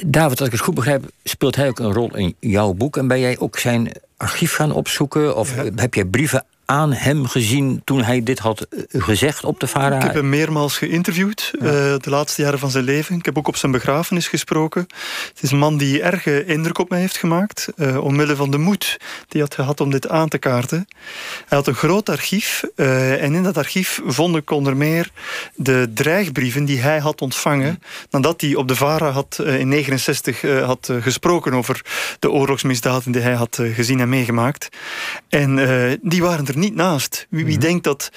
David, 0.06 0.40
als 0.40 0.48
ik 0.48 0.54
het 0.54 0.64
goed 0.64 0.76
begrijp... 0.76 1.10
speelt 1.24 1.56
hij 1.56 1.68
ook 1.68 1.80
een 1.80 1.94
rol 1.94 2.16
in 2.16 2.36
jouw 2.40 2.74
boek... 2.74 2.98
en 2.98 3.08
ben 3.08 3.20
jij 3.20 3.40
ook 3.40 3.58
zijn 3.58 3.92
archief 4.18 4.54
gaan 4.54 4.72
opzoeken? 4.72 5.36
Of 5.36 5.56
heb 5.76 5.94
jij 5.94 6.06
brieven 6.06 6.46
aan 6.72 6.94
hem 6.94 7.26
gezien 7.26 7.82
toen 7.84 8.04
hij 8.04 8.24
dit 8.24 8.40
had 8.40 8.62
eh, 8.62 9.02
gezegd 9.02 9.44
op 9.44 9.60
de 9.60 9.68
VARA? 9.68 9.96
Ik 9.96 10.02
heb 10.02 10.14
hem 10.14 10.30
meermaals 10.30 10.78
geïnterviewd 10.78 11.52
uh, 11.54 11.62
de 11.98 12.10
laatste 12.10 12.42
jaren 12.42 12.60
van 12.60 12.72
zijn 12.72 12.84
leven. 12.84 13.16
Ik 13.16 13.26
heb 13.26 13.38
ook 13.38 13.48
op 13.48 13.56
zijn 13.56 13.72
begrafenis 13.72 14.28
gesproken. 14.28 14.82
Het 15.34 15.40
is 15.42 15.52
een 15.52 15.58
man 15.58 15.78
die 15.78 16.02
erge 16.02 16.46
indruk 16.46 16.78
op 16.78 16.90
mij 16.90 17.00
heeft 17.00 17.18
gemaakt. 17.18 17.68
Uh, 17.76 18.04
omwille 18.04 18.36
van 18.36 18.52
de 18.52 18.58
moed 18.58 18.98
die 19.00 19.26
hij 19.28 19.42
had 19.42 19.54
gehad 19.54 19.82
om 19.82 19.92
dit 19.92 20.10
aan 20.10 20.28
te 20.28 20.38
kaarten. 20.38 20.88
Hij 21.48 21.58
had 21.58 21.68
een 21.68 21.76
groot 21.76 22.10
archief. 22.10 22.64
Uh, 22.76 23.24
en 23.24 23.34
in 23.34 23.44
dat 23.44 23.58
archief 23.58 24.02
vond 24.06 24.36
ik 24.36 24.52
onder 24.52 24.78
meer 24.78 25.12
de 25.56 25.92
dreigbrieven 25.94 26.66
die 26.66 26.80
hij 26.80 27.00
had 27.00 27.22
ontvangen. 27.22 27.82
nadat 28.10 28.42
hij 28.42 28.56
op 28.56 28.68
de 28.68 28.76
VARA 28.76 29.10
had, 29.10 29.40
in 29.46 29.68
69 29.68 30.42
had 30.42 30.92
gesproken 31.02 31.54
over 31.54 31.82
de 32.20 32.32
oorlogsmisdaden 32.32 33.12
die 33.12 33.22
hij 33.22 33.34
had 33.34 33.60
gezien 33.74 34.00
en 34.00 34.10
meegemaakt. 34.10 34.70
En 35.30 36.00
die 36.02 36.22
waren 36.22 36.48
er 36.48 36.58
niet 36.62 36.76
naast. 36.76 37.28
Wie, 37.30 37.46
wie 37.46 37.58
mhm. 37.58 37.66
denkt 37.66 37.84
dat 37.84 38.12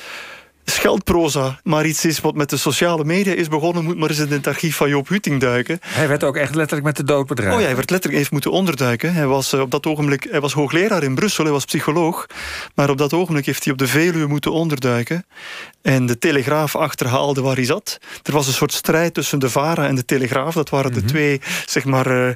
scheldproza 0.64 1.60
maar 1.62 1.86
iets 1.86 2.04
is 2.04 2.20
wat 2.20 2.34
met 2.34 2.50
de 2.50 2.56
sociale 2.56 3.04
media 3.04 3.32
is 3.32 3.48
begonnen, 3.48 3.84
moet 3.84 3.96
maar 3.96 4.08
eens 4.08 4.18
in 4.18 4.32
het 4.32 4.46
archief 4.46 4.76
van 4.76 4.88
Joop 4.88 5.08
Hutting 5.08 5.40
duiken. 5.40 5.78
Hij 5.80 6.08
werd 6.08 6.24
ook 6.24 6.36
echt 6.36 6.54
letterlijk 6.54 6.86
met 6.86 6.96
de 6.96 7.04
dood 7.04 7.26
bedreigd. 7.26 7.54
Oh 7.54 7.60
ja, 7.60 7.66
hij 7.66 7.76
werd 7.76 7.90
letterlijk 7.90 8.20
even 8.20 8.32
moeten 8.32 8.50
onderduiken. 8.50 9.14
Hij 9.14 9.26
was 9.26 9.52
eh, 9.52 9.60
op 9.60 9.70
dat 9.70 9.86
ogenblik, 9.86 10.26
hij 10.30 10.40
was 10.40 10.52
hoogleraar 10.52 11.02
in 11.02 11.14
Brussel, 11.14 11.44
hij 11.44 11.52
was 11.52 11.64
psycholoog, 11.64 12.26
maar 12.74 12.90
op 12.90 12.98
dat 12.98 13.12
ogenblik 13.12 13.46
heeft 13.46 13.64
hij 13.64 13.72
op 13.72 13.78
de 13.78 13.86
Veluwe 13.86 14.26
moeten 14.26 14.52
onderduiken 14.52 15.24
en 15.84 16.06
de 16.06 16.18
Telegraaf 16.18 16.76
achterhaalde 16.76 17.40
waar 17.40 17.54
hij 17.54 17.64
zat. 17.64 17.98
Er 18.22 18.32
was 18.32 18.46
een 18.46 18.52
soort 18.52 18.72
strijd 18.72 19.14
tussen 19.14 19.38
de 19.38 19.50
VARA 19.50 19.86
en 19.86 19.94
de 19.94 20.04
Telegraaf. 20.04 20.54
Dat 20.54 20.70
waren 20.70 20.92
de 20.92 20.98
mhm. 20.98 21.08
twee, 21.08 21.40
zeg 21.66 21.84
maar, 21.84 22.26
uh, 22.26 22.34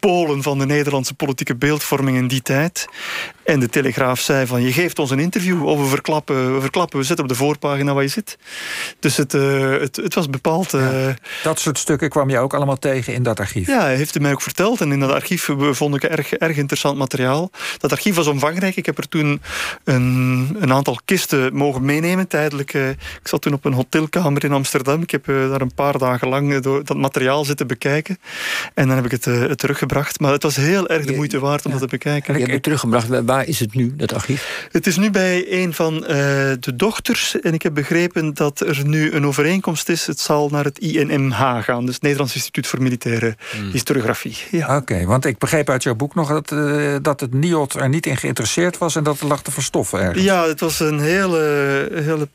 polen 0.00 0.42
van 0.42 0.58
de 0.58 0.66
Nederlandse 0.66 1.14
politieke 1.14 1.56
beeldvorming 1.56 2.16
in 2.16 2.28
die 2.28 2.42
tijd. 2.42 2.86
En 3.44 3.60
de 3.60 3.68
Telegraaf 3.68 4.20
zei 4.20 4.46
van, 4.46 4.62
je 4.62 4.72
geeft 4.72 4.98
ons 4.98 5.10
een 5.10 5.18
interview 5.18 5.66
of 5.66 5.78
we 5.80 5.86
verklappen, 5.86 6.54
we, 6.54 6.60
verklappen, 6.60 6.98
we 6.98 7.04
zetten 7.04 7.24
op 7.24 7.30
de 7.30 7.36
voorpagina 7.36 7.94
waar 7.94 8.02
je 8.02 8.08
zit. 8.08 8.38
Dus 8.98 9.16
het, 9.16 9.34
uh, 9.34 9.70
het, 9.70 9.96
het 9.96 10.14
was 10.14 10.30
bepaald... 10.30 10.74
Uh, 10.74 11.08
dat 11.42 11.60
soort 11.60 11.78
stukken 11.78 12.08
kwam 12.08 12.30
je 12.30 12.38
ook 12.38 12.54
allemaal 12.54 12.78
tegen 12.78 13.14
in 13.14 13.22
dat 13.22 13.40
archief? 13.40 13.66
Ja, 13.66 13.80
hij 13.80 13.96
heeft 13.96 14.14
het 14.14 14.22
mij 14.22 14.32
ook 14.32 14.42
verteld. 14.42 14.80
En 14.80 14.92
in 14.92 15.00
dat 15.00 15.10
archief 15.10 15.48
vond 15.70 15.94
ik 15.94 16.04
erg, 16.04 16.32
erg 16.32 16.56
interessant 16.56 16.98
materiaal. 16.98 17.50
Dat 17.78 17.92
archief 17.92 18.14
was 18.14 18.26
omvangrijk. 18.26 18.76
Ik 18.76 18.86
heb 18.86 18.98
er 18.98 19.08
toen 19.08 19.42
een, 19.84 20.56
een 20.60 20.72
aantal 20.72 20.98
kisten 21.04 21.54
mogen 21.54 21.84
meenemen, 21.84 22.28
tijdelijk 22.28 22.74
ik 22.90 23.28
zat 23.28 23.42
toen 23.42 23.52
op 23.52 23.64
een 23.64 23.72
hotelkamer 23.72 24.44
in 24.44 24.52
Amsterdam. 24.52 25.02
Ik 25.02 25.10
heb 25.10 25.28
eh, 25.28 25.50
daar 25.50 25.60
een 25.60 25.74
paar 25.74 25.98
dagen 25.98 26.28
lang 26.28 26.54
eh, 26.54 26.60
door 26.60 26.84
dat 26.84 26.96
materiaal 26.96 27.44
zitten 27.44 27.66
bekijken. 27.66 28.18
En 28.74 28.86
dan 28.86 28.96
heb 28.96 29.04
ik 29.04 29.10
het, 29.10 29.26
uh, 29.26 29.40
het 29.40 29.58
teruggebracht. 29.58 30.20
Maar 30.20 30.32
het 30.32 30.42
was 30.42 30.56
heel 30.56 30.88
erg 30.88 31.06
de 31.06 31.14
moeite 31.14 31.38
waard 31.38 31.64
om 31.64 31.70
dat 31.70 31.80
te 31.80 31.86
bekijken. 31.86 32.34
Je 32.34 32.40
hebt 32.40 32.52
het 32.52 32.62
teruggebracht. 32.62 33.08
Waar 33.24 33.46
is 33.46 33.60
het 33.60 33.74
nu, 33.74 33.96
dat 33.96 34.12
archief? 34.12 34.68
Het 34.72 34.86
is 34.86 34.96
nu 34.96 35.10
bij 35.10 35.46
een 35.48 35.74
van 35.74 35.94
uh, 35.94 36.08
de 36.60 36.72
dochters. 36.76 37.40
En 37.40 37.54
ik 37.54 37.62
heb 37.62 37.74
begrepen 37.74 38.34
dat 38.34 38.60
er 38.60 38.86
nu 38.86 39.12
een 39.12 39.26
overeenkomst 39.26 39.88
is. 39.88 40.06
Het 40.06 40.20
zal 40.20 40.48
naar 40.48 40.64
het 40.64 40.78
INMH 40.78 41.62
gaan. 41.62 41.84
Dus 41.84 41.94
het 41.94 42.02
Nederlands 42.02 42.34
Instituut 42.34 42.66
voor 42.66 42.82
Militaire 42.82 43.36
hmm. 43.50 43.70
Historiografie. 43.70 44.36
Ja. 44.50 44.76
Oké, 44.76 45.04
want 45.04 45.24
ik 45.24 45.38
begreep 45.38 45.70
uit 45.70 45.82
jouw 45.82 45.94
boek 45.94 46.14
nog 46.14 46.28
dat, 46.28 46.50
uh, 46.50 46.96
dat 47.02 47.20
het 47.20 47.34
NIOT 47.34 47.74
er 47.74 47.88
niet 47.88 48.06
in 48.06 48.16
geïnteresseerd 48.16 48.78
was... 48.78 48.96
en 48.96 49.04
dat 49.04 49.20
het 49.20 49.28
lag 49.28 49.42
te 49.42 49.50
verstoffen 49.50 50.00
ergens. 50.00 50.24
Ja, 50.24 50.46
het 50.46 50.60
was 50.60 50.80
een 50.80 51.00
hele, 51.00 51.88
hele 51.92 52.28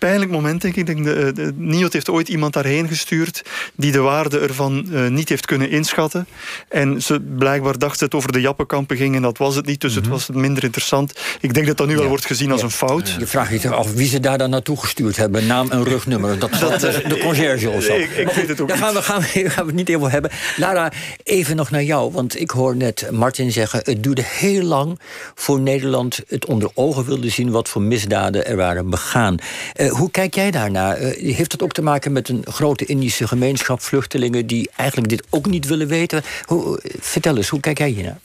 pijnlijk 0.00 0.30
moment, 0.30 0.62
denk 0.62 0.76
ik. 0.76 0.86
denk 0.86 1.04
de, 1.04 1.32
de, 1.34 1.52
NIOT 1.56 1.92
heeft 1.92 2.08
ooit 2.08 2.28
iemand 2.28 2.52
daarheen 2.52 2.88
gestuurd... 2.88 3.42
die 3.74 3.92
de 3.92 3.98
waarde 3.98 4.38
ervan 4.38 4.86
uh, 4.90 5.08
niet 5.08 5.28
heeft 5.28 5.46
kunnen 5.46 5.70
inschatten. 5.70 6.26
En 6.68 7.02
ze 7.02 7.20
blijkbaar 7.20 7.78
dacht 7.78 8.00
het 8.00 8.14
over 8.14 8.32
de 8.32 8.40
jappenkampen 8.40 8.96
ging... 8.96 9.14
en 9.16 9.22
dat 9.22 9.38
was 9.38 9.56
het 9.56 9.66
niet, 9.66 9.80
dus 9.80 9.94
het 9.94 10.04
mhm. 10.04 10.12
was 10.12 10.28
minder 10.28 10.64
interessant. 10.64 11.12
Ik 11.40 11.54
denk 11.54 11.66
dat 11.66 11.76
dat 11.76 11.86
nu 11.86 11.96
ja. 11.96 12.02
al 12.02 12.08
wordt 12.08 12.26
gezien 12.26 12.52
als 12.52 12.62
een 12.62 12.70
fout. 12.70 13.16
Je 13.18 13.26
vraagt 13.26 13.50
je 13.50 13.60
toch 13.60 13.72
af 13.72 13.92
wie 13.92 14.08
ze 14.08 14.20
daar 14.20 14.38
dan 14.38 14.50
naartoe 14.50 14.76
gestuurd 14.76 15.16
hebben. 15.16 15.46
Naam 15.46 15.70
en 15.70 15.84
rugnummer. 15.84 16.38
Dat, 16.38 16.50
dat 16.60 16.80
de 16.80 17.18
conciërge 17.22 17.70
of 17.70 17.82
zo. 17.82 17.94
Ik, 17.94 18.10
ik 18.10 18.28
weet 18.28 18.48
het 18.48 18.60
ook 18.60 18.68
Daar 18.68 18.76
gaan 18.76 18.94
we, 18.94 19.02
gaan, 19.02 19.20
we, 19.20 19.26
gaan 19.26 19.64
we 19.64 19.70
het 19.70 19.74
niet 19.74 19.88
helemaal 19.88 20.10
hebben. 20.10 20.30
Lara, 20.56 20.92
even 21.22 21.56
nog 21.56 21.70
naar 21.70 21.82
jou. 21.82 22.12
Want 22.12 22.40
ik 22.40 22.50
hoor 22.50 22.76
net 22.76 23.08
Martin 23.10 23.52
zeggen... 23.52 23.80
het 23.84 24.02
duurde 24.02 24.22
heel 24.24 24.62
lang 24.62 25.00
voor 25.34 25.60
Nederland 25.60 26.20
het 26.28 26.46
onder 26.46 26.70
ogen 26.74 27.04
wilde 27.04 27.28
zien... 27.28 27.50
wat 27.50 27.68
voor 27.68 27.82
misdaden 27.82 28.46
er 28.46 28.56
waren 28.56 28.90
begaan. 28.90 29.34
Uh, 29.76 29.89
hoe 29.90 30.10
kijk 30.10 30.34
jij 30.34 30.50
daarnaar? 30.50 31.00
Uh, 31.02 31.34
heeft 31.36 31.50
dat 31.50 31.62
ook 31.62 31.72
te 31.72 31.82
maken 31.82 32.12
met 32.12 32.28
een 32.28 32.44
grote 32.48 32.84
Indische 32.84 33.28
gemeenschap, 33.28 33.80
vluchtelingen 33.80 34.46
die 34.46 34.70
eigenlijk 34.76 35.08
dit 35.08 35.26
ook 35.30 35.46
niet 35.46 35.66
willen 35.66 35.86
weten? 35.86 36.22
Hoe, 36.44 36.80
vertel 37.00 37.36
eens, 37.36 37.48
hoe 37.48 37.60
kijk 37.60 37.78
jij 37.78 37.88
hiernaar? 37.88 38.18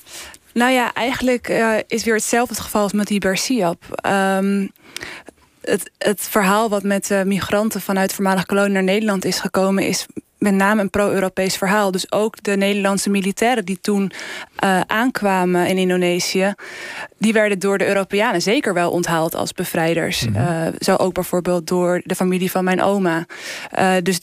Nou 0.54 0.72
ja, 0.72 0.94
eigenlijk 0.94 1.48
is 1.88 2.04
weer 2.04 2.14
hetzelfde 2.14 2.54
het 2.54 2.64
geval 2.64 2.82
als 2.82 2.94
met 2.94 3.08
die 3.08 3.20
Bersiap. 3.20 3.84
Um, 4.08 4.72
het, 5.62 5.92
het, 5.98 6.22
verhaal 6.22 6.70
wat 6.70 6.84
met 6.84 7.10
migranten 7.26 7.82
vanuit 7.82 8.14
voormalige 8.14 8.46
kolonie 8.46 8.72
naar 8.74 8.84
Nederland 8.84 9.26
is 9.26 9.40
gekomen, 9.40 9.88
is 9.88 10.06
met 10.38 10.54
name 10.54 10.82
een 10.82 10.90
pro-Europees 10.90 11.58
verhaal. 11.58 11.92
Dus 11.92 12.12
ook 12.12 12.44
de 12.44 12.58
Nederlandse 12.58 13.10
militairen 13.10 13.66
die 13.66 13.80
toen 13.82 14.12
uh, 14.64 14.82
aankwamen 14.82 15.68
in 15.68 15.78
Indonesië, 15.78 16.54
die 17.18 17.34
werden 17.34 17.60
door 17.60 17.78
de 17.78 17.88
Europeanen 17.88 18.42
zeker 18.42 18.74
wel 18.74 18.92
onthaald 18.92 19.36
als 19.36 19.52
bevrijders. 19.52 20.28
Mm 20.28 20.36
-hmm. 20.36 20.46
uh, 20.46 20.68
zo 20.80 20.96
ook 20.96 21.14
bijvoorbeeld 21.14 21.68
door 21.68 22.02
de 22.04 22.16
familie 22.16 22.52
van 22.52 22.64
mijn 22.64 22.82
oma. 22.82 23.26
Uh, 23.80 23.94
dus 24.04 24.20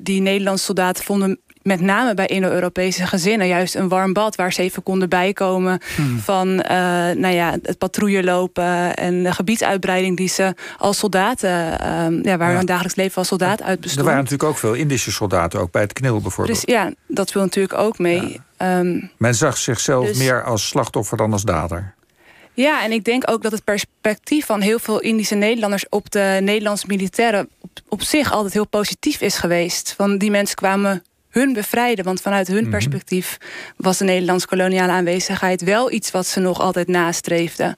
die 0.00 0.20
Nederlandse 0.20 0.64
soldaten 0.64 1.04
vonden 1.04 1.40
met 1.64 1.80
name 1.80 2.14
bij 2.14 2.26
Indo-Europese 2.26 3.06
gezinnen 3.06 3.46
juist 3.46 3.74
een 3.74 3.88
warm 3.88 4.12
bad 4.12 4.36
waar 4.36 4.52
ze 4.52 4.62
even 4.62 4.82
konden 4.82 5.08
bijkomen 5.08 5.80
hmm. 5.96 6.18
van 6.18 6.48
uh, 6.48 6.66
nou 7.10 7.28
ja, 7.28 7.56
het 7.62 7.78
patrouille 7.78 8.24
lopen 8.24 8.94
en 8.96 9.22
de 9.22 9.32
gebiedsuitbreiding 9.32 10.16
die 10.16 10.28
ze 10.28 10.54
als 10.78 10.98
soldaten, 10.98 11.50
uh, 11.50 12.22
ja, 12.22 12.36
waar 12.36 12.50
ja. 12.50 12.56
hun 12.56 12.66
dagelijks 12.66 12.96
leven 12.96 13.16
als 13.16 13.28
soldaat 13.28 13.62
uit 13.62 13.80
bestond. 13.80 14.00
Er 14.00 14.12
waren 14.12 14.22
natuurlijk 14.22 14.50
ook 14.50 14.58
veel 14.58 14.74
Indische 14.74 15.12
soldaten, 15.12 15.60
ook 15.60 15.70
bij 15.70 15.82
het 15.82 15.92
KNIL 15.92 16.20
bijvoorbeeld. 16.20 16.60
Dus 16.64 16.74
ja, 16.74 16.92
dat 17.08 17.32
wil 17.32 17.42
natuurlijk 17.42 17.78
ook 17.78 17.98
mee. 17.98 18.40
Ja. 18.58 18.78
Um, 18.78 19.10
Men 19.18 19.34
zag 19.34 19.56
zichzelf 19.56 20.06
dus, 20.06 20.18
meer 20.18 20.44
als 20.44 20.68
slachtoffer 20.68 21.16
dan 21.16 21.32
als 21.32 21.42
dader. 21.42 21.94
Ja, 22.54 22.84
en 22.84 22.92
ik 22.92 23.04
denk 23.04 23.30
ook 23.30 23.42
dat 23.42 23.52
het 23.52 23.64
perspectief 23.64 24.46
van 24.46 24.60
heel 24.60 24.78
veel 24.78 25.00
Indische 25.00 25.34
Nederlanders 25.34 25.88
op 25.88 26.10
de 26.10 26.38
Nederlandse 26.42 26.86
militairen 26.86 27.48
op, 27.60 27.70
op 27.88 28.02
zich 28.02 28.32
altijd 28.32 28.52
heel 28.52 28.66
positief 28.66 29.20
is 29.20 29.36
geweest. 29.36 29.94
Van 29.96 30.18
die 30.18 30.30
mensen 30.30 30.56
kwamen 30.56 31.02
hun 31.34 31.52
bevrijden. 31.52 32.04
Want 32.04 32.20
vanuit 32.20 32.48
hun 32.48 32.62
mhm. 32.62 32.70
perspectief 32.70 33.38
was 33.76 33.98
de 33.98 34.04
Nederlandse 34.04 34.46
koloniale 34.46 34.92
aanwezigheid 34.92 35.62
wel 35.62 35.92
iets 35.92 36.10
wat 36.10 36.26
ze 36.26 36.40
nog 36.40 36.60
altijd 36.60 36.88
nastreefden. 36.88 37.76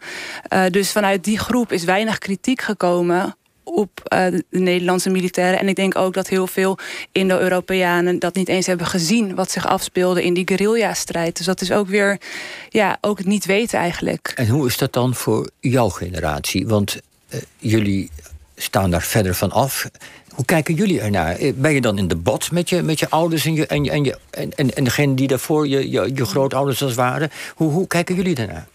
Uh, 0.53 0.65
dus 0.71 0.93
vanuit 0.93 1.25
die 1.25 1.39
groep 1.39 1.73
is 1.73 1.85
weinig 1.85 2.19
kritiek 2.19 2.61
gekomen 2.61 3.37
op 3.65 3.91
uh, 4.13 4.27
de 4.27 4.45
Nederlandse 4.51 5.11
militairen. 5.11 5.59
En 5.59 5.69
ik 5.69 5.77
denk 5.77 5.97
ook 5.97 6.15
dat 6.15 6.29
heel 6.29 6.47
veel 6.47 6.79
Indo-Europeanen 7.13 8.19
dat 8.19 8.35
niet 8.35 8.49
eens 8.49 8.67
hebben 8.67 8.87
gezien 8.87 9.35
wat 9.35 9.51
zich 9.51 9.67
afspeelde 9.67 10.25
in 10.25 10.35
die 10.35 10.47
guerrilla-strijd. 10.47 11.37
Dus 11.37 11.47
dat 11.47 11.61
is 11.61 11.73
ook 11.73 11.89
weer 11.89 12.21
ja, 12.69 12.99
ook 13.01 13.19
het 13.19 13.27
niet 13.27 13.45
weten 13.45 13.79
eigenlijk. 13.79 14.33
En 14.35 14.49
hoe 14.49 14.67
is 14.67 14.77
dat 14.77 14.93
dan 14.93 15.15
voor 15.15 15.51
jouw 15.61 15.89
generatie? 15.89 16.67
Want 16.67 17.01
uh, 17.31 17.41
jullie 17.59 18.11
staan 18.57 18.91
daar 18.91 19.03
verder 19.03 19.35
van 19.35 19.51
af. 19.51 19.89
Hoe 20.35 20.45
kijken 20.45 20.75
jullie 20.75 21.01
ernaar? 21.01 21.37
Eh, 21.37 21.53
ben 21.55 21.73
je 21.73 21.81
dan 21.81 21.99
in 21.99 22.09
debat 22.09 22.51
met 22.51 22.69
je, 22.69 22.83
met 22.83 22.99
je 22.99 23.11
ouders 23.11 23.45
en, 23.45 23.55
je, 23.55 23.67
en, 23.67 23.85
je, 23.85 23.91
en, 23.91 24.05
je, 24.05 24.19
en, 24.31 24.75
en 24.75 24.85
degene 24.85 25.15
die 25.15 25.29
daarvoor 25.29 25.69
je, 25.69 25.91
je, 25.91 26.25
grootouders 26.25 26.83
als 26.83 26.95
waren? 26.95 27.31
Hoe, 27.55 27.71
hoe 27.71 27.87
kijken 27.87 28.15
jullie 28.15 28.35
daarnaar? 28.35 28.67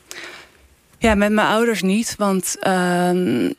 Ja, 0.98 1.16
met 1.16 1.32
mijn 1.32 1.48
ouders 1.48 1.82
niet. 1.82 2.16
Want 2.18 2.56
uh, 2.64 3.50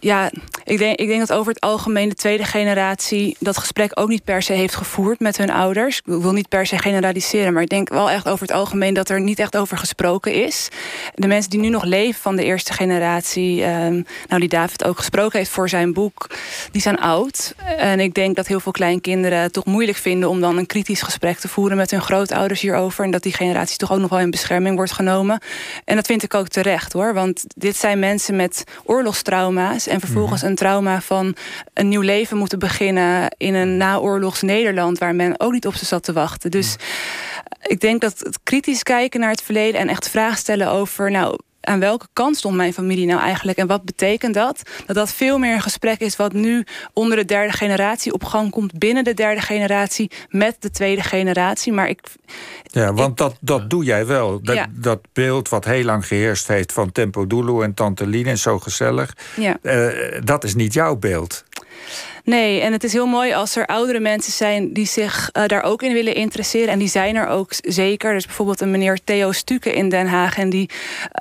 ja, 0.00 0.30
ik 0.64 0.78
denk, 0.78 0.98
ik 0.98 1.08
denk 1.08 1.20
dat 1.20 1.32
over 1.32 1.52
het 1.52 1.60
algemeen 1.60 2.08
de 2.08 2.14
tweede 2.14 2.44
generatie 2.44 3.36
dat 3.38 3.58
gesprek 3.58 3.90
ook 3.94 4.08
niet 4.08 4.24
per 4.24 4.42
se 4.42 4.52
heeft 4.52 4.74
gevoerd 4.74 5.20
met 5.20 5.36
hun 5.36 5.50
ouders. 5.50 5.96
Ik 5.96 6.02
wil 6.04 6.32
niet 6.32 6.48
per 6.48 6.66
se 6.66 6.78
generaliseren, 6.78 7.52
maar 7.52 7.62
ik 7.62 7.68
denk 7.68 7.88
wel 7.88 8.10
echt 8.10 8.28
over 8.28 8.46
het 8.46 8.56
algemeen 8.56 8.94
dat 8.94 9.08
er 9.08 9.20
niet 9.20 9.38
echt 9.38 9.56
over 9.56 9.78
gesproken 9.78 10.32
is. 10.32 10.68
De 11.14 11.26
mensen 11.26 11.50
die 11.50 11.60
nu 11.60 11.68
nog 11.68 11.84
leven 11.84 12.20
van 12.20 12.36
de 12.36 12.44
eerste 12.44 12.72
generatie, 12.72 13.64
um, 13.64 14.04
nou 14.28 14.40
die 14.40 14.48
David 14.48 14.84
ook 14.84 14.96
gesproken 14.96 15.38
heeft 15.38 15.50
voor 15.50 15.68
zijn 15.68 15.92
boek, 15.92 16.26
die 16.70 16.82
zijn 16.82 16.98
oud. 16.98 17.54
En 17.78 18.00
ik 18.00 18.14
denk 18.14 18.36
dat 18.36 18.46
heel 18.46 18.60
veel 18.60 18.72
kleinkinderen 18.72 19.38
het 19.38 19.52
toch 19.52 19.64
moeilijk 19.64 19.98
vinden 19.98 20.28
om 20.28 20.40
dan 20.40 20.56
een 20.56 20.66
kritisch 20.66 21.02
gesprek 21.02 21.38
te 21.38 21.48
voeren 21.48 21.76
met 21.76 21.90
hun 21.90 22.02
grootouders 22.02 22.60
hierover. 22.60 23.04
En 23.04 23.10
dat 23.10 23.22
die 23.22 23.32
generatie 23.32 23.76
toch 23.76 23.92
ook 23.92 23.98
nog 23.98 24.10
wel 24.10 24.18
in 24.18 24.30
bescherming 24.30 24.76
wordt 24.76 24.92
genomen. 24.92 25.40
En 25.84 25.96
dat 25.96 26.06
vind 26.06 26.22
ik 26.22 26.34
ook 26.34 26.48
terecht 26.48 26.92
hoor, 26.92 27.14
want 27.14 27.44
dit 27.46 27.76
zijn 27.76 27.98
mensen 27.98 28.36
met 28.36 28.64
oorlogstrauma's 28.84 29.86
en 29.90 30.00
vervolgens 30.00 30.40
mhm. 30.40 30.50
een 30.50 30.56
trauma 30.56 31.00
van 31.00 31.34
een 31.74 31.88
nieuw 31.88 32.00
leven 32.00 32.36
moeten 32.36 32.58
beginnen 32.58 33.34
in 33.36 33.54
een 33.54 33.76
naoorlogs 33.76 34.42
Nederland 34.42 34.98
waar 34.98 35.14
men 35.14 35.40
ook 35.40 35.52
niet 35.52 35.66
op 35.66 35.74
ze 35.74 35.84
zat 35.84 36.02
te 36.02 36.12
wachten. 36.12 36.50
Dus 36.50 36.76
ik 37.62 37.80
denk 37.80 38.00
dat 38.00 38.18
het 38.18 38.38
kritisch 38.42 38.82
kijken 38.82 39.20
naar 39.20 39.30
het 39.30 39.42
verleden 39.42 39.80
en 39.80 39.88
echt 39.88 40.10
vragen 40.10 40.38
stellen 40.38 40.70
over, 40.70 41.10
nou, 41.10 41.38
aan 41.60 41.80
welke 41.80 42.06
kant 42.12 42.36
stond 42.36 42.56
mijn 42.56 42.72
familie 42.72 43.06
nou 43.06 43.20
eigenlijk 43.20 43.58
en 43.58 43.66
wat 43.66 43.84
betekent 43.84 44.34
dat? 44.34 44.62
Dat 44.86 44.96
dat 44.96 45.12
veel 45.12 45.38
meer 45.38 45.54
een 45.54 45.62
gesprek 45.62 46.00
is 46.00 46.16
wat 46.16 46.32
nu 46.32 46.66
onder 46.92 47.16
de 47.16 47.24
derde 47.24 47.52
generatie 47.52 48.12
op 48.12 48.24
gang 48.24 48.50
komt, 48.50 48.78
binnen 48.78 49.04
de 49.04 49.14
derde 49.14 49.40
generatie 49.40 50.10
met 50.28 50.56
de 50.58 50.70
tweede 50.70 51.02
generatie. 51.02 51.72
Maar 51.72 51.88
ik. 51.88 52.00
Ja, 52.62 52.92
want 52.92 53.16
dat, 53.16 53.36
dat 53.40 53.70
doe 53.70 53.84
jij 53.84 54.06
wel. 54.06 54.42
Dat, 54.42 54.66
dat 54.70 55.00
beeld 55.12 55.48
wat 55.48 55.64
heel 55.64 55.84
lang 55.84 56.06
geheerst 56.06 56.48
heeft 56.48 56.72
van 56.72 56.92
Tempo 56.92 57.26
Dulu 57.26 57.62
en 57.62 57.74
Tante 57.74 58.06
Lien 58.06 58.26
en 58.26 58.38
zo 58.38 58.58
gezellig. 58.58 59.16
Ja. 59.36 59.56
Uh, 59.62 60.20
dat 60.24 60.44
is 60.44 60.54
niet 60.54 60.72
jouw 60.72 60.96
beeld. 60.96 61.44
Nee, 62.24 62.60
en 62.60 62.72
het 62.72 62.84
is 62.84 62.92
heel 62.92 63.06
mooi 63.06 63.32
als 63.32 63.56
er 63.56 63.66
oudere 63.66 64.00
mensen 64.00 64.32
zijn 64.32 64.72
die 64.72 64.86
zich 64.86 65.30
uh, 65.32 65.46
daar 65.46 65.62
ook 65.62 65.82
in 65.82 65.92
willen 65.92 66.14
interesseren. 66.14 66.68
En 66.68 66.78
die 66.78 66.88
zijn 66.88 67.16
er 67.16 67.26
ook 67.26 67.52
zeker. 67.60 68.12
Dus 68.12 68.26
bijvoorbeeld 68.26 68.60
een 68.60 68.70
meneer 68.70 68.98
Theo 69.04 69.32
Stuken 69.32 69.74
in 69.74 69.88
Den 69.88 70.06
Haag. 70.06 70.38
En 70.38 70.50
die 70.50 70.70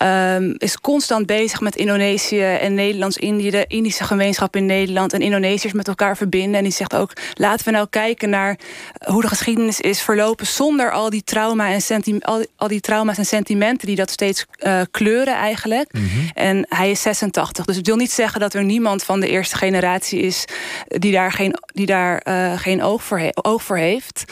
um, 0.03 0.55
is 0.57 0.79
constant 0.81 1.25
bezig 1.25 1.61
met 1.61 1.75
Indonesië 1.75 2.43
en 2.43 2.73
Nederlands-Indië, 2.73 3.49
de 3.49 3.65
Indische 3.67 4.03
gemeenschap 4.03 4.55
in 4.55 4.65
Nederland 4.65 5.13
en 5.13 5.21
Indonesiërs 5.21 5.73
met 5.73 5.87
elkaar 5.87 6.17
verbinden. 6.17 6.55
En 6.55 6.63
die 6.63 6.73
zegt 6.73 6.95
ook: 6.95 7.13
laten 7.33 7.65
we 7.65 7.71
nou 7.71 7.87
kijken 7.89 8.29
naar 8.29 8.57
hoe 9.05 9.21
de 9.21 9.27
geschiedenis 9.27 9.79
is 9.79 10.01
verlopen 10.01 10.47
zonder 10.47 10.91
al 10.91 11.09
die, 11.09 11.23
trauma 11.23 11.69
en 11.69 12.21
al, 12.21 12.45
al 12.55 12.67
die 12.67 12.81
trauma's 12.81 13.17
en 13.17 13.25
sentimenten 13.25 13.87
die 13.87 13.95
dat 13.95 14.09
steeds 14.09 14.45
uh, 14.59 14.81
kleuren 14.91 15.35
eigenlijk. 15.35 15.93
Mm 15.93 16.01
-hmm. 16.01 16.29
En 16.33 16.65
hij 16.69 16.91
is 16.91 17.01
86. 17.01 17.65
Dus 17.65 17.75
het 17.75 17.87
wil 17.87 17.95
niet 17.95 18.11
zeggen 18.11 18.39
dat 18.39 18.53
er 18.53 18.63
niemand 18.63 19.03
van 19.03 19.19
de 19.19 19.27
eerste 19.27 19.55
generatie 19.55 20.19
is 20.19 20.45
die 20.89 21.11
daar 21.11 21.31
geen, 21.31 21.55
die 21.73 21.85
daar, 21.85 22.21
uh, 22.27 22.59
geen 22.59 22.83
oog, 22.83 23.03
voor 23.03 23.31
oog 23.33 23.63
voor 23.63 23.77
heeft. 23.77 24.23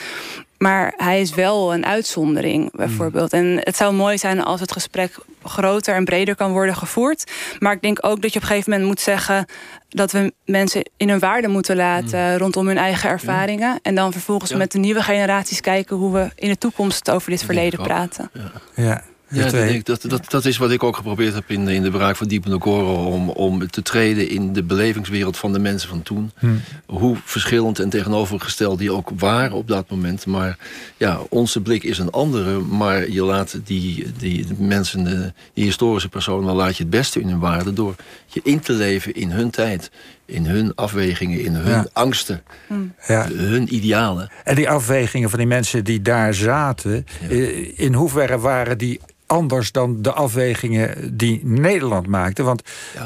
Maar 0.57 0.93
hij 0.97 1.21
is 1.21 1.33
wel 1.33 1.73
een 1.73 1.85
uitzondering, 1.85 2.71
bijvoorbeeld. 2.71 3.33
En 3.33 3.59
het 3.63 3.75
zou 3.75 3.93
mooi 3.93 4.17
zijn 4.17 4.43
als 4.43 4.59
het 4.59 4.71
gesprek 4.71 5.17
groter 5.43 5.95
en 5.95 6.05
breder 6.05 6.35
kan 6.35 6.51
worden 6.51 6.75
gevoerd. 6.75 7.31
Maar 7.59 7.73
ik 7.73 7.81
denk 7.81 8.05
ook 8.05 8.21
dat 8.21 8.33
je 8.33 8.37
op 8.37 8.41
een 8.41 8.49
gegeven 8.49 8.71
moment 8.71 8.89
moet 8.89 8.99
zeggen 8.99 9.45
dat 9.89 10.11
we 10.11 10.33
mensen 10.45 10.89
in 10.97 11.09
hun 11.09 11.19
waarde 11.19 11.47
moeten 11.47 11.75
laten 11.75 12.31
mm. 12.31 12.37
rondom 12.37 12.67
hun 12.67 12.77
eigen 12.77 13.09
ervaringen. 13.09 13.79
En 13.81 13.95
dan 13.95 14.11
vervolgens 14.11 14.53
met 14.53 14.71
de 14.71 14.79
nieuwe 14.79 15.01
generaties 15.01 15.61
kijken 15.61 15.95
hoe 15.95 16.13
we 16.13 16.29
in 16.35 16.49
de 16.49 16.57
toekomst 16.57 17.11
over 17.11 17.29
dit 17.29 17.43
verleden 17.43 17.81
praten. 17.81 18.29
Ja. 18.33 18.51
ja. 18.83 19.03
Ja, 19.30 19.51
dat, 19.51 19.84
dat, 19.84 20.01
dat, 20.01 20.32
dat 20.32 20.45
is 20.45 20.57
wat 20.57 20.71
ik 20.71 20.84
ook 20.84 20.95
geprobeerd 20.95 21.34
heb 21.34 21.49
in, 21.49 21.67
in 21.67 21.84
de 21.84 21.91
braak 21.91 22.15
van 22.15 22.28
Diepen 22.28 22.61
Goro... 22.61 23.05
Om, 23.05 23.30
om 23.30 23.67
te 23.69 23.82
treden 23.82 24.30
in 24.30 24.53
de 24.53 24.63
belevingswereld 24.63 25.38
van 25.38 25.53
de 25.53 25.59
mensen 25.59 25.89
van 25.89 26.03
toen. 26.03 26.32
Hm. 26.39 26.47
Hoe 26.86 27.17
verschillend 27.23 27.80
en 27.80 27.89
tegenovergesteld 27.89 28.80
die 28.80 28.91
ook 28.91 29.11
waren 29.15 29.55
op 29.55 29.67
dat 29.67 29.89
moment. 29.89 30.25
Maar 30.25 30.57
ja, 30.97 31.19
onze 31.30 31.61
blik 31.61 31.84
is 31.84 31.99
een 31.99 32.09
andere. 32.09 32.59
Maar 32.59 33.09
je 33.09 33.23
laat 33.23 33.59
die, 33.63 34.11
die 34.17 34.45
mensen, 34.57 35.03
de, 35.03 35.34
die 35.53 35.63
historische 35.63 36.09
personen... 36.09 36.55
laat 36.55 36.78
je 36.78 36.84
het 36.84 36.91
beste 36.91 37.19
in 37.19 37.28
hun 37.28 37.39
waarde 37.39 37.73
door 37.73 37.95
je 38.28 38.39
in 38.43 38.59
te 38.59 38.73
leven 38.73 39.15
in 39.15 39.32
hun 39.32 39.49
tijd 39.49 39.91
in 40.28 40.45
hun 40.45 40.75
afwegingen, 40.75 41.39
in 41.39 41.53
hun 41.53 41.88
angsten, 41.93 42.43
hm. 42.67 42.73
ja. 43.07 43.28
hun 43.28 43.75
idealen. 43.75 44.30
En 44.43 44.55
die 44.55 44.69
afwegingen 44.69 45.30
van 45.30 45.39
die 45.39 45.47
mensen 45.47 45.84
die 45.84 46.01
daar 46.01 46.34
zaten, 46.34 47.05
eh, 47.30 47.80
in 47.80 47.93
hoeverre 47.93 48.39
waren 48.39 48.78
die 48.78 48.99
anders 49.25 49.71
dan 49.71 50.01
de 50.01 50.11
afwegingen 50.11 51.17
die 51.17 51.41
Nederland 51.43 52.07
maakte. 52.07 52.43
Want 52.43 52.61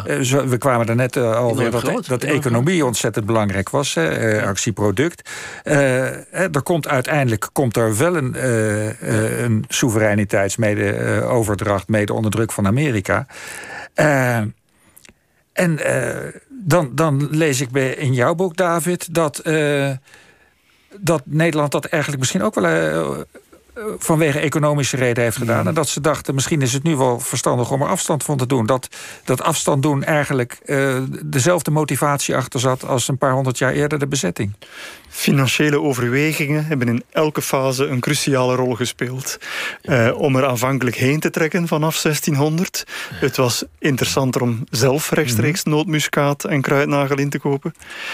eh, 0.05 0.19
we 0.43 0.57
kwamen 0.57 0.87
er 0.87 0.95
net 0.95 1.15
uh, 1.15 1.35
alweer 1.35 1.71
dat, 1.71 2.05
dat 2.05 2.23
economie 2.23 2.85
ontzettend 2.85 3.25
belangrijk 3.25 3.69
was, 3.69 3.95
uh, 3.95 4.43
actieproduct. 4.43 5.29
er 5.63 6.61
komt 6.63 6.87
uiteindelijk 6.87 7.49
komt 7.51 7.77
er 7.77 7.97
wel 7.97 8.15
een, 8.15 8.45
een 9.43 9.65
soevereiniteitsmede-overdracht, 9.67 11.87
mede 11.87 12.13
onder 12.13 12.31
druk 12.31 12.51
van 12.51 12.67
Amerika. 12.67 13.25
en 15.53 15.79
dan, 16.63 16.91
dan 16.95 17.27
lees 17.31 17.61
ik 17.61 17.69
bij, 17.69 17.89
in 17.89 18.13
jouw 18.13 18.35
boek, 18.35 18.55
David, 18.55 19.13
dat, 19.13 19.41
dat 20.99 21.21
Nederland 21.25 21.71
dat 21.71 21.85
eigenlijk 21.85 22.19
misschien 22.19 22.43
ook 22.43 22.55
wel 22.55 23.25
vanwege 23.97 24.39
economische 24.39 24.97
reden 24.97 25.23
heeft 25.23 25.37
gedaan. 25.37 25.67
En 25.67 25.73
dat 25.73 25.89
ze 25.89 26.01
dachten, 26.01 26.33
misschien 26.33 26.61
is 26.61 26.73
het 26.73 26.83
nu 26.83 26.95
wel 26.95 27.19
verstandig 27.19 27.71
om 27.71 27.81
er 27.81 27.87
afstand 27.87 28.23
van 28.23 28.37
te 28.37 28.45
doen. 28.45 28.65
Dat, 28.65 28.87
dat 29.23 29.41
afstand 29.41 29.83
doen 29.83 30.03
eigenlijk 30.03 30.59
uh, 30.65 30.97
dezelfde 31.25 31.71
motivatie 31.71 32.35
achter 32.35 32.59
zat... 32.59 32.85
als 32.85 33.07
een 33.07 33.17
paar 33.17 33.33
honderd 33.33 33.57
jaar 33.57 33.73
eerder 33.73 33.99
de 33.99 34.07
bezetting. 34.07 34.53
Financiële 35.11 35.81
overwegingen 35.81 36.65
hebben 36.65 36.87
in 36.87 37.03
elke 37.09 37.41
fase 37.41 37.85
een 37.85 37.99
cruciale 37.99 38.55
rol 38.55 38.75
gespeeld. 38.75 39.37
Uh, 39.83 40.11
om 40.17 40.35
er 40.35 40.45
aanvankelijk 40.45 40.95
heen 40.95 41.19
te 41.19 41.29
trekken 41.29 41.67
vanaf 41.67 42.01
1600. 42.01 42.83
Het 43.13 43.37
was 43.37 43.63
interessanter 43.79 44.41
om 44.41 44.63
zelf 44.69 45.11
rechtstreeks 45.11 45.63
mhm. 45.63 45.75
nootmuskaat 45.75 46.43
en 46.43 46.61
kruidnagel 46.61 47.17
in 47.17 47.29
te 47.29 47.39
kopen. 47.39 47.73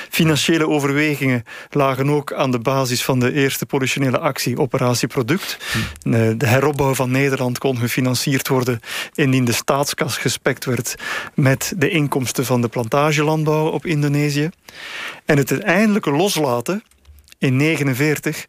Financiële 0.09 0.67
overwegingen 0.67 1.43
lagen 1.69 2.09
ook 2.09 2.33
aan 2.33 2.51
de 2.51 2.59
basis 2.59 3.03
van 3.03 3.19
de 3.19 3.33
eerste 3.33 3.65
politionele 3.65 4.19
actie, 4.19 4.57
Operatie 4.57 5.07
Product. 5.07 5.57
Mhm. 6.03 6.37
De 6.37 6.47
heropbouw 6.47 6.95
van 6.95 7.11
Nederland 7.11 7.57
kon 7.57 7.77
gefinancierd 7.77 8.47
worden 8.47 8.79
indien 9.13 9.45
de 9.45 9.51
staatskas 9.51 10.17
gespekt 10.17 10.65
werd 10.65 10.95
met 11.33 11.73
de 11.77 11.89
inkomsten 11.89 12.45
van 12.45 12.61
de 12.61 12.67
plantagelandbouw 12.67 13.67
op 13.67 13.85
Indonesië. 13.85 14.49
En 15.27 15.37
het 15.37 15.51
uiteindelijke 15.51 16.11
loslaten 16.11 16.83
in 17.37 17.57
1949 17.59 18.47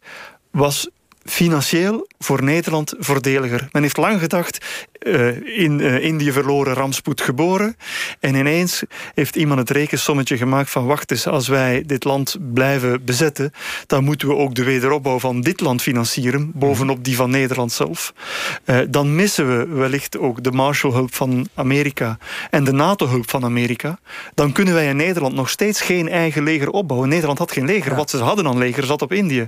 was 0.51 0.89
financieel 1.23 2.07
voor 2.19 2.43
Nederland 2.43 2.93
voordeliger. 2.99 3.67
Men 3.71 3.81
heeft 3.81 3.97
lang 3.97 4.19
gedacht, 4.19 4.65
uh, 4.99 5.57
in 5.59 5.79
uh, 5.79 6.03
Indië 6.03 6.31
verloren 6.31 6.73
rampspoed 6.73 7.21
geboren. 7.21 7.75
En 8.19 8.35
ineens 8.35 8.83
heeft 9.13 9.35
iemand 9.35 9.59
het 9.59 9.69
rekensommetje 9.69 10.37
gemaakt 10.37 10.69
van... 10.69 10.85
wacht 10.85 11.11
eens, 11.11 11.27
als 11.27 11.47
wij 11.47 11.83
dit 11.85 12.03
land 12.03 12.37
blijven 12.53 13.05
bezetten... 13.05 13.53
dan 13.85 14.03
moeten 14.03 14.27
we 14.27 14.35
ook 14.35 14.55
de 14.55 14.63
wederopbouw 14.63 15.19
van 15.19 15.41
dit 15.41 15.59
land 15.59 15.81
financieren... 15.81 16.51
bovenop 16.55 17.03
die 17.03 17.15
van 17.15 17.29
Nederland 17.29 17.71
zelf. 17.71 18.13
Uh, 18.65 18.77
dan 18.89 19.15
missen 19.15 19.57
we 19.57 19.75
wellicht 19.75 20.17
ook 20.17 20.43
de 20.43 20.51
Marshallhulp 20.51 21.15
van 21.15 21.47
Amerika... 21.53 22.17
en 22.49 22.63
de 22.63 22.71
NATO-hulp 22.73 23.29
van 23.29 23.43
Amerika. 23.43 23.99
Dan 24.33 24.51
kunnen 24.51 24.73
wij 24.73 24.87
in 24.87 24.95
Nederland 24.95 25.35
nog 25.35 25.49
steeds 25.49 25.81
geen 25.81 26.09
eigen 26.09 26.43
leger 26.43 26.69
opbouwen. 26.69 27.09
Nederland 27.09 27.39
had 27.39 27.51
geen 27.51 27.65
leger. 27.65 27.95
Wat 27.95 28.09
ze 28.09 28.17
hadden 28.17 28.47
aan 28.47 28.57
leger 28.57 28.83
zat 28.83 29.01
op 29.01 29.13
Indië. 29.13 29.47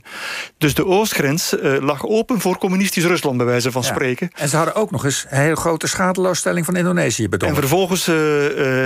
Dus 0.58 0.74
de 0.74 0.86
oostgrens 0.86 1.56
lag 1.62 2.06
open 2.06 2.40
voor 2.40 2.58
communistisch 2.58 3.06
Rusland, 3.06 3.38
bij 3.38 3.46
wijze 3.46 3.72
van 3.72 3.84
spreken. 3.84 4.32
En 4.36 4.50
ze 4.50 4.56
hadden 4.56 4.76
ook 4.76 4.92
nog 4.92 5.06
eens 5.06 5.26
een 5.30 5.38
hele 5.38 5.56
grote 5.56 5.88
schadeloosstelling 5.88 6.66
van 6.66 6.76
Indonesië 6.76 7.30
bedongen. 7.30 7.56
En 7.56 7.62
vervolgens 7.62 8.08
uh, 8.08 8.16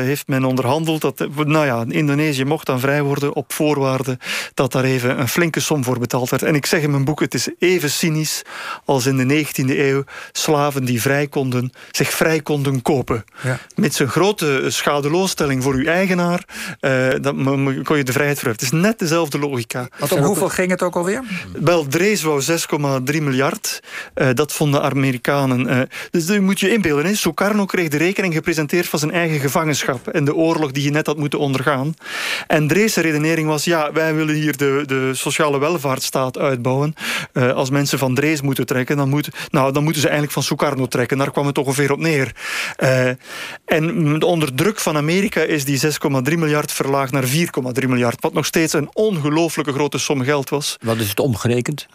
heeft 0.01 0.27
men 0.27 0.45
onderhandeld 0.45 1.01
dat 1.01 1.27
nou 1.35 1.65
ja, 1.65 1.85
Indonesië 1.87 2.43
mocht 2.43 2.65
dan 2.65 2.79
vrij 2.79 3.01
worden 3.01 3.33
op 3.33 3.53
voorwaarde 3.53 4.17
dat 4.53 4.71
daar 4.71 4.83
even 4.83 5.19
een 5.19 5.27
flinke 5.27 5.59
som 5.59 5.83
voor 5.83 5.99
betaald 5.99 6.29
werd. 6.29 6.43
En 6.43 6.55
ik 6.55 6.65
zeg 6.65 6.81
in 6.81 6.91
mijn 6.91 7.05
boek, 7.05 7.19
het 7.19 7.33
is 7.33 7.49
even 7.59 7.89
cynisch 7.89 8.41
als 8.85 9.05
in 9.05 9.27
de 9.27 9.45
19e 9.45 9.77
eeuw 9.77 10.03
slaven 10.31 10.85
die 10.85 11.01
vrij 11.01 11.27
konden, 11.27 11.71
zich 11.91 12.09
vrij 12.09 12.41
konden 12.41 12.81
kopen. 12.81 13.23
Ja. 13.43 13.59
Met 13.75 13.93
zijn 13.93 14.09
grote 14.09 14.63
schadeloosstelling 14.67 15.63
voor 15.63 15.73
uw 15.73 15.85
eigenaar, 15.85 16.43
uh, 16.81 17.07
dan 17.21 17.83
kon 17.83 17.97
je 17.97 18.03
de 18.03 18.11
vrijheid 18.11 18.39
voor 18.39 18.49
Het 18.49 18.61
is 18.61 18.71
net 18.71 18.99
dezelfde 18.99 19.39
logica. 19.39 19.87
Want 19.99 20.11
om 20.11 20.23
hoeveel 20.23 20.49
ging 20.49 20.69
het 20.69 20.81
ook 20.81 20.95
alweer? 20.95 21.23
Wel, 21.53 21.87
Drees 21.87 22.23
wou 22.23 22.41
6,3 22.71 23.21
miljard. 23.21 23.79
Uh, 24.15 24.29
dat 24.33 24.53
vonden 24.53 24.81
Amerikanen. 24.81 25.69
Uh, 25.69 25.81
dus 26.11 26.29
u 26.29 26.41
moet 26.41 26.59
je 26.59 26.71
inbeelden. 26.71 27.05
Hè. 27.05 27.15
Sukarno 27.15 27.65
kreeg 27.65 27.87
de 27.87 27.97
rekening 27.97 28.33
gepresenteerd 28.33 28.87
van 28.87 28.99
zijn 28.99 29.11
eigen 29.11 29.39
gevangenschap. 29.39 30.07
En 30.07 30.25
de 30.25 30.35
oorlog 30.35 30.71
die 30.71 30.83
je 30.83 30.89
net 30.89 31.05
had 31.05 31.17
moeten 31.17 31.39
ondergaan. 31.39 31.93
En 32.47 32.67
Drees' 32.67 32.95
redenering 32.95 33.47
was... 33.47 33.63
ja, 33.63 33.91
wij 33.91 34.15
willen 34.15 34.35
hier 34.35 34.57
de, 34.57 34.83
de 34.85 35.11
sociale 35.13 35.59
welvaartsstaat 35.59 36.37
uitbouwen. 36.37 36.93
Uh, 37.33 37.53
als 37.53 37.69
mensen 37.69 37.99
van 37.99 38.15
Drees 38.15 38.41
moeten 38.41 38.65
trekken... 38.65 38.97
Dan, 38.97 39.09
moet, 39.09 39.29
nou, 39.49 39.71
dan 39.71 39.83
moeten 39.83 40.01
ze 40.01 40.07
eigenlijk 40.07 40.35
van 40.35 40.43
Sukarno 40.43 40.85
trekken. 40.87 41.17
Daar 41.17 41.31
kwam 41.31 41.45
het 41.45 41.57
ongeveer 41.57 41.91
op 41.91 41.99
neer. 41.99 42.31
en 43.65 44.23
onder 44.23 44.53
druk 44.55 44.79
van 44.79 44.97
Amerika 44.97 45.41
is 45.41 45.65
die 45.65 45.79
6,3 45.81 45.89
miljard 46.23 46.71
verlaagd 46.71 47.11
naar 47.11 47.25
4,3 47.25 47.87
miljard. 47.87 48.21
Wat 48.21 48.33
nog 48.33 48.45
steeds 48.45 48.73
een 48.73 48.89
ongelooflijke 48.93 49.73
grote 49.73 49.97
som 49.97 50.23
geld 50.23 50.49
was. 50.49 50.77
Wat 50.81 50.97
is 50.97 51.09
het 51.09 51.19
omgerekend? 51.19 51.87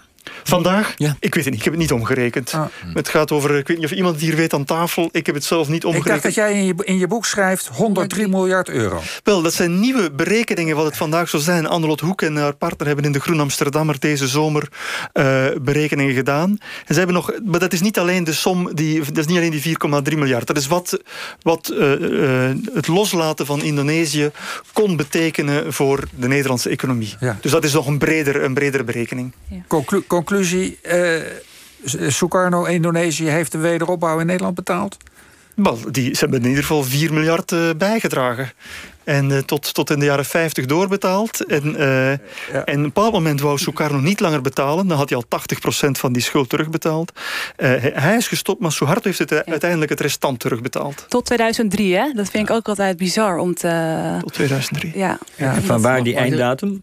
Vandaag? 0.43 0.95
Ja. 0.97 1.17
Ik 1.21 1.35
weet 1.35 1.45
het 1.45 1.53
niet. 1.53 1.59
Ik 1.59 1.65
heb 1.65 1.73
het 1.73 1.83
niet 1.83 1.93
omgerekend. 1.93 2.53
Ah. 2.55 2.65
Het 2.95 3.09
gaat 3.09 3.33
over, 3.33 3.57
ik 3.57 3.69
weet 3.69 3.77
niet 3.77 3.87
of 3.87 3.93
iemand 3.93 4.15
het 4.15 4.25
hier 4.25 4.37
weet 4.37 4.55
aan 4.55 4.65
tafel. 4.65 5.09
Ik 5.13 5.27
heb 5.27 5.35
het 5.35 5.45
zelf 5.45 5.69
niet 5.69 5.85
omgerekend. 5.85 6.17
Ik 6.17 6.23
dacht 6.23 6.35
dat 6.37 6.45
jij 6.45 6.59
in 6.59 6.65
je, 6.65 6.75
in 6.85 6.99
je 6.99 7.07
boek 7.07 7.27
schrijft 7.27 7.67
103 7.67 8.29
miljard 8.29 8.69
euro. 8.69 9.01
Wel, 9.25 9.43
dat 9.43 9.55
zijn 9.55 9.81
nieuwe 9.81 10.11
berekeningen 10.11 10.77
wat 10.77 10.85
het 10.85 10.97
vandaag 10.97 11.29
zou 11.29 11.43
zijn. 11.43 11.67
Annelot 11.67 12.01
Hoek 12.01 12.23
en 12.23 12.37
haar 12.37 12.55
partner 12.55 12.87
hebben 12.87 13.05
in 13.05 13.13
de 13.13 13.21
Groen 13.21 13.41
Amsterdammer 13.41 13.99
deze 13.99 14.29
zomer 14.29 14.69
uh, 15.15 15.47
berekeningen 15.63 16.15
gedaan. 16.15 16.51
En 16.51 16.95
ze 16.95 16.99
hebben 16.99 17.15
nog, 17.15 17.33
maar 17.45 17.61
dat 17.61 17.73
is 17.73 17.81
niet 17.81 17.99
alleen 17.99 18.25
de 18.25 18.33
som, 18.33 18.75
die, 18.75 18.99
dat 18.99 19.17
is 19.17 19.27
niet 19.27 19.37
alleen 19.37 19.51
die 19.51 19.77
4,3 20.13 20.19
miljard. 20.19 20.47
Dat 20.47 20.57
is 20.57 20.67
wat, 20.67 21.03
wat 21.43 21.73
uh, 21.75 22.01
uh, 22.01 22.51
het 22.75 22.87
loslaten 22.87 23.47
van 23.47 23.63
Indonesië 23.63 24.31
kon 24.73 24.97
betekenen 24.97 25.73
voor 25.73 26.09
de 26.15 26.29
Nederlandse 26.29 26.69
economie. 26.69 27.15
Ja. 27.21 27.39
Dus 27.41 27.51
dat 27.51 27.65
is 27.65 27.73
nog 27.73 27.87
een 27.87 27.99
breder, 27.99 28.43
een 28.43 28.55
bredere 28.55 28.85
berekening. 28.85 29.33
Ja. 29.49 29.57
Conclu 29.67 30.03
conclusie, 30.25 30.79
uh, 30.83 31.21
Sukarno, 32.09 32.65
Indonesië... 32.65 33.29
heeft 33.29 33.53
de 33.53 33.59
wederopbouw 33.59 34.19
in 34.19 34.27
Nederland 34.27 34.55
betaald? 34.55 34.97
Wel, 35.55 35.79
die, 35.91 36.15
ze 36.15 36.21
hebben 36.21 36.41
in 36.41 36.49
ieder 36.49 36.63
geval 36.63 36.83
4 36.83 37.13
miljard 37.13 37.53
uh, 37.53 37.71
bijgedragen. 37.77 38.53
En 39.05 39.31
uh, 39.31 39.39
tot, 39.39 39.75
tot 39.75 39.91
in 39.91 39.99
de 39.99 40.05
jaren 40.05 40.25
50 40.25 40.67
doorbetaald. 40.67 41.47
En, 41.47 41.67
uh, 41.67 42.11
ja. 42.11 42.19
en 42.53 42.61
op 42.61 42.67
een 42.67 42.83
bepaald 42.83 43.13
moment 43.13 43.41
wou 43.41 43.59
Sukarno 43.59 43.99
niet 43.99 44.21
langer 44.21 44.41
betalen. 44.41 44.87
Dan 44.87 44.97
had 44.97 45.09
hij 45.09 45.19
al 45.19 45.25
80% 45.87 45.91
van 45.91 46.13
die 46.13 46.23
schuld 46.23 46.49
terugbetaald. 46.49 47.13
Hij, 47.57 47.93
hij, 47.95 48.17
is 48.17 48.29
gestopt, 48.29 48.61
maar 48.61 48.73
Suharto 48.73 49.03
heeft 49.03 49.19
het, 49.19 49.47
uiteindelijk 49.47 49.91
het 49.91 50.01
restant 50.01 50.41
terugbetaald. 50.41 51.05
Tot 51.09 51.27
2003, 51.27 51.97
hè? 51.97 52.13
Dat 52.13 52.31
vind 52.31 52.49
ik 52.49 52.55
ook 52.55 52.69
altijd 52.69 52.97
bizar 52.97 53.39
om 53.39 53.55
te... 53.55 54.17
Tot 54.21 54.33
2003. 54.33 54.93
Ja. 54.95 55.19
ja 55.37 55.61
van 55.61 55.81
waar 55.81 56.03
die 56.03 56.15
einddatum? 56.15 56.83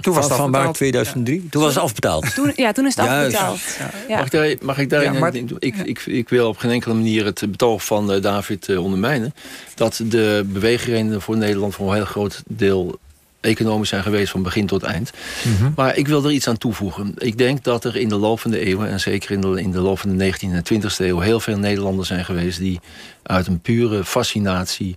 Toen 0.00 0.14
was 0.14 0.22
van, 0.26 0.32
het 0.32 0.40
van 0.40 0.50
waar 0.50 0.72
2003? 0.72 1.46
Toen 1.50 1.62
was 1.62 1.74
het 1.74 1.82
afbetaald. 1.82 2.34
Toen, 2.34 2.52
ja, 2.56 2.72
toen 2.72 2.86
is 2.86 2.94
het 2.96 3.04
Juist. 3.04 3.36
afbetaald. 3.36 3.60
Ja. 4.08 4.16
Mag 4.16 4.24
ik 4.24 4.30
daar, 4.30 4.54
mag 4.62 4.78
ik, 4.78 4.90
daar 4.90 5.02
Ja, 5.02 5.12
maar- 5.12 5.34
ik, 5.34 5.76
ik, 5.76 6.06
ik 6.06 6.28
wil 6.28 6.48
op 6.48 6.56
geen 6.56 6.70
enkele 6.70 6.94
manier 6.94 7.24
het 7.24 7.44
betoog 7.50 7.84
van 7.84 8.12
eh, 8.12 8.22
David 8.22 8.68
eh, 8.68 8.82
ondermijnen. 8.82 9.34
Dat 9.74 10.00
de 10.04 10.44
beweegredenen 10.46 11.20
voor 11.20 11.36
Nederland 11.36 11.74
voor 11.74 11.88
een 11.88 11.94
heel 11.94 12.04
groot 12.04 12.42
deel 12.46 12.98
economisch 13.40 13.88
zijn 13.88 14.02
geweest 14.02 14.30
van 14.30 14.42
begin 14.42 14.66
tot 14.66 14.82
eind. 14.82 15.10
Mhm. 15.44 15.70
Maar 15.76 15.96
ik 15.96 16.08
wil 16.08 16.24
er 16.24 16.30
iets 16.30 16.48
aan 16.48 16.58
toevoegen. 16.58 17.14
Ik 17.18 17.38
denk 17.38 17.64
dat 17.64 17.84
er 17.84 17.96
in 17.96 18.08
de 18.08 18.16
loop 18.16 18.40
van 18.40 18.50
de 18.50 18.58
eeuwen... 18.58 18.88
en 18.88 19.00
zeker 19.00 19.30
in 19.30 19.40
de, 19.40 19.60
in 19.60 19.70
de 19.70 19.80
loop 19.80 19.98
van 19.98 20.16
de 20.16 20.32
19e 20.32 20.38
en 20.40 20.64
20e 20.74 20.96
eeuw... 20.98 21.18
heel 21.18 21.40
veel 21.40 21.58
Nederlanders 21.58 22.08
zijn 22.08 22.24
geweest... 22.24 22.58
die 22.58 22.80
uit 23.22 23.46
een 23.46 23.60
pure 23.60 24.04
fascinatie, 24.04 24.96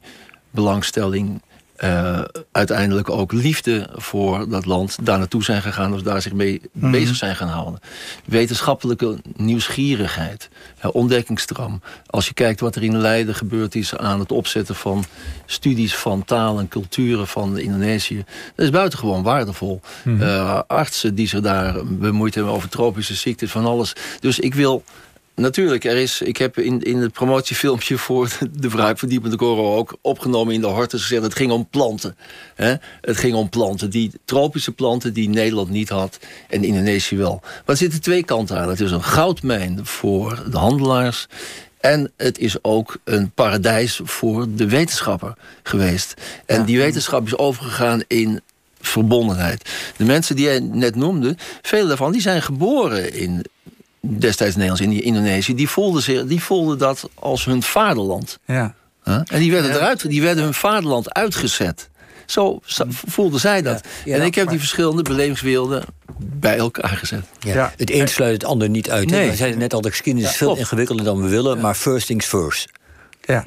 belangstelling... 0.51 1.41
eh, 1.81 2.21
uiteindelijk 2.51 3.09
ook 3.09 3.31
liefde 3.31 3.89
voor 3.95 4.49
dat 4.49 4.65
land 4.65 4.97
daar 5.01 5.17
naartoe 5.17 5.43
zijn 5.43 5.61
gegaan... 5.61 5.93
of 5.93 6.01
daar 6.01 6.21
zich 6.21 6.33
mee 6.33 6.61
Mhm. 6.71 6.91
bezig 6.91 7.15
zijn 7.15 7.35
gaan 7.35 7.47
houden. 7.47 7.79
Wetenschappelijke 8.25 9.17
nieuwsgierigheid, 9.35 10.49
hè, 10.77 10.87
ontdekkingsdram. 10.87 11.81
Als 12.05 12.27
je 12.27 12.33
kijkt 12.33 12.59
wat 12.59 12.75
er 12.75 12.83
in 12.83 12.97
Leiden 12.97 13.35
gebeurd 13.35 13.75
is... 13.75 13.95
aan 13.95 14.19
het 14.19 14.31
opzetten 14.31 14.75
van 14.75 15.03
studies 15.45 15.95
van 15.95 16.25
taal 16.25 16.59
en 16.59 16.67
culturen 16.67 17.27
van 17.27 17.57
Indonesië... 17.57 18.23
dat 18.55 18.65
is 18.65 18.71
buitengewoon 18.71 19.23
waardevol. 19.23 19.81
Eh, 20.19 20.59
artsen 20.67 21.15
die 21.15 21.27
zich 21.27 21.41
daar 21.41 21.75
bemoeid 21.85 22.35
hebben 22.35 22.53
over 22.53 22.69
tropische 22.69 23.15
ziektes, 23.15 23.51
van 23.51 23.65
alles. 23.65 23.93
Dus 24.19 24.39
ik 24.39 24.53
wil... 24.53 24.83
Natuurlijk, 25.35 25.83
er 25.83 25.97
is, 25.97 26.21
ik 26.21 26.37
heb 26.37 26.57
in, 26.57 26.81
in 26.81 26.97
het 26.97 27.11
promotiefilmpje 27.11 27.97
voor 27.97 28.37
de 28.51 28.69
Vrijheid 28.69 28.99
van 28.99 29.09
Diepende 29.09 29.35
Coro 29.35 29.75
ook 29.75 29.97
opgenomen 30.01 30.53
in 30.53 30.61
de 30.61 30.67
Hortus 30.67 31.01
gezegd, 31.01 31.23
het 31.23 31.35
ging 31.35 31.51
om 31.51 31.67
planten. 31.69 32.15
Hè? 32.55 32.75
Het 33.01 33.17
ging 33.17 33.35
om 33.35 33.49
planten, 33.49 33.89
die 33.89 34.11
tropische 34.25 34.71
planten 34.71 35.13
die 35.13 35.29
Nederland 35.29 35.69
niet 35.69 35.89
had 35.89 36.19
en 36.49 36.63
Indonesië 36.63 37.17
wel. 37.17 37.39
Maar 37.41 37.61
er 37.65 37.77
zitten 37.77 38.01
twee 38.01 38.23
kanten 38.23 38.57
aan. 38.57 38.69
Het 38.69 38.79
is 38.79 38.91
een 38.91 39.03
goudmijn 39.03 39.79
voor 39.85 40.43
de 40.51 40.57
handelaars 40.57 41.27
en 41.79 42.11
het 42.17 42.37
is 42.37 42.63
ook 42.63 42.97
een 43.03 43.31
paradijs 43.31 43.99
voor 44.03 44.47
de 44.55 44.67
wetenschapper 44.67 45.33
geweest. 45.63 46.13
En 46.45 46.65
die 46.65 46.77
wetenschap 46.77 47.25
is 47.25 47.37
overgegaan 47.37 48.03
in 48.07 48.41
verbondenheid. 48.81 49.69
De 49.97 50.05
mensen 50.05 50.35
die 50.35 50.45
jij 50.45 50.59
net 50.59 50.95
noemde, 50.95 51.35
vele 51.61 51.87
daarvan, 51.87 52.11
die 52.11 52.21
zijn 52.21 52.41
geboren 52.41 53.13
in 53.13 53.45
destijds 54.01 54.55
Nederlands, 54.55 54.81
in 54.81 55.03
Indonesië. 55.03 55.55
Die 55.55 55.69
voelden, 55.69 56.01
zich, 56.01 56.25
die 56.25 56.41
voelden 56.43 56.77
dat 56.77 57.09
als 57.13 57.45
hun 57.45 57.63
vaderland. 57.63 58.39
Ja. 58.45 58.73
Huh? 59.03 59.21
En 59.25 59.39
die 59.39 59.51
werden, 59.51 59.71
eruit, 59.71 60.09
die 60.09 60.21
werden 60.21 60.43
hun 60.43 60.53
vaderland 60.53 61.13
uitgezet. 61.13 61.89
Zo 62.25 62.59
voelden 63.07 63.39
zij 63.39 63.61
dat. 63.61 63.87
Ja, 64.05 64.15
en 64.15 64.21
ik 64.21 64.35
heb 64.35 64.43
maar- 64.43 64.53
die 64.53 64.59
verschillende 64.61 65.01
belevingswerelden 65.01 65.83
bij 66.17 66.57
elkaar 66.57 66.97
gezet. 66.97 67.23
Ja. 67.39 67.53
Ja. 67.53 67.73
Het 67.77 67.91
een 67.91 68.07
sluit 68.07 68.33
het 68.33 68.43
ander 68.43 68.69
niet 68.69 68.89
uit. 68.89 69.09
Nee. 69.09 69.29
We 69.29 69.35
zeiden 69.35 69.59
net 69.59 69.73
al, 69.73 69.81
de 69.81 69.89
geschiedenis 69.89 70.29
is 70.29 70.35
veel 70.35 70.57
ingewikkelder 70.57 71.05
dan 71.05 71.21
we 71.21 71.27
willen. 71.29 71.59
Maar 71.59 71.75
first 71.75 72.07
things 72.07 72.25
first. 72.25 72.69
ja. 73.21 73.45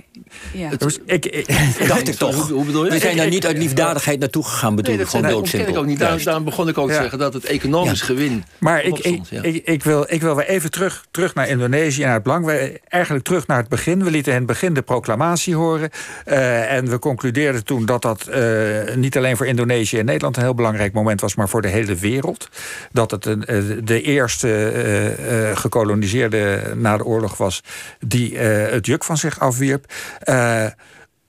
Ja. 0.52 0.70
Dus 0.76 0.98
ik, 1.06 1.26
ik, 1.26 1.46
Dacht 1.88 2.08
ik 2.08 2.14
toch. 2.14 2.34
Hoe, 2.34 2.52
hoe 2.52 2.64
bedoel 2.64 2.84
je? 2.84 2.90
We 2.90 2.98
zijn 2.98 3.16
daar 3.16 3.28
niet 3.28 3.46
uit 3.46 3.58
liefdadigheid 3.58 4.18
naartoe 4.18 4.44
gegaan, 4.44 4.74
bedoel 4.74 4.90
Nee, 4.94 5.04
ik 5.04 5.10
dat, 5.10 5.20
gewoon 5.22 5.66
ik 5.68 5.76
ook 5.76 5.86
niet. 5.86 5.98
Daarom, 5.98 6.44
begon 6.44 6.68
ik 6.68 6.78
ook 6.78 6.88
te 6.88 6.94
zeggen 6.94 7.18
dat 7.18 7.34
het 7.34 7.44
economisch 7.44 8.00
gewin 8.00 8.44
Maar 8.58 8.82
ik, 8.82 8.98
ik, 8.98 9.20
ik, 9.42 9.66
ik, 9.66 9.84
wil, 9.84 10.06
ik 10.08 10.20
wil 10.20 10.36
weer 10.36 10.46
even 10.46 10.70
terug, 10.70 11.04
terug 11.10 11.34
naar 11.34 11.48
Indonesië 11.48 12.00
en 12.00 12.06
naar 12.06 12.14
het 12.14 12.22
belang. 12.22 12.44
We, 12.46 12.80
eigenlijk 12.88 13.24
terug 13.24 13.46
naar 13.46 13.58
het 13.58 13.68
begin. 13.68 14.04
We 14.04 14.10
lieten 14.10 14.32
in 14.32 14.38
het 14.38 14.46
begin 14.46 14.74
de 14.74 14.82
proclamatie 14.82 15.54
horen. 15.54 15.90
eh, 16.24 16.72
en 16.72 16.90
we 16.90 16.98
concludeerden 16.98 17.64
toen 17.64 17.86
dat 17.86 18.02
dat 18.02 18.26
eh, 18.26 18.94
niet 18.94 19.16
alleen 19.16 19.36
voor 19.36 19.46
Indonesië 19.46 19.98
en 19.98 20.04
Nederland 20.04 20.36
een 20.36 20.42
heel 20.42 20.54
belangrijk 20.54 20.92
moment 20.92 21.20
was, 21.20 21.34
maar 21.34 21.48
voor 21.48 21.62
de 21.62 21.68
hele 21.68 21.94
wereld. 21.94 22.48
Dat 22.92 23.10
het 23.10 23.26
een, 23.26 23.44
eh, 23.44 23.56
de 23.84 24.02
eerste 24.02 24.48
eh, 24.48 25.50
eh, 25.50 25.56
gekoloniseerde 25.56 26.72
na 26.76 26.96
de 26.96 27.04
oorlog 27.04 27.36
was 27.36 27.60
die 28.00 28.38
eh, 28.38 28.72
het 28.72 28.86
juk 28.86 29.04
van 29.04 29.16
zich 29.16 29.40
afwierp. 29.40 29.92
Eh, 30.18 30.66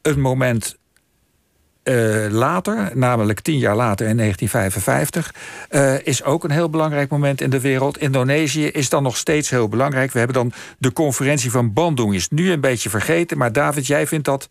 een 0.02 0.20
moment 0.20 0.78
eh, 1.84 2.26
later, 2.30 2.92
namelijk 2.94 3.40
tien 3.40 3.58
jaar 3.58 3.76
later 3.76 4.08
in 4.08 4.18
1955, 4.18 5.34
eh, 5.70 6.08
is 6.08 6.24
ook 6.24 6.44
een 6.44 6.52
heel 6.52 6.70
belangrijk 6.70 7.10
moment 7.10 7.42
in 7.42 7.50
de 7.50 7.60
wereld. 7.60 7.98
Indonesië 7.98 8.66
is 8.66 8.90
dan 8.90 9.04
nog 9.04 9.18
steeds 9.18 9.50
heel 9.50 9.68
belangrijk. 9.70 10.12
We 10.12 10.18
hebben 10.18 10.38
dan 10.38 10.52
de 10.78 10.94
conferentie 10.94 11.52
van 11.52 11.74
Bandung, 11.74 12.14
is 12.14 12.30
nu 12.30 12.52
een 12.52 12.62
beetje 12.62 12.90
vergeten. 12.90 13.38
Maar 13.38 13.52
David, 13.52 13.88
jij 13.88 14.08
vindt 14.08 14.26
dat 14.26 14.48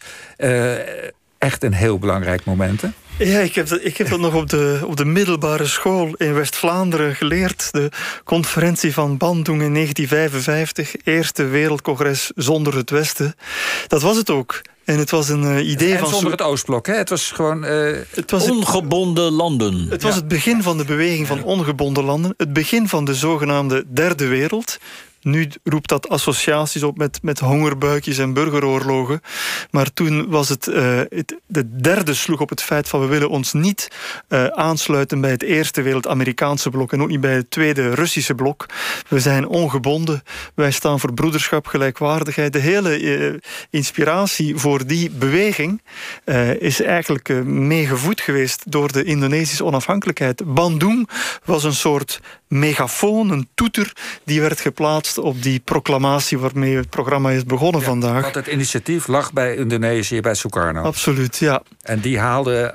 echt 1.38 1.62
een 1.62 1.72
heel 1.72 1.98
belangrijk 1.98 2.44
moment, 2.44 2.80
hè? 2.80 2.88
Ja, 3.18 3.38
ik 3.38 3.54
heb 3.54 3.68
dat, 3.68 3.84
ik 3.84 3.96
heb 3.96 4.08
dat 4.08 4.20
nog 4.20 4.34
op 4.34 4.50
de, 4.50 4.80
op 4.84 4.96
de 4.96 5.04
middelbare 5.04 5.66
school 5.66 6.14
in 6.16 6.34
West-Vlaanderen 6.34 7.14
geleerd. 7.14 7.68
De 7.72 7.88
conferentie 8.24 8.92
van 8.92 9.16
Bandung 9.16 9.62
in 9.62 9.74
1955. 9.74 10.94
Eerste 11.04 11.44
wereldcongres 11.44 12.30
zonder 12.34 12.76
het 12.76 12.90
Westen. 12.90 13.34
Dat 13.86 14.02
was 14.02 14.16
het 14.16 14.30
ook. 14.30 14.60
En 14.84 14.98
het 14.98 15.10
was 15.10 15.28
een 15.28 15.44
eh, 15.44 15.68
idee 15.68 15.92
En 15.92 15.98
van... 15.98 16.08
zonder 16.08 16.30
het 16.30 16.42
Oostblok, 16.42 16.86
hè? 16.86 16.94
Het 16.94 17.08
was 17.08 17.30
gewoon... 17.30 17.64
eh, 17.64 17.98
het 18.10 18.30
was 18.30 18.42
het, 18.42 18.50
Ongebonden 18.50 19.32
landen. 19.32 19.86
het 19.90 20.02
was 20.02 20.14
het 20.14 20.28
begin 20.28 20.62
van 20.62 20.76
de 20.76 20.84
beweging 20.84 21.26
van 21.26 21.42
ongebonden 21.42 22.04
landen. 22.04 22.34
Het 22.36 22.52
begin 22.52 22.88
van 22.88 23.04
de 23.04 23.14
zogenaamde 23.14 23.84
derde 23.88 24.26
wereld. 24.26 24.78
Nu 25.24 25.48
roept 25.62 25.88
dat 25.88 26.08
associaties 26.08 26.82
op 26.82 26.98
met, 26.98 27.18
met 27.22 27.38
hongerbuikjes 27.38 28.18
en 28.18 28.32
burgeroorlogen. 28.32 29.20
Maar 29.70 29.92
toen 29.92 30.28
was 30.28 30.48
het, 30.48 30.66
eh, 30.66 31.00
het... 31.08 31.34
De 31.46 31.76
derde 31.76 32.14
sloeg 32.14 32.40
op 32.40 32.48
het 32.48 32.62
feit 32.62 32.88
van 32.88 33.00
we 33.00 33.06
willen 33.06 33.28
ons 33.28 33.52
niet 33.52 33.88
eh, 34.28 34.46
aansluiten 34.46 35.20
bij 35.20 35.30
het 35.30 35.42
eerste 35.42 35.82
wereld 35.82 36.06
Amerikaanse 36.06 36.70
blok 36.70 36.92
en 36.92 37.02
ook 37.02 37.08
niet 37.08 37.20
bij 37.20 37.34
het 37.34 37.50
tweede 37.50 37.94
Russische 37.94 38.34
blok. 38.34 38.66
We 39.08 39.20
zijn 39.20 39.46
ongebonden. 39.46 40.22
Wij 40.54 40.70
staan 40.70 41.00
voor 41.00 41.14
broederschap, 41.14 41.66
gelijkwaardigheid. 41.66 42.52
De 42.52 42.58
hele 42.58 42.90
eh, 42.90 43.34
inspiratie 43.70 44.56
voor 44.56 44.86
die 44.86 45.10
beweging 45.10 45.82
is 46.58 46.82
eigenlijk 46.82 47.44
meegevoed 47.44 48.20
geweest 48.20 48.62
door 48.70 48.92
de 48.92 49.04
Indonesische 49.04 49.64
onafhankelijkheid. 49.64 50.54
Bandung 50.54 51.08
was 51.44 51.64
een 51.64 51.74
soort 51.74 52.20
megafoon, 52.48 53.30
een 53.30 53.48
toeter, 53.54 53.92
die 54.24 54.40
werd 54.40 54.60
geplaatst 54.60 55.18
op 55.18 55.42
die 55.42 55.60
proclamatie 55.60 56.38
waarmee 56.38 56.76
het 56.76 56.90
programma 56.90 57.30
is 57.30 57.44
begonnen 57.44 57.82
vandaag. 57.82 58.22
Want 58.22 58.34
het 58.34 58.46
initiatief 58.46 59.06
lag 59.06 59.32
bij 59.32 59.56
Indonesië, 59.56 60.20
bij 60.20 60.34
Sukarno. 60.34 60.82
Absoluut, 60.82 61.36
ja. 61.38 61.62
En 61.82 62.00
die 62.00 62.18
haalde 62.18 62.74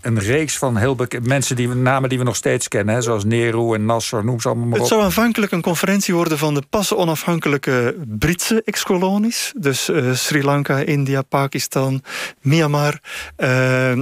een 0.00 0.18
reeks 0.18 0.58
van 0.58 0.76
heel 0.76 0.96
mensen, 1.22 1.56
die 1.56 1.68
we, 1.68 1.74
namen 1.74 2.08
die 2.08 2.18
we 2.18 2.24
nog 2.24 2.36
steeds 2.36 2.68
kennen, 2.68 2.94
hè, 2.94 3.02
zoals 3.02 3.24
Nehru 3.24 3.74
en 3.74 3.84
Nasser, 3.84 4.24
noem 4.24 4.40
ze 4.40 4.48
allemaal 4.48 4.66
maar 4.66 4.74
Het 4.74 4.82
op. 4.82 4.92
zou 4.92 5.02
aanvankelijk 5.02 5.52
een 5.52 5.62
conferentie 5.62 6.14
worden 6.14 6.38
van 6.38 6.54
de 6.54 6.62
pas 6.70 6.94
onafhankelijke 6.94 7.96
Britse 8.18 8.62
ex-kolonies. 8.64 9.52
Dus 9.56 9.88
eh, 9.88 10.12
Sri 10.12 10.44
Lanka, 10.44 10.78
India, 10.78 11.22
Pakistan, 11.22 12.02
Myanmar. 12.40 13.00
eh, 13.36 13.92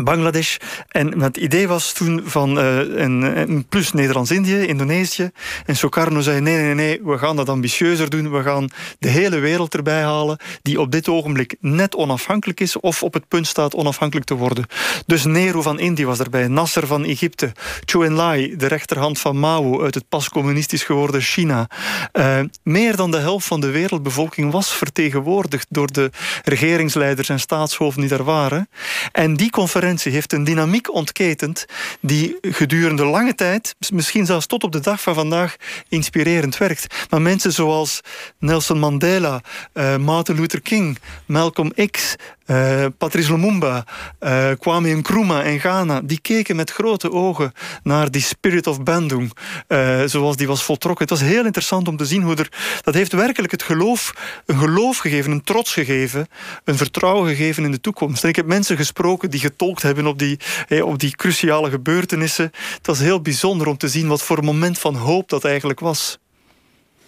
Bangladesh. 0.00 0.56
En 0.88 1.20
het 1.20 1.36
idee 1.36 1.68
was 1.68 1.92
toen 1.92 2.22
van 2.24 2.58
eh, 2.58 2.78
een, 2.78 3.64
plus 3.68 3.92
Nederlands-Indië, 3.92 4.66
Indonesië. 4.66 5.30
En 5.66 5.76
Sukarno 5.76 6.20
zei: 6.20 6.40
nee, 6.40 6.56
nee, 6.56 6.74
nee, 6.74 7.00
we 7.04 7.18
gaan 7.18 7.36
dat 7.36 7.48
ambitieuzer 7.48 8.10
doen. 8.10 8.30
We 8.30 8.42
gaan 8.42 8.68
de 8.98 9.08
hele 9.08 9.38
wereld 9.38 9.74
erbij 9.74 10.02
halen, 10.02 10.38
die 10.62 10.80
op 10.80 10.90
dit 10.90 11.08
ogenblik 11.08 11.56
net 11.60 11.94
onafhankelijk 11.94 12.60
is 12.60 12.80
of 12.80 13.02
op 13.02 13.12
het 13.14 13.28
punt 13.28 13.46
staat 13.46 13.74
onafhankelijk 13.74 14.26
te 14.26 14.34
worden. 14.34 14.66
Dus 15.06 15.24
Nehru 15.24 15.62
van 15.62 15.78
Indië 15.78 16.06
was 16.06 16.18
erbij, 16.18 16.48
Nasser 16.48 16.86
van 16.86 17.04
Egypte, 17.04 17.52
Chou 17.84 18.06
Enlai, 18.06 18.56
de 18.56 18.66
rechterhand 18.66 19.18
van 19.18 19.38
Mao 19.38 19.82
uit 19.82 19.94
het 19.94 20.08
pas 20.08 20.28
communistisch 20.28 20.84
geworden 20.84 21.20
China. 21.20 21.68
Eh, 22.12 22.38
meer 22.62 22.96
dan 22.96 23.10
de 23.10 23.18
helft 23.18 23.46
van 23.46 23.60
de 23.60 23.70
wereldbevolking 23.70 24.52
was 24.52 24.72
vertegenwoordigd 24.72 25.66
door 25.68 25.92
de 25.92 26.10
regeringsleiders 26.44 27.28
en 27.28 27.40
staatshoofden 27.40 28.00
die 28.00 28.10
daar 28.10 28.24
waren. 28.24 28.68
En 29.12 29.34
die 29.34 29.50
conferentie 29.50 29.80
heeft 29.88 30.32
een 30.32 30.44
dynamiek 30.44 30.94
ontketend 30.94 31.64
die 32.00 32.36
gedurende 32.40 33.04
lange 33.04 33.34
tijd, 33.34 33.74
misschien 33.92 34.26
zelfs 34.26 34.46
tot 34.46 34.64
op 34.64 34.72
de 34.72 34.80
dag 34.80 35.02
van 35.02 35.14
vandaag, 35.14 35.56
inspirerend 35.88 36.58
werkt. 36.58 37.06
Maar 37.10 37.22
mensen 37.22 37.52
zoals 37.52 38.00
Nelson 38.38 38.78
Mandela, 38.78 39.40
eh, 39.72 39.96
Martin 39.96 40.34
Luther 40.34 40.60
King, 40.60 40.98
Malcolm 41.26 41.72
X, 41.90 42.16
uh, 42.46 42.86
Patrice 42.98 43.30
Lumumba, 43.30 43.84
uh, 44.20 44.50
Kwame 44.58 44.94
Nkrumah 44.94 45.46
in 45.46 45.60
Ghana, 45.60 46.00
die 46.04 46.20
keken 46.20 46.56
met 46.56 46.70
grote 46.70 47.12
ogen 47.12 47.52
naar 47.82 48.10
die 48.10 48.22
spirit 48.22 48.66
of 48.66 48.82
Bandung, 48.82 49.32
uh, 49.68 50.02
zoals 50.06 50.36
die 50.36 50.46
was 50.46 50.62
voltrokken. 50.62 51.08
Het 51.08 51.18
was 51.18 51.28
heel 51.28 51.44
interessant 51.44 51.88
om 51.88 51.96
te 51.96 52.06
zien 52.06 52.22
hoe 52.22 52.36
er... 52.36 52.48
Dat 52.80 52.94
heeft 52.94 53.12
werkelijk 53.12 53.52
het 53.52 53.62
geloof, 53.62 54.14
een 54.46 54.58
geloof 54.58 54.98
gegeven, 54.98 55.32
een 55.32 55.42
trots 55.42 55.72
gegeven, 55.72 56.26
een 56.64 56.76
vertrouwen 56.76 57.28
gegeven 57.28 57.64
in 57.64 57.70
de 57.70 57.80
toekomst. 57.80 58.22
En 58.22 58.28
ik 58.28 58.36
heb 58.36 58.46
mensen 58.46 58.76
gesproken 58.76 59.30
die 59.30 59.40
getolkt 59.40 59.82
hebben 59.82 60.06
op 60.06 60.18
die, 60.18 60.38
op 60.82 60.98
die 60.98 61.16
cruciale 61.16 61.70
gebeurtenissen. 61.70 62.50
Het 62.76 62.86
was 62.86 62.98
heel 62.98 63.20
bijzonder 63.20 63.66
om 63.66 63.76
te 63.76 63.88
zien 63.88 64.08
wat 64.08 64.22
voor 64.22 64.38
een 64.38 64.44
moment 64.44 64.78
van 64.78 64.94
hoop 64.94 65.28
dat 65.28 65.44
eigenlijk 65.44 65.80
was. 65.80 66.18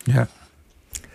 Ja. 0.02 0.28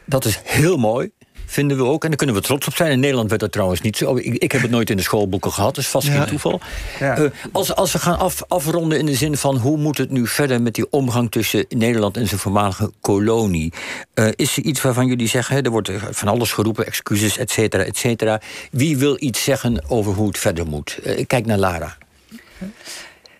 Dat 0.05 0.25
is 0.25 0.39
heel 0.43 0.77
mooi 0.77 1.11
vinden 1.49 1.77
we 1.77 1.83
ook. 1.83 2.03
En 2.03 2.07
daar 2.07 2.17
kunnen 2.17 2.35
we 2.35 2.41
trots 2.41 2.67
op 2.67 2.75
zijn. 2.75 2.91
In 2.91 2.99
Nederland 2.99 3.29
werd 3.29 3.41
dat 3.41 3.51
trouwens 3.51 3.81
niet 3.81 3.97
zo. 3.97 4.15
Ik, 4.15 4.25
ik 4.25 4.51
heb 4.51 4.61
het 4.61 4.71
nooit 4.71 4.89
in 4.89 4.97
de 4.97 5.03
schoolboeken 5.03 5.51
gehad, 5.51 5.75
dus 5.75 5.87
vast 5.87 6.07
geen 6.07 6.25
toeval. 6.25 6.59
Ja. 6.99 7.19
Uh, 7.19 7.29
als, 7.51 7.75
als 7.75 7.91
we 7.91 7.99
gaan 7.99 8.17
af, 8.17 8.43
afronden 8.47 8.99
in 8.99 9.05
de 9.05 9.15
zin 9.15 9.37
van 9.37 9.57
hoe 9.57 9.77
moet 9.77 9.97
het 9.97 10.09
nu 10.09 10.27
verder 10.27 10.61
met 10.61 10.73
die 10.75 10.91
omgang 10.91 11.31
tussen 11.31 11.65
Nederland 11.69 12.17
en 12.17 12.27
zijn 12.27 12.39
voormalige 12.39 12.91
kolonie. 13.01 13.73
Uh, 14.15 14.27
is 14.35 14.57
er 14.57 14.63
iets 14.63 14.81
waarvan 14.81 15.07
jullie 15.07 15.27
zeggen, 15.27 15.55
hè, 15.55 15.61
er 15.61 15.71
wordt 15.71 15.91
van 16.11 16.27
alles 16.27 16.51
geroepen, 16.51 16.85
excuses, 16.85 17.37
et 17.37 17.51
cetera, 17.51 17.83
et 17.83 17.97
cetera. 17.97 18.41
Wie 18.71 18.97
wil 18.97 19.15
iets 19.19 19.43
zeggen 19.43 19.83
over 19.87 20.13
hoe 20.13 20.27
het 20.27 20.37
verder 20.37 20.67
moet? 20.67 20.99
Uh, 21.05 21.25
kijk 21.27 21.45
naar 21.45 21.57
Lara. 21.57 21.97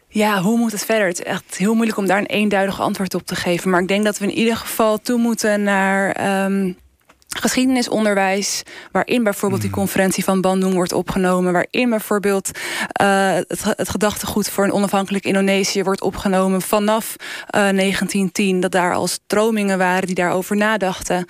Ja, 0.08 0.42
hoe 0.42 0.58
moet 0.58 0.72
het 0.72 0.86
verder? 0.86 1.08
Het 1.08 1.20
is 1.20 1.26
echt 1.26 1.58
heel 1.58 1.74
moeilijk 1.74 1.98
om 1.98 2.08
daar 2.08 2.20
een 2.20 2.26
eenduidig 2.26 2.82
antwoord 2.82 3.14
op 3.14 3.26
te 3.26 3.36
geven. 3.36 3.70
Maar 3.70 3.82
ik 3.82 3.88
denk 3.88 4.04
dat 4.04 4.18
we 4.18 4.26
in 4.26 4.38
ieder 4.38 4.56
geval 4.56 4.98
toe 4.98 5.18
moeten 5.18 5.64
naar. 5.64 6.46
Um 6.46 6.78
geschiedenisonderwijs, 7.38 8.64
waarin 8.92 9.24
bijvoorbeeld 9.24 9.62
die 9.62 9.70
hmm. 9.70 9.80
conferentie 9.80 10.24
van 10.24 10.42
Bandung 10.42 10.74
wordt 10.74 10.94
opgenomen, 10.94 11.54
waarin 11.54 11.90
bijvoorbeeld 11.90 12.50
uh, 13.02 13.34
het, 13.34 13.64
het, 13.64 13.90
gedachtegoed 13.90 14.50
voor 14.50 14.64
een 14.64 14.72
onafhankelijk 14.72 15.26
Indonesië 15.26 15.84
wordt 15.84 16.02
opgenomen 16.02 16.62
vanaf 16.62 17.16
uh, 17.18 17.70
eh, 17.70 17.76
1910, 17.76 18.60
dat 18.60 18.72
daar 18.72 18.94
al 18.94 19.08
stromingen 19.08 19.78
waren 19.78 20.06
die 20.06 20.16
daarover 20.16 20.56
nadachten. 20.56 21.26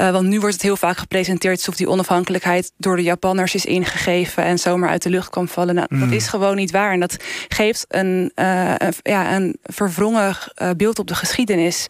Uh, 0.00 0.10
want 0.10 0.26
nu 0.26 0.40
wordt 0.40 0.54
het 0.54 0.62
heel 0.62 0.76
vaak 0.76 0.96
gepresenteerd 0.96 1.56
alsof 1.56 1.76
die 1.76 1.88
onafhankelijkheid 1.88 2.72
door 2.76 2.96
de 2.96 3.02
Japanners 3.02 3.54
is 3.54 3.64
ingegeven 3.64 4.44
en 4.44 4.58
zomaar 4.58 4.90
uit 4.90 5.02
de 5.02 5.10
lucht 5.10 5.30
kwam 5.30 5.48
vallen. 5.48 5.74
Nou, 5.74 5.86
Dat 5.90 5.98
hmm. 5.98 6.12
is 6.12 6.28
gewoon 6.28 6.56
niet 6.56 6.70
waar 6.70 6.92
en 6.92 7.00
dat 7.00 7.16
geeft 7.48 7.84
een, 7.88 8.32
een 8.34 8.94
ja, 9.02 9.36
een 9.36 9.58
verwrongen 9.62 10.36
beeld 10.76 10.98
op 10.98 11.06
de 11.06 11.14
geschiedenis. 11.14 11.86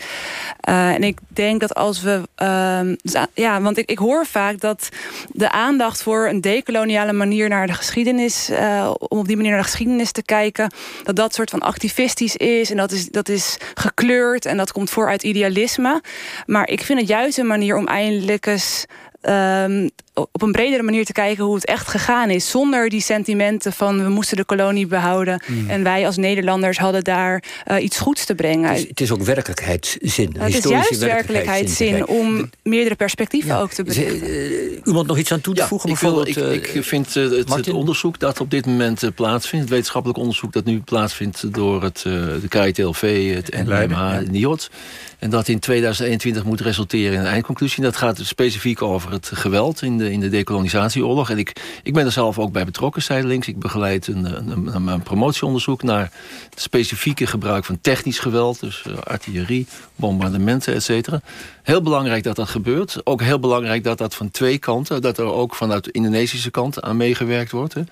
en 0.60 1.02
ik 1.02 1.18
denk 1.28 1.60
dat 1.60 1.74
als 1.74 2.02
we 2.02 2.28
ehm, 2.34 2.94
dus, 3.02 3.16
ja, 3.34 3.47
ja, 3.48 3.60
want 3.60 3.78
ik, 3.78 3.90
ik 3.90 3.98
hoor 3.98 4.26
vaak 4.26 4.60
dat 4.60 4.88
de 5.32 5.50
aandacht 5.50 6.02
voor 6.02 6.28
een 6.28 6.40
decoloniale 6.40 7.12
manier 7.12 7.48
naar 7.48 7.66
de 7.66 7.72
geschiedenis, 7.72 8.50
uh, 8.50 8.90
om 8.98 9.18
op 9.18 9.26
die 9.26 9.36
manier 9.36 9.50
naar 9.50 9.60
de 9.60 9.66
geschiedenis 9.66 10.12
te 10.12 10.22
kijken, 10.22 10.72
dat 11.02 11.16
dat 11.16 11.34
soort 11.34 11.50
van 11.50 11.60
activistisch 11.60 12.36
is 12.36 12.70
en 12.70 12.76
dat 12.76 12.92
is, 12.92 13.08
dat 13.08 13.28
is 13.28 13.56
gekleurd 13.74 14.44
en 14.46 14.56
dat 14.56 14.72
komt 14.72 14.90
voor 14.90 15.08
uit 15.08 15.22
idealisme. 15.22 16.02
Maar 16.46 16.68
ik 16.68 16.82
vind 16.82 16.98
het 16.98 17.08
juist 17.08 17.38
een 17.38 17.46
manier 17.46 17.76
om 17.76 17.86
eindelijk 17.86 18.46
eens 18.46 18.84
um, 19.22 19.90
op 20.18 20.42
een 20.42 20.52
bredere 20.52 20.82
manier 20.82 21.04
te 21.04 21.12
kijken 21.12 21.44
hoe 21.44 21.54
het 21.54 21.64
echt 21.64 21.88
gegaan 21.88 22.30
is. 22.30 22.50
Zonder 22.50 22.88
die 22.88 23.00
sentimenten 23.00 23.72
van 23.72 24.02
we 24.02 24.08
moesten 24.08 24.36
de 24.36 24.44
kolonie 24.44 24.86
behouden. 24.86 25.42
Hmm. 25.46 25.70
En 25.70 25.82
wij 25.82 26.06
als 26.06 26.16
Nederlanders 26.16 26.78
hadden 26.78 27.04
daar 27.04 27.44
uh, 27.70 27.82
iets 27.82 27.98
goeds 27.98 28.24
te 28.24 28.34
brengen. 28.34 28.68
Het 28.68 28.78
is, 28.78 28.88
het 28.88 29.00
is 29.00 29.10
ook 29.10 29.22
werkelijkheidszin. 29.22 30.34
Het 30.38 30.54
is 30.54 30.64
juist 30.64 30.98
werkelijkheidszin 30.98 32.06
om 32.06 32.50
meerdere 32.62 32.94
perspectieven 32.94 33.56
ook 33.56 33.70
te 33.70 33.82
brengen. 33.82 34.30
Uh, 34.30 34.80
iemand 34.84 35.06
nog 35.06 35.18
iets 35.18 35.32
aan 35.32 35.40
toe 35.40 35.54
te 35.54 35.66
voegen? 35.66 35.90
ik, 35.90 35.98
wil, 35.98 36.26
ik, 36.26 36.36
ik, 36.36 36.84
vind 36.84 37.16
uh, 37.16 37.30
het, 37.30 37.54
het, 37.54 37.72
onderzoek 37.72 38.18
dat 38.18 38.40
op 38.40 38.50
dit 38.50 38.66
moment 38.66 39.10
plaatsvindt... 39.14 39.64
het 39.64 39.74
wetenschappelijk 39.74 40.18
onderzoek 40.18 40.52
dat 40.52 40.64
nu 40.64 40.80
plaatsvindt... 40.80 41.54
door 41.54 41.82
het, 41.82 42.00
de 42.02 42.48
KITLV, 42.48 43.34
het 43.34 43.64
NMH, 43.64 44.14
en 44.16 44.30
NIOT... 44.30 44.70
En 45.18 45.30
dat 45.30 45.48
in 45.48 45.58
2021 45.58 46.44
moet 46.44 46.60
resulteren 46.60 47.12
in 47.12 47.20
een 47.20 47.26
eindconclusie. 47.26 47.82
Dat 47.82 47.96
gaat 47.96 48.20
specifiek 48.22 48.82
over 48.82 49.12
het 49.12 49.30
geweld 49.34 49.82
in 49.82 49.98
de, 49.98 50.07
in 50.10 50.20
de 50.20 50.28
decolonisatieoorlog. 50.28 51.30
En 51.30 51.38
ik, 51.38 51.52
ik 51.82 51.92
ben 51.92 52.04
er 52.04 52.12
zelf 52.12 52.38
ook 52.38 52.52
bij 52.52 52.64
betrokken, 52.64 53.02
zijdelings. 53.02 53.48
Ik 53.48 53.58
begeleid 53.58 54.06
een, 54.06 54.50
een, 54.50 54.86
een 54.86 55.02
promotieonderzoek 55.02 55.82
naar 55.82 56.12
het 56.50 56.60
specifieke 56.60 57.26
gebruik 57.26 57.64
van 57.64 57.78
technisch 57.80 58.18
geweld. 58.18 58.60
Dus 58.60 58.84
uh, 58.88 58.98
artillerie, 58.98 59.66
bombardementen, 59.96 60.74
et 60.74 60.82
cetera. 60.82 61.20
Heel 61.62 61.82
belangrijk 61.82 62.22
dat 62.22 62.36
dat 62.36 62.48
gebeurt. 62.48 63.00
Ook 63.04 63.22
heel 63.22 63.38
belangrijk 63.38 63.84
dat 63.84 63.98
dat 63.98 64.14
van 64.14 64.30
twee 64.30 64.58
kanten... 64.58 65.02
dat 65.02 65.18
er 65.18 65.24
ook 65.24 65.54
vanuit 65.54 65.84
de 65.84 65.90
Indonesische 65.90 66.50
kant 66.50 66.82
aan 66.82 66.96
meegewerkt 66.96 67.50
wordt. 67.50 67.74
Hè. 67.74 67.82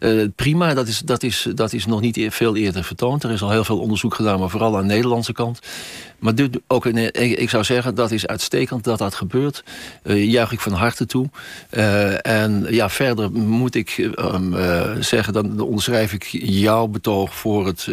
Uh, 0.00 0.28
prima, 0.36 0.74
dat 0.74 0.88
is, 0.88 0.98
dat, 0.98 1.22
is, 1.22 1.46
dat 1.54 1.72
is 1.72 1.86
nog 1.86 2.00
niet 2.00 2.26
veel 2.28 2.56
eerder 2.56 2.84
vertoond. 2.84 3.22
Er 3.22 3.30
is 3.30 3.42
al 3.42 3.50
heel 3.50 3.64
veel 3.64 3.78
onderzoek 3.78 4.14
gedaan, 4.14 4.38
maar 4.38 4.50
vooral 4.50 4.76
aan 4.76 4.86
de 4.86 4.94
Nederlandse 4.94 5.32
kant. 5.32 5.58
Maar 6.18 6.34
dit, 6.34 6.58
ook, 6.66 6.86
ik 6.86 7.50
zou 7.50 7.64
zeggen, 7.64 7.94
dat 7.94 8.10
is 8.10 8.26
uitstekend 8.26 8.84
dat 8.84 8.98
dat 8.98 9.14
gebeurt. 9.14 9.64
Uh, 10.02 10.24
juich 10.24 10.52
ik 10.52 10.60
van 10.60 10.72
harte 10.72 11.06
toe. 11.06 11.28
Uh, 11.70 12.26
en 12.26 12.66
ja, 12.70 12.90
verder 12.90 13.32
moet 13.32 13.74
ik 13.74 14.10
um, 14.18 14.54
zeggen, 15.02 15.32
dan 15.32 15.60
onderschrijf 15.60 16.12
ik 16.12 16.24
jouw 16.40 16.86
betoog... 16.86 17.34
voor 17.34 17.66
het, 17.66 17.88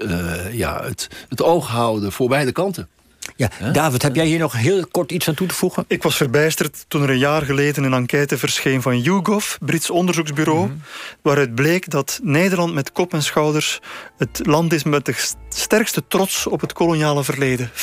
ja, 0.52 0.84
het, 0.84 1.08
het 1.30 1.42
oog 1.42 1.68
houden 1.68 2.12
voor 2.12 2.30
beide 2.30 2.52
kanten. 2.52 2.88
Ja, 3.36 3.50
David, 3.72 4.02
heb 4.02 4.16
jij 4.16 4.26
hier 4.26 4.40
nog 4.40 4.54
heel 4.54 4.88
kort 4.92 5.12
iets 5.12 5.28
aan 5.28 5.34
toe 5.34 5.48
te 5.48 5.56
voegen? 5.56 5.86
Ik 5.88 6.04
was 6.04 6.16
verbijsterd 6.16 6.86
toen 6.88 7.04
er 7.04 7.10
een 7.10 7.18
jaar 7.18 7.42
geleden 7.42 7.84
een 7.84 7.94
enquête 7.94 8.38
verscheen 8.38 8.82
van 8.82 9.02
YouGov, 9.02 9.56
Brits 9.60 9.90
onderzoeksbureau, 9.90 10.68
mm 10.68 10.82
waaruit 11.22 11.56
bleek 11.56 11.90
dat 11.90 12.20
Nederland 12.24 12.74
met 12.74 12.92
kop 12.92 13.14
en 13.14 13.24
schouders 13.24 13.80
het 14.18 14.42
land 14.46 14.74
is 14.74 14.84
met 14.84 15.06
de 15.06 15.14
sterkste 15.50 16.04
trots 16.08 16.48
op 16.48 16.62
het 16.62 16.74
koloniale 16.74 17.24
verleden. 17.24 17.70
50% 17.70 17.74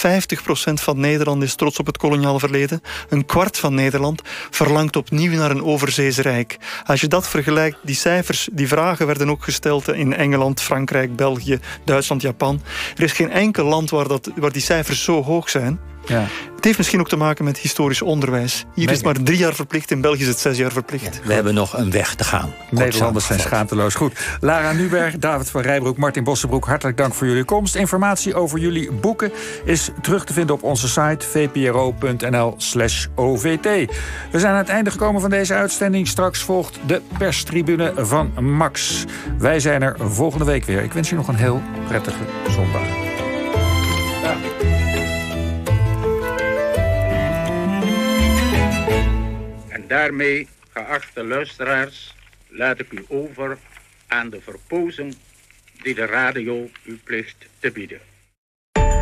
van 0.75 1.01
Nederland 1.01 1.43
is 1.43 1.55
trots 1.55 1.79
op 1.79 1.87
het 1.87 1.97
koloniale 1.97 2.39
verleden. 2.39 2.81
Een 3.09 3.27
kwart 3.27 3.59
van 3.59 3.75
Nederland 3.75 4.23
verlangt 4.51 4.97
opnieuw 4.97 5.33
naar 5.33 5.51
een 5.51 5.65
overzees 5.65 6.19
rijk. 6.19 6.57
Als 6.87 7.01
je 7.01 7.07
dat 7.07 7.29
vergelijkt, 7.29 7.79
die 7.83 7.95
cijfers, 7.95 8.49
die 8.53 8.69
vragen 8.69 9.07
werden 9.07 9.31
ook 9.31 9.45
gesteld 9.45 9.89
in 9.89 10.15
Engeland, 10.15 10.61
Frankrijk, 10.61 11.17
België, 11.17 11.59
Duitsland, 11.85 12.23
Japan. 12.23 12.63
Er 12.97 13.03
is 13.03 13.13
geen 13.13 13.31
enkel 13.31 13.65
land 13.65 13.91
waar, 13.91 14.09
dat, 14.09 14.31
waar 14.37 14.53
die 14.53 14.63
cijfers 14.63 15.05
zo 15.05 15.23
hoog 15.23 15.30
zijn. 15.39 15.81
Ja. 16.05 16.27
Het 16.55 16.65
heeft 16.65 16.79
misschien 16.79 17.01
ook 17.01 17.09
te 17.09 17.17
maken 17.17 17.45
met 17.45 17.59
historisch 17.59 18.03
onderwijs. 18.03 18.65
Hier 18.75 18.91
is 18.91 18.97
het 18.97 19.05
maar 19.05 19.23
drie 19.23 19.39
jaar 19.39 19.55
verplicht, 19.55 19.91
in 19.91 20.01
België 20.01 20.21
is 20.21 20.29
het 20.29 20.39
zes 20.39 20.57
jaar 20.57 20.73
verplicht. 20.73 21.21
we 21.25 21.33
hebben 21.33 21.55
nog 21.55 21.77
een 21.77 21.91
weg 21.91 22.15
te 22.15 22.25
gaan. 22.25 22.55
Nederlanders 22.71 23.27
zijn 23.27 23.41
schaamteloos. 23.41 23.95
Goed. 23.95 24.13
Lara 24.41 24.73
Nuberg, 24.73 25.19
David 25.19 25.51
van 25.51 25.61
Rijbroek, 25.61 25.97
Martin 25.97 26.25
Bossenbroek, 26.25 26.65
hartelijk 26.65 26.97
dank 26.97 27.15
voor 27.15 27.27
jullie 27.27 27.45
komst. 27.45 27.75
Informatie 27.75 28.35
over 28.35 28.59
jullie 28.59 28.93
boeken 28.93 29.33
is 29.65 29.91
terug 30.03 30.25
te 30.25 30.33
vinden 30.33 30.55
op 30.55 30.63
onze 30.63 30.89
site 30.89 31.27
vpro.nl/slash 31.27 33.07
ovt. 33.15 33.43
We 33.43 33.89
zijn 34.31 34.53
aan 34.53 34.59
het 34.59 34.69
einde 34.69 34.91
gekomen 34.91 35.21
van 35.21 35.31
deze 35.31 35.55
uitzending. 35.55 36.09
Straks 36.09 36.43
volgt 36.43 36.79
de 36.87 37.01
perstribune 37.19 37.93
van 37.97 38.45
Max. 38.45 39.05
Wij 39.39 39.61
zijn 39.61 39.83
er 39.83 39.97
volgende 39.99 40.45
week 40.45 40.65
weer. 40.65 40.83
Ik 40.83 40.93
wens 40.93 41.09
je 41.09 41.15
nog 41.15 41.29
een 41.29 41.35
heel 41.35 41.63
prettige 41.89 42.25
zondag. 42.49 43.09
Daarmee, 49.91 50.49
geachte 50.73 51.25
luisteraars, 51.25 52.15
laat 52.49 52.79
ik 52.79 52.93
u 52.93 53.05
over 53.09 53.59
aan 54.07 54.31
de 54.31 54.41
verpozen 54.41 55.13
die 55.83 55.95
de 55.95 56.05
radio 56.05 56.71
u 56.83 57.01
plicht 57.05 57.47
te 57.59 57.71
bieden. 57.71 58.10